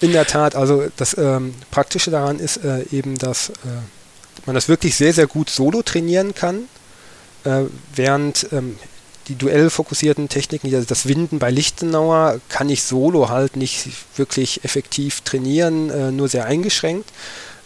[0.00, 3.52] in, der Tat, also das ähm, Praktische daran ist äh, eben, dass äh,
[4.46, 6.68] man das wirklich sehr, sehr gut solo trainieren kann,
[7.44, 7.62] äh,
[7.94, 8.78] während ähm,
[9.28, 15.22] die duellfokussierten Techniken, also das Winden bei Lichtenauer, kann ich solo halt nicht wirklich effektiv
[15.22, 17.10] trainieren, äh, nur sehr eingeschränkt.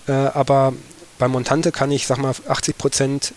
[0.06, 0.72] Äh, aber
[1.18, 3.34] bei Montante kann ich, sag mal, 80 Prozent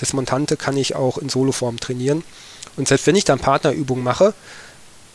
[0.00, 2.24] des Montante kann ich auch in Soloform trainieren.
[2.76, 4.32] Und selbst wenn ich dann Partnerübungen mache,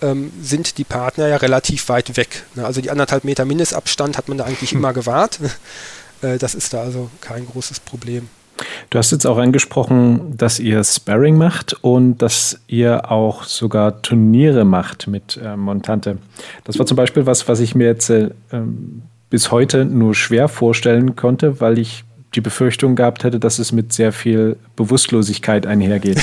[0.01, 2.45] ähm, sind die Partner ja relativ weit weg.
[2.55, 2.65] Ne?
[2.65, 5.39] Also die anderthalb Meter Mindestabstand hat man da eigentlich immer gewahrt.
[6.21, 8.29] Äh, das ist da also kein großes Problem.
[8.89, 14.65] Du hast jetzt auch angesprochen, dass ihr Sparring macht und dass ihr auch sogar Turniere
[14.65, 16.17] macht mit äh, Montante.
[16.63, 20.47] Das war zum Beispiel was, was ich mir jetzt äh, ähm, bis heute nur schwer
[20.47, 22.03] vorstellen konnte, weil ich
[22.35, 26.21] die Befürchtung gehabt hätte, dass es mit sehr viel Bewusstlosigkeit einhergeht.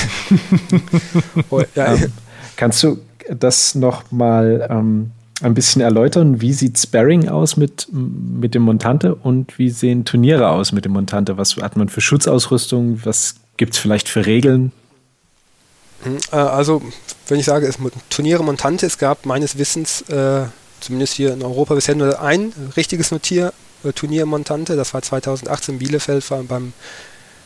[1.49, 2.11] oh, ja, ähm,
[2.55, 2.99] kannst du
[3.29, 6.41] das noch mal ähm, ein bisschen erläutern?
[6.41, 10.93] Wie sieht Sparring aus mit, mit dem Montante und wie sehen Turniere aus mit dem
[10.93, 11.37] Montante?
[11.37, 13.01] Was hat man für Schutzausrüstung?
[13.03, 14.71] Was gibt es vielleicht für Regeln?
[16.03, 16.81] Hm, äh, also,
[17.27, 17.77] wenn ich sage, es
[18.09, 20.45] Turniere Montante, es gab meines Wissens, äh,
[20.79, 23.53] zumindest hier in Europa, bisher nur ein richtiges Notier,
[23.83, 24.75] äh, Turnier Montante.
[24.75, 26.73] Das war 2018 in Bielefeld beim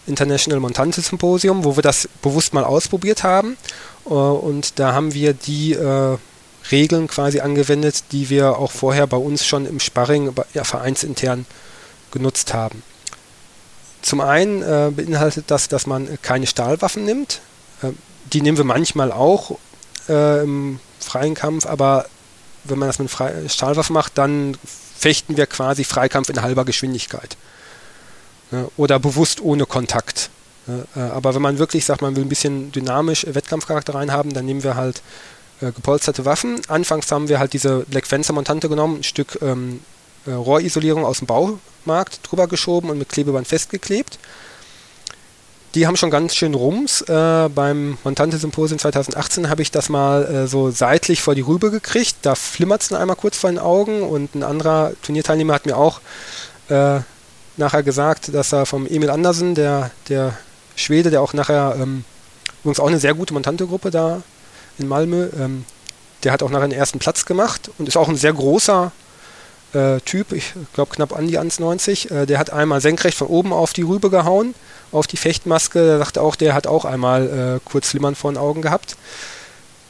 [0.06, 3.58] International Montante Symposium, wo wir das bewusst mal ausprobiert haben.
[4.06, 6.18] Äh, und da haben wir die äh,
[6.72, 11.46] Regeln quasi angewendet, die wir auch vorher bei uns schon im Sparring ja, vereinsintern
[12.12, 12.84] genutzt haben.
[14.02, 17.42] Zum einen äh, beinhaltet das, dass man keine Stahlwaffen nimmt.
[17.82, 17.92] Äh,
[18.32, 19.58] die nehmen wir manchmal auch
[20.08, 22.06] äh, im freien Kampf, aber
[22.64, 23.12] wenn man das mit
[23.52, 24.58] Stahlwaffen macht, dann
[24.98, 27.38] fechten wir quasi Freikampf in halber Geschwindigkeit.
[28.52, 30.30] Ja, oder bewusst ohne Kontakt.
[30.68, 34.46] Ja, äh, aber wenn man wirklich sagt, man will ein bisschen dynamisch Wettkampfcharakter reinhaben, dann
[34.46, 35.02] nehmen wir halt
[35.62, 36.62] äh, gepolsterte Waffen.
[36.68, 39.82] Anfangs haben wir halt diese Black Fencer Montante genommen, ein Stück ähm,
[40.26, 44.20] äh, Rohrisolierung aus dem Baumarkt drüber geschoben und mit Klebeband festgeklebt.
[45.76, 47.02] Die haben schon ganz schön Rums.
[47.02, 51.70] Äh, beim Montante Symposium 2018 habe ich das mal äh, so seitlich vor die Rübe
[51.70, 52.16] gekriegt.
[52.24, 56.02] Da flimmert es einmal kurz vor den Augen und ein anderer Turnierteilnehmer hat mir auch
[56.70, 57.02] äh,
[57.58, 60.36] nachher gesagt, dass er vom Emil Andersen, der, der
[60.76, 62.04] Schwede, der auch nachher ähm,
[62.62, 64.24] übrigens auch eine sehr gute Montante-Gruppe da
[64.80, 65.30] in Malmö.
[65.38, 65.66] Ähm,
[66.24, 68.92] der hat auch nachher den ersten Platz gemacht und ist auch ein sehr großer
[69.74, 72.12] äh, Typ, ich glaube knapp an die 1,90.
[72.12, 74.56] Äh, der hat einmal senkrecht von oben auf die Rübe gehauen,
[74.92, 75.80] auf die Fechtmaske.
[75.86, 78.98] Der sagte auch, der hat auch einmal äh, kurz Flimmern vor den Augen gehabt.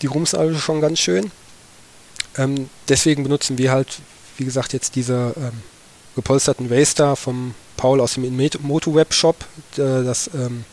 [0.01, 1.31] Die Rums also schon ganz schön.
[2.37, 3.99] Ähm, deswegen benutzen wir halt,
[4.37, 5.63] wie gesagt, jetzt diese ähm,
[6.15, 9.37] gepolsterten Waster vom Paul aus dem Moto Web Shop.
[9.73, 10.65] Äh, das ähm,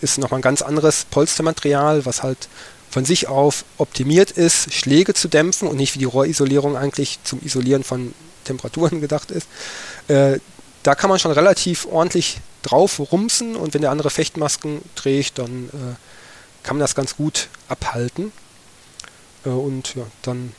[0.00, 2.48] ist nochmal ein ganz anderes Polstermaterial, was halt
[2.92, 7.40] von sich auf optimiert ist, Schläge zu dämpfen und nicht wie die Rohrisolierung eigentlich zum
[7.42, 8.14] Isolieren von
[8.44, 9.48] Temperaturen gedacht ist.
[10.08, 10.38] Äh,
[10.82, 15.70] da kann man schon relativ ordentlich drauf rumsen und wenn der andere Fechtmasken trägt, dann
[15.70, 15.96] äh,
[16.62, 18.30] kann man das ganz gut abhalten.
[19.46, 20.52] Äh, und ja, dann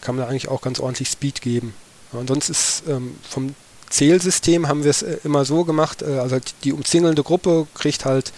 [0.00, 1.74] kann man da eigentlich auch ganz ordentlich Speed geben.
[2.14, 3.54] Ja, ansonsten ist ähm, vom
[3.90, 8.32] Zählsystem haben wir es äh, immer so gemacht, äh, also die umzingelnde Gruppe kriegt halt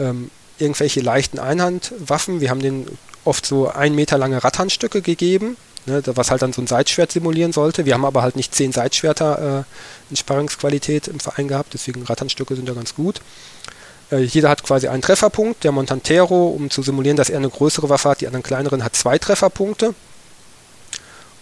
[0.00, 2.40] ähm, irgendwelche leichten Einhandwaffen.
[2.40, 5.56] Wir haben denen oft so ein Meter lange Ratternstücke gegeben,
[5.86, 7.86] ne, was halt dann so ein Seitschwert simulieren sollte.
[7.86, 12.54] Wir haben aber halt nicht zehn Seitschwerter äh, in Sparringsqualität im Verein gehabt, deswegen Ratternstücke
[12.56, 13.20] sind ja ganz gut.
[14.10, 15.64] Äh, jeder hat quasi einen Trefferpunkt.
[15.64, 18.96] Der Montantero, um zu simulieren, dass er eine größere Waffe hat, die anderen kleineren hat
[18.96, 19.94] zwei Trefferpunkte.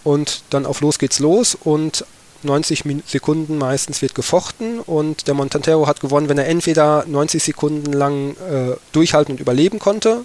[0.04, 2.04] Und dann auf los geht's los und
[2.44, 7.92] 90 Sekunden meistens wird gefochten und der Montantero hat gewonnen, wenn er entweder 90 Sekunden
[7.92, 10.24] lang äh, durchhalten und überleben konnte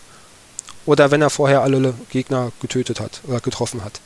[0.86, 4.00] oder wenn er vorher alle Gegner getötet hat oder getroffen hat.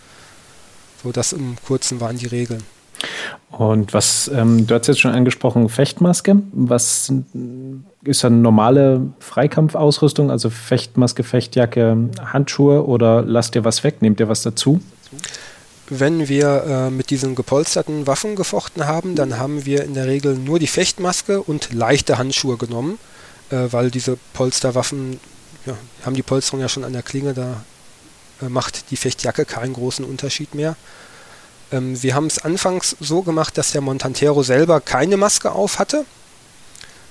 [1.03, 2.63] So, das im Kurzen waren die Regeln.
[3.49, 6.37] Und was, ähm, du hast jetzt schon angesprochen, Fechtmaske.
[6.53, 7.11] Was
[8.03, 14.01] ist eine normale Freikampfausrüstung, also Fechtmaske, Fechtjacke, Handschuhe oder lasst ihr was weg?
[14.01, 14.79] Nehmt ihr was dazu?
[15.93, 20.37] Wenn wir äh, mit diesen gepolsterten Waffen gefochten haben, dann haben wir in der Regel
[20.37, 22.97] nur die Fechtmaske und leichte Handschuhe genommen,
[23.49, 25.19] äh, weil diese Polsterwaffen
[25.65, 27.65] ja, haben die Polsterung ja schon an der Klinge, da
[28.41, 30.77] äh, macht die Fechtjacke keinen großen Unterschied mehr.
[31.73, 36.05] Ähm, wir haben es anfangs so gemacht, dass der Montantero selber keine Maske auf hatte,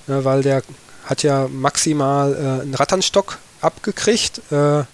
[0.06, 0.62] weil der
[1.04, 4.84] hat ja maximal äh, einen Ratternstock abgekriegt äh,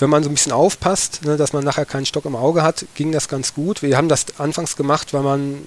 [0.00, 2.86] wenn man so ein bisschen aufpasst, ne, dass man nachher keinen Stock im Auge hat,
[2.94, 3.82] ging das ganz gut.
[3.82, 5.58] Wir haben das anfangs gemacht, weil man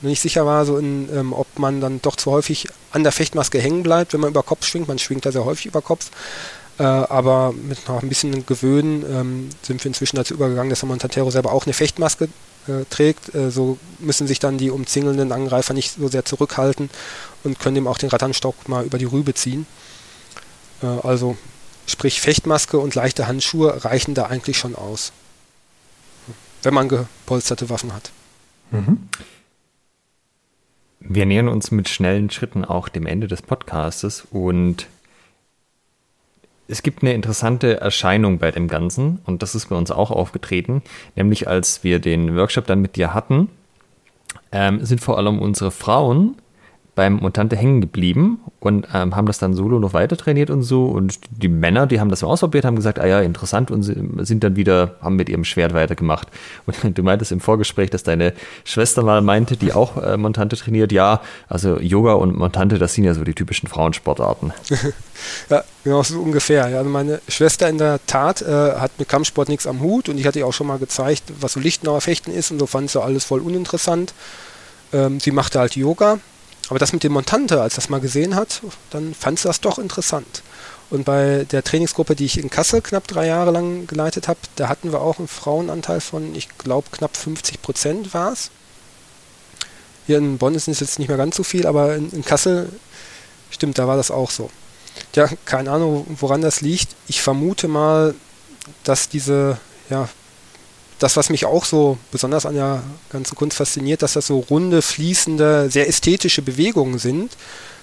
[0.00, 3.60] nicht sicher war, so in, ähm, ob man dann doch zu häufig an der Fechtmaske
[3.60, 4.88] hängen bleibt, wenn man über Kopf schwingt.
[4.88, 6.10] Man schwingt da sehr häufig über Kopf.
[6.78, 10.88] Äh, aber mit noch ein bisschen Gewöhnen ähm, sind wir inzwischen dazu übergegangen, dass der
[10.88, 12.28] Montantero selber auch eine Fechtmaske
[12.68, 13.34] äh, trägt.
[13.34, 16.90] Äh, so müssen sich dann die umzingelnden Angreifer nicht so sehr zurückhalten
[17.42, 19.66] und können ihm auch den Ratternstock mal über die Rübe ziehen.
[20.82, 21.36] Äh, also
[21.88, 25.10] Sprich Fechtmaske und leichte Handschuhe reichen da eigentlich schon aus,
[26.62, 28.10] wenn man gepolsterte Waffen hat.
[28.70, 29.08] Mhm.
[31.00, 34.86] Wir nähern uns mit schnellen Schritten auch dem Ende des Podcastes und
[36.68, 40.82] es gibt eine interessante Erscheinung bei dem Ganzen und das ist bei uns auch aufgetreten,
[41.16, 43.48] nämlich als wir den Workshop dann mit dir hatten,
[44.52, 46.36] ähm, sind vor allem unsere Frauen
[46.98, 50.86] beim Montante hängen geblieben und ähm, haben das dann solo noch weiter trainiert und so.
[50.86, 54.42] Und die Männer, die haben das mal ausprobiert, haben gesagt, ah ja, interessant und sind
[54.42, 56.26] dann wieder, haben mit ihrem Schwert weitergemacht.
[56.82, 58.34] Und du meintest im Vorgespräch, dass deine
[58.64, 63.04] Schwester mal meinte, die auch äh, Montante trainiert, ja, also Yoga und Montante, das sind
[63.04, 64.52] ja so die typischen Frauensportarten.
[65.50, 66.68] ja, genau so ungefähr.
[66.68, 70.18] Ja, also meine Schwester in der Tat äh, hat mit Kampfsport nichts am Hut und
[70.18, 72.90] ich hatte ihr auch schon mal gezeigt, was so Lichtenauer Fechten ist und so fand
[72.90, 74.14] sie alles voll uninteressant.
[74.92, 76.18] Ähm, sie machte halt Yoga
[76.68, 79.78] aber das mit dem Montante, als das mal gesehen hat, dann fand sie das doch
[79.78, 80.42] interessant.
[80.90, 84.68] Und bei der Trainingsgruppe, die ich in Kassel knapp drei Jahre lang geleitet habe, da
[84.68, 88.50] hatten wir auch einen Frauenanteil von, ich glaube, knapp 50 Prozent war es.
[90.06, 92.72] Hier in Bonn ist es jetzt nicht mehr ganz so viel, aber in, in Kassel,
[93.50, 94.50] stimmt, da war das auch so.
[95.14, 96.88] Ja, keine Ahnung, woran das liegt.
[97.06, 98.14] Ich vermute mal,
[98.84, 99.58] dass diese
[99.90, 100.08] ja,
[100.98, 104.82] das, was mich auch so besonders an der ganzen Kunst fasziniert, dass das so runde,
[104.82, 107.36] fließende, sehr ästhetische Bewegungen sind.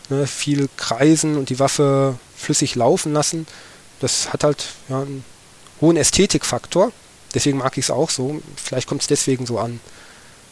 [0.10, 3.48] Ne, viel kreisen und die Waffe flüssig laufen lassen.
[4.02, 5.26] Das hat halt ja, einen
[5.82, 6.92] hohen Ästhetikfaktor.
[7.34, 8.42] Deswegen mag ich es auch so.
[8.56, 9.80] Vielleicht kommt es deswegen so an.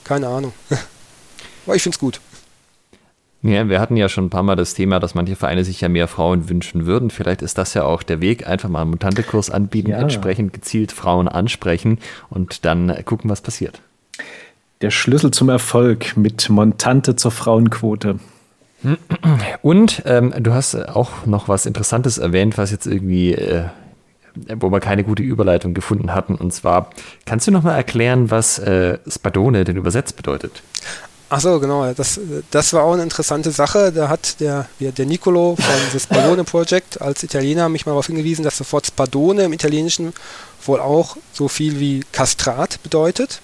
[0.04, 0.54] Keine Ahnung.
[1.66, 2.20] Aber ich finde es gut.
[3.44, 5.90] Ja, wir hatten ja schon ein paar Mal das Thema, dass manche Vereine sich ja
[5.90, 7.10] mehr Frauen wünschen würden.
[7.10, 10.00] Vielleicht ist das ja auch der Weg, einfach mal einen Mutantekurs anbieten, ja.
[10.00, 12.00] entsprechend gezielt Frauen ansprechen
[12.30, 13.82] und dann gucken, was passiert.
[14.82, 18.20] Der Schlüssel zum Erfolg mit Montante zur Frauenquote.
[19.62, 23.66] Und ähm, du hast auch noch was Interessantes erwähnt, was jetzt irgendwie, äh,
[24.56, 26.36] wo wir keine gute Überleitung gefunden hatten.
[26.36, 26.90] Und zwar,
[27.26, 30.64] kannst du noch mal erklären, was äh, Spadone denn übersetzt bedeutet?
[31.36, 31.92] Ach so, genau.
[31.94, 32.20] Das,
[32.52, 33.92] das war auch eine interessante Sache.
[33.92, 38.44] Da hat der, der Nicolo von The Spadone Project als Italiener mich mal darauf hingewiesen,
[38.44, 40.14] dass sofort Spadone im Italienischen
[40.68, 43.42] wohl auch so viel wie Kastrat bedeutet.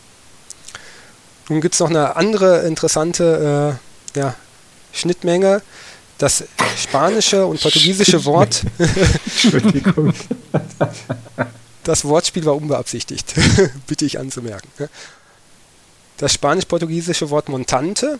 [1.49, 3.79] Nun gibt es noch eine andere interessante
[4.15, 4.35] äh, ja,
[4.93, 5.63] Schnittmenge.
[6.19, 6.43] Das
[6.77, 8.65] spanische und portugiesische Wort.
[9.25, 10.13] Entschuldigung.
[11.83, 13.33] das Wortspiel war unbeabsichtigt,
[13.87, 14.69] bitte ich anzumerken.
[16.19, 18.19] Das spanisch-portugiesische Wort Montante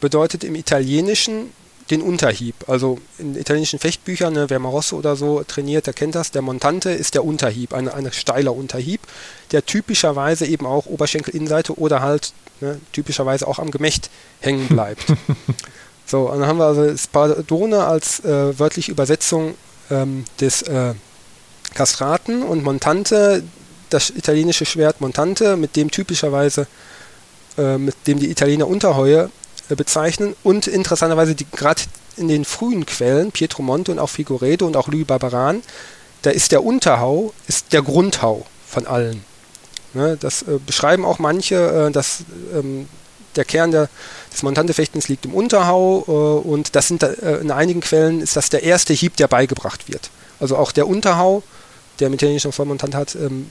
[0.00, 1.52] bedeutet im Italienischen
[1.90, 2.54] den Unterhieb.
[2.68, 6.30] Also in italienischen Fechtbüchern, ne, wer Marosso oder so trainiert, der kennt das.
[6.30, 9.00] Der Montante ist der Unterhieb, ein eine steiler Unterhieb,
[9.52, 14.10] der typischerweise eben auch Oberschenkelinnenseite oder halt ne, typischerweise auch am Gemächt
[14.40, 15.04] hängen bleibt.
[16.06, 19.54] so, und dann haben wir also Spadone als äh, wörtliche Übersetzung
[19.90, 20.92] ähm, des äh,
[21.74, 23.42] Kastraten und Montante
[23.90, 26.66] das italienische Schwert Montante, mit dem typischerweise,
[27.58, 29.30] äh, mit dem die Italiener Unterheue
[29.68, 31.82] äh, bezeichnen und interessanterweise gerade
[32.16, 35.62] in den frühen Quellen, Pietro Monte und auch Figueredo und auch Louis Barbaran,
[36.22, 39.24] da ist der Unterhau, ist der Grundhau von allen.
[39.92, 42.88] Ne, das äh, beschreiben auch manche, äh, dass ähm,
[43.36, 43.88] der Kern der,
[44.32, 48.50] des Montante-Fechtens liegt im Unterhau äh, und das sind äh, in einigen Quellen ist das
[48.50, 50.10] der erste Hieb, der beigebracht wird.
[50.38, 51.42] Also auch der Unterhau,
[51.98, 53.48] der im italienischen Form Montante hat, ähm,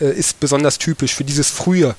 [0.00, 1.94] äh, ist besonders typisch für dieses frühe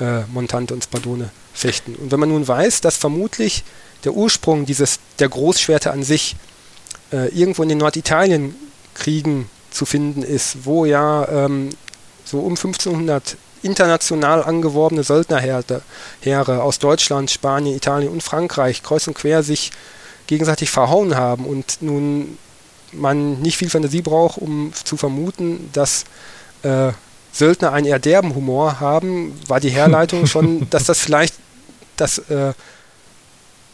[0.00, 1.94] äh, Montante und Spadone Fechten.
[1.96, 3.64] Und wenn man nun weiß, dass vermutlich
[4.04, 6.36] der Ursprung dieses, der Großschwerte an sich
[7.12, 8.54] äh, irgendwo in den Norditalien
[8.94, 11.70] Kriegen zu finden ist, wo ja ähm,
[12.24, 15.82] so um 1500 international angeworbene Söldnerheere
[16.62, 19.70] aus Deutschland, Spanien, Italien und Frankreich kreuz und quer sich
[20.26, 22.38] gegenseitig verhauen haben und nun
[22.92, 26.04] man nicht viel Fantasie braucht, um zu vermuten, dass
[26.62, 26.92] äh,
[27.32, 31.34] Söldner einen eher derben Humor haben, war die Herleitung schon, dass das vielleicht
[31.96, 32.52] das, äh,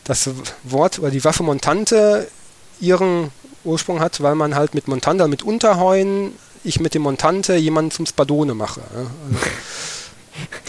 [0.05, 0.31] das
[0.65, 2.29] Wort oder die Waffe Montante
[2.81, 3.31] ihren
[3.65, 6.33] Ursprung hat, weil man halt mit Montante, mit Unterheuen,
[6.65, 8.81] ich mit dem Montante jemanden zum Spadone mache.
[8.95, 9.11] Also,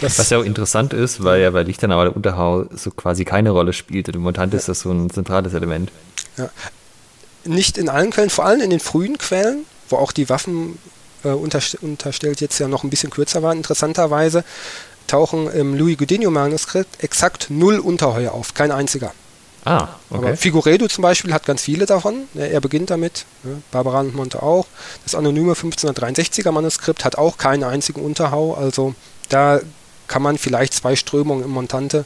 [0.00, 3.72] Was ja auch interessant ist, weil ja bei Lichternauer der Unterhau so quasi keine Rolle
[3.72, 4.08] spielt.
[4.08, 4.60] Und im Montante ja.
[4.60, 5.90] ist das so ein zentrales Element.
[6.36, 6.50] Ja.
[7.44, 10.78] Nicht in allen Quellen, vor allem in den frühen Quellen, wo auch die Waffen
[11.24, 14.44] äh, unterstellt jetzt ja noch ein bisschen kürzer waren, interessanterweise
[15.06, 19.12] tauchen im Louis Gudinio Manuskript exakt null Unterheuer auf, kein einziger.
[19.64, 20.26] Ah, okay.
[20.26, 22.24] Aber Figuredo zum Beispiel hat ganz viele davon.
[22.34, 23.60] Er beginnt damit, ne?
[23.70, 24.66] Barbara und Monte auch.
[25.04, 28.54] Das anonyme 1563er Manuskript hat auch keinen einzigen Unterhau.
[28.54, 28.94] Also
[29.28, 29.60] da
[30.06, 32.04] kann man vielleicht zwei Strömungen im Montante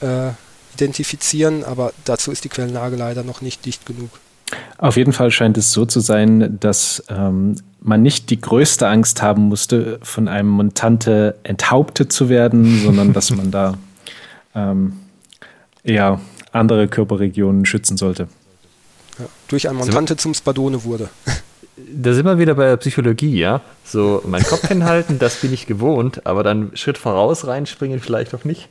[0.00, 0.30] äh,
[0.74, 4.10] identifizieren, aber dazu ist die Quellenlage leider noch nicht dicht genug.
[4.78, 9.22] Auf jeden Fall scheint es so zu sein, dass ähm, man nicht die größte Angst
[9.22, 13.74] haben musste, von einem Montante enthauptet zu werden, sondern dass man da
[14.54, 14.94] ähm,
[15.84, 16.20] eher
[16.52, 18.28] andere Körperregionen schützen sollte.
[19.18, 21.08] Ja, durch ein Montante zum Spadone wurde.
[21.94, 23.60] Da sind wir wieder bei der Psychologie, ja.
[23.84, 28.44] So, mein Kopf hinhalten, das bin ich gewohnt, aber dann Schritt voraus reinspringen vielleicht auch
[28.44, 28.68] nicht.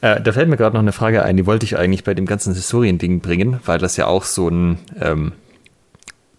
[0.00, 2.26] Äh, da fällt mir gerade noch eine Frage ein, die wollte ich eigentlich bei dem
[2.26, 5.32] ganzen Historiending bringen, weil das ja auch so ein, ähm,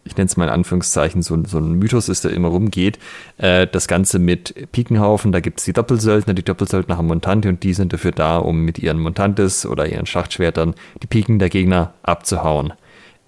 [0.04, 3.00] ich nenne es mal in Anführungszeichen, so, so ein Mythos ist, der immer rumgeht.
[3.38, 7.64] Äh, das Ganze mit Pikenhaufen, da gibt es die Doppelsöldner, die Doppelsöldner haben Montante und
[7.64, 11.94] die sind dafür da, um mit ihren Montantes oder ihren Schachtschwertern die Piken der Gegner
[12.04, 12.74] abzuhauen.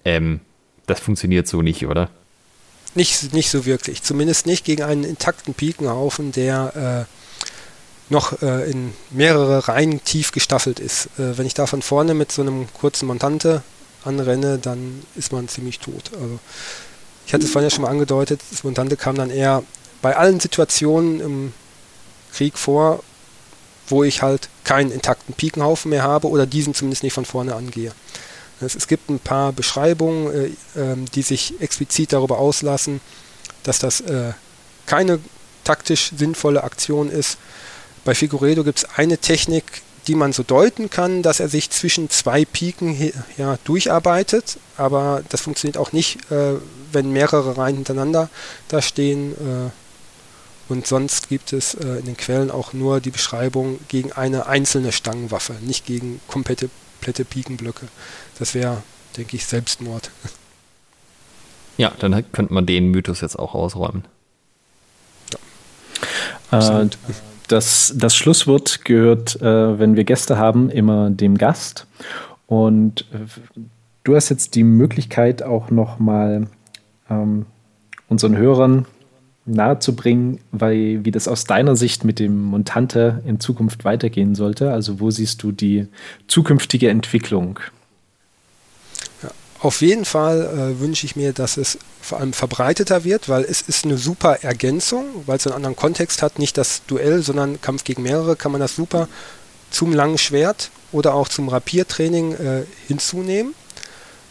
[0.04, 0.40] Ähm,
[0.86, 2.10] das funktioniert so nicht, oder?
[2.94, 4.02] Nicht, nicht so wirklich.
[4.02, 10.78] Zumindest nicht gegen einen intakten Pikenhaufen, der äh, noch äh, in mehrere Reihen tief gestaffelt
[10.78, 11.06] ist.
[11.18, 13.62] Äh, wenn ich da von vorne mit so einem kurzen Montante
[14.04, 16.10] anrenne, dann ist man ziemlich tot.
[16.14, 16.38] Also
[17.26, 19.62] ich hatte es vorhin ja schon mal angedeutet, das Montante kam dann eher
[20.00, 21.52] bei allen Situationen im
[22.32, 23.02] Krieg vor,
[23.88, 27.92] wo ich halt keinen intakten Pikenhaufen mehr habe oder diesen zumindest nicht von vorne angehe.
[28.60, 33.00] Es gibt ein paar Beschreibungen, äh, ähm, die sich explizit darüber auslassen,
[33.64, 34.32] dass das äh,
[34.86, 35.18] keine
[35.64, 37.38] taktisch sinnvolle Aktion ist.
[38.04, 39.64] Bei Figueredo gibt es eine Technik,
[40.06, 45.42] die man so deuten kann, dass er sich zwischen zwei Piken ja, durcharbeitet, aber das
[45.42, 46.54] funktioniert auch nicht, äh,
[46.92, 48.28] wenn mehrere Reihen hintereinander
[48.68, 49.32] da stehen.
[49.32, 49.70] Äh,
[50.68, 54.92] und sonst gibt es äh, in den Quellen auch nur die Beschreibung gegen eine einzelne
[54.92, 57.88] Stangenwaffe, nicht gegen komplette, komplette Pikenblöcke.
[58.38, 58.82] Das wäre,
[59.16, 60.10] denke ich, Selbstmord.
[61.78, 64.04] Ja, dann könnte man den Mythos jetzt auch ausräumen.
[66.52, 66.82] Ja.
[66.82, 66.90] Äh,
[67.52, 71.86] das, das Schlusswort gehört, äh, wenn wir Gäste haben, immer dem Gast.
[72.46, 73.18] Und äh,
[74.04, 76.48] du hast jetzt die Möglichkeit, auch nochmal
[77.10, 77.46] ähm,
[78.08, 78.86] unseren Hörern
[79.44, 84.72] nahezubringen, weil, wie das aus deiner Sicht mit dem Montante in Zukunft weitergehen sollte.
[84.72, 85.86] Also wo siehst du die
[86.28, 87.58] zukünftige Entwicklung?
[89.62, 93.62] Auf jeden Fall äh, wünsche ich mir, dass es vor allem verbreiteter wird, weil es
[93.62, 97.84] ist eine super Ergänzung, weil es einen anderen Kontext hat, nicht das Duell, sondern Kampf
[97.84, 99.06] gegen mehrere, kann man das super
[99.70, 103.54] zum langen Schwert oder auch zum Rapiertraining äh, hinzunehmen.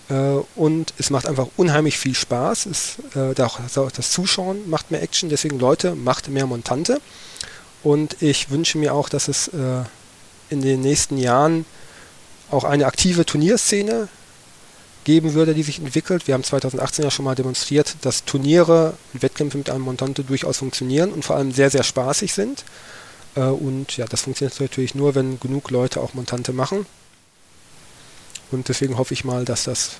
[0.10, 2.66] Äh, und es macht einfach unheimlich viel Spaß.
[2.66, 3.58] Es, äh, auch,
[3.90, 7.00] das Zuschauen macht mehr Action, deswegen Leute, macht mehr Montante.
[7.84, 9.84] Und ich wünsche mir auch, dass es äh,
[10.50, 11.66] in den nächsten Jahren
[12.50, 14.10] auch eine aktive Turnierszene
[15.04, 16.28] geben würde, die sich entwickelt.
[16.28, 20.58] Wir haben 2018 ja schon mal demonstriert, dass Turniere und Wettkämpfe mit einem Montante durchaus
[20.58, 22.64] funktionieren und vor allem sehr, sehr spaßig sind.
[23.36, 26.86] Äh, und ja, das funktioniert natürlich nur, wenn genug Leute auch Montante machen.
[28.52, 29.92] Und deswegen hoffe ich mal, dass das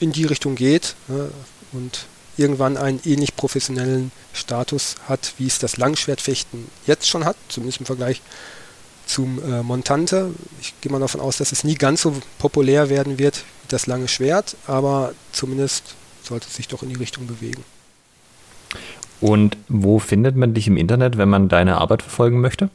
[0.00, 1.30] in die Richtung geht ne,
[1.72, 2.06] und
[2.36, 7.86] irgendwann einen ähnlich professionellen Status hat, wie es das Langschwertfechten jetzt schon hat, zumindest im
[7.86, 8.20] Vergleich
[9.06, 10.30] zum äh, Montante.
[10.60, 13.86] Ich gehe mal davon aus, dass es nie ganz so populär werden wird wie das
[13.86, 17.64] lange Schwert, aber zumindest sollte es sich doch in die Richtung bewegen.
[19.20, 22.68] Und wo findet man dich im Internet, wenn man deine Arbeit verfolgen möchte?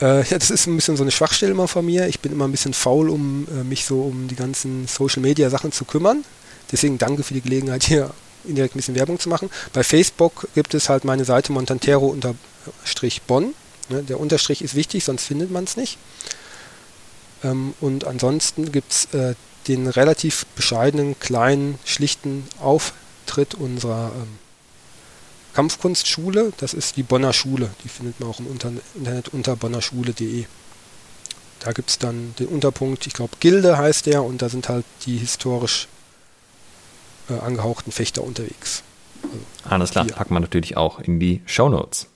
[0.00, 2.06] Äh, ja, das ist ein bisschen so eine Schwachstelle immer von mir.
[2.08, 5.48] Ich bin immer ein bisschen faul, um äh, mich so um die ganzen Social Media
[5.48, 6.24] Sachen zu kümmern.
[6.70, 8.10] Deswegen danke für die Gelegenheit, hier
[8.44, 9.48] indirekt ein bisschen Werbung zu machen.
[9.72, 13.54] Bei Facebook gibt es halt meine Seite Montantero-Bonn.
[13.88, 15.98] Ne, der Unterstrich ist wichtig, sonst findet man es nicht.
[17.44, 19.34] Ähm, und ansonsten gibt es äh,
[19.68, 24.38] den relativ bescheidenen, kleinen, schlichten Auftritt unserer ähm,
[25.54, 26.52] Kampfkunstschule.
[26.58, 27.70] Das ist die Bonner Schule.
[27.84, 30.44] Die findet man auch im Unter Internet unter bonnerschule.de.
[31.60, 34.84] Da gibt es dann den Unterpunkt, ich glaube Gilde heißt der, und da sind halt
[35.06, 35.88] die historisch
[37.30, 38.82] äh, angehauchten Fechter unterwegs.
[39.22, 40.14] Also Alles klar, hier.
[40.14, 42.06] packen wir natürlich auch in die Show Notes.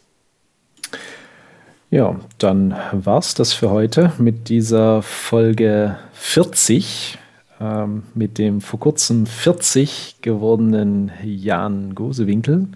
[1.91, 7.19] Ja, dann war es das für heute mit dieser Folge 40
[7.61, 12.69] ähm, mit dem vor kurzem 40 gewordenen Jan Gosewinkel.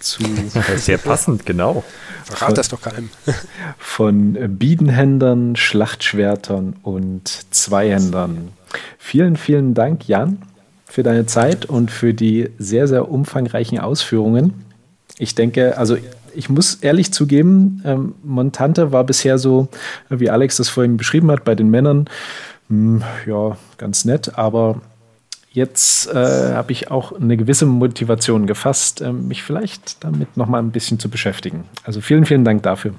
[0.00, 0.22] Zu
[0.76, 1.84] Sehr passend, genau.
[2.24, 3.10] Verrat das doch keinem.
[3.78, 8.48] von Biedenhändern, Schlachtschwertern und Zweihändern.
[8.98, 10.42] Vielen, vielen Dank, Jan,
[10.84, 14.64] für deine Zeit und für die sehr, sehr umfangreichen Ausführungen.
[15.18, 15.96] Ich denke, also
[16.38, 19.66] ich muss ehrlich zugeben, ähm, Montante war bisher so,
[20.08, 22.08] wie Alex das vorhin beschrieben hat, bei den Männern,
[22.68, 24.80] mh, hm, ja, ganz nett, aber
[25.50, 30.70] jetzt äh, habe ich auch eine gewisse Motivation gefasst, äh, mich vielleicht damit nochmal ein
[30.70, 31.64] bisschen zu beschäftigen.
[31.82, 32.94] Also vielen, vielen Dank dafür.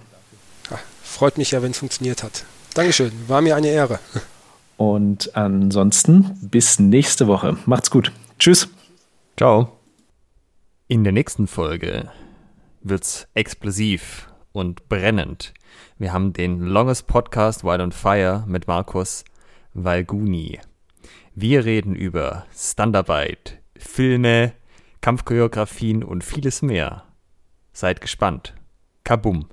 [0.70, 2.44] Ja, freut mich ja, wenn es funktioniert hat.
[2.74, 4.00] Dankeschön, war mir eine Ehre.
[4.76, 7.56] Und ansonsten bis nächste Woche.
[7.66, 8.12] Macht's gut.
[8.38, 8.68] Tschüss.
[9.38, 9.78] Ciao.
[10.90, 12.10] In der nächsten Folge
[12.82, 15.54] wird's explosiv und brennend.
[15.98, 19.26] Wir haben den Longest Podcast Wild on Fire mit Markus
[19.74, 20.60] Valguni.
[21.36, 24.54] Wir reden über Standarbeit, Filme,
[25.02, 27.04] Kampfchoreografien und vieles mehr.
[27.72, 28.54] Seid gespannt.
[29.04, 29.48] Kabum.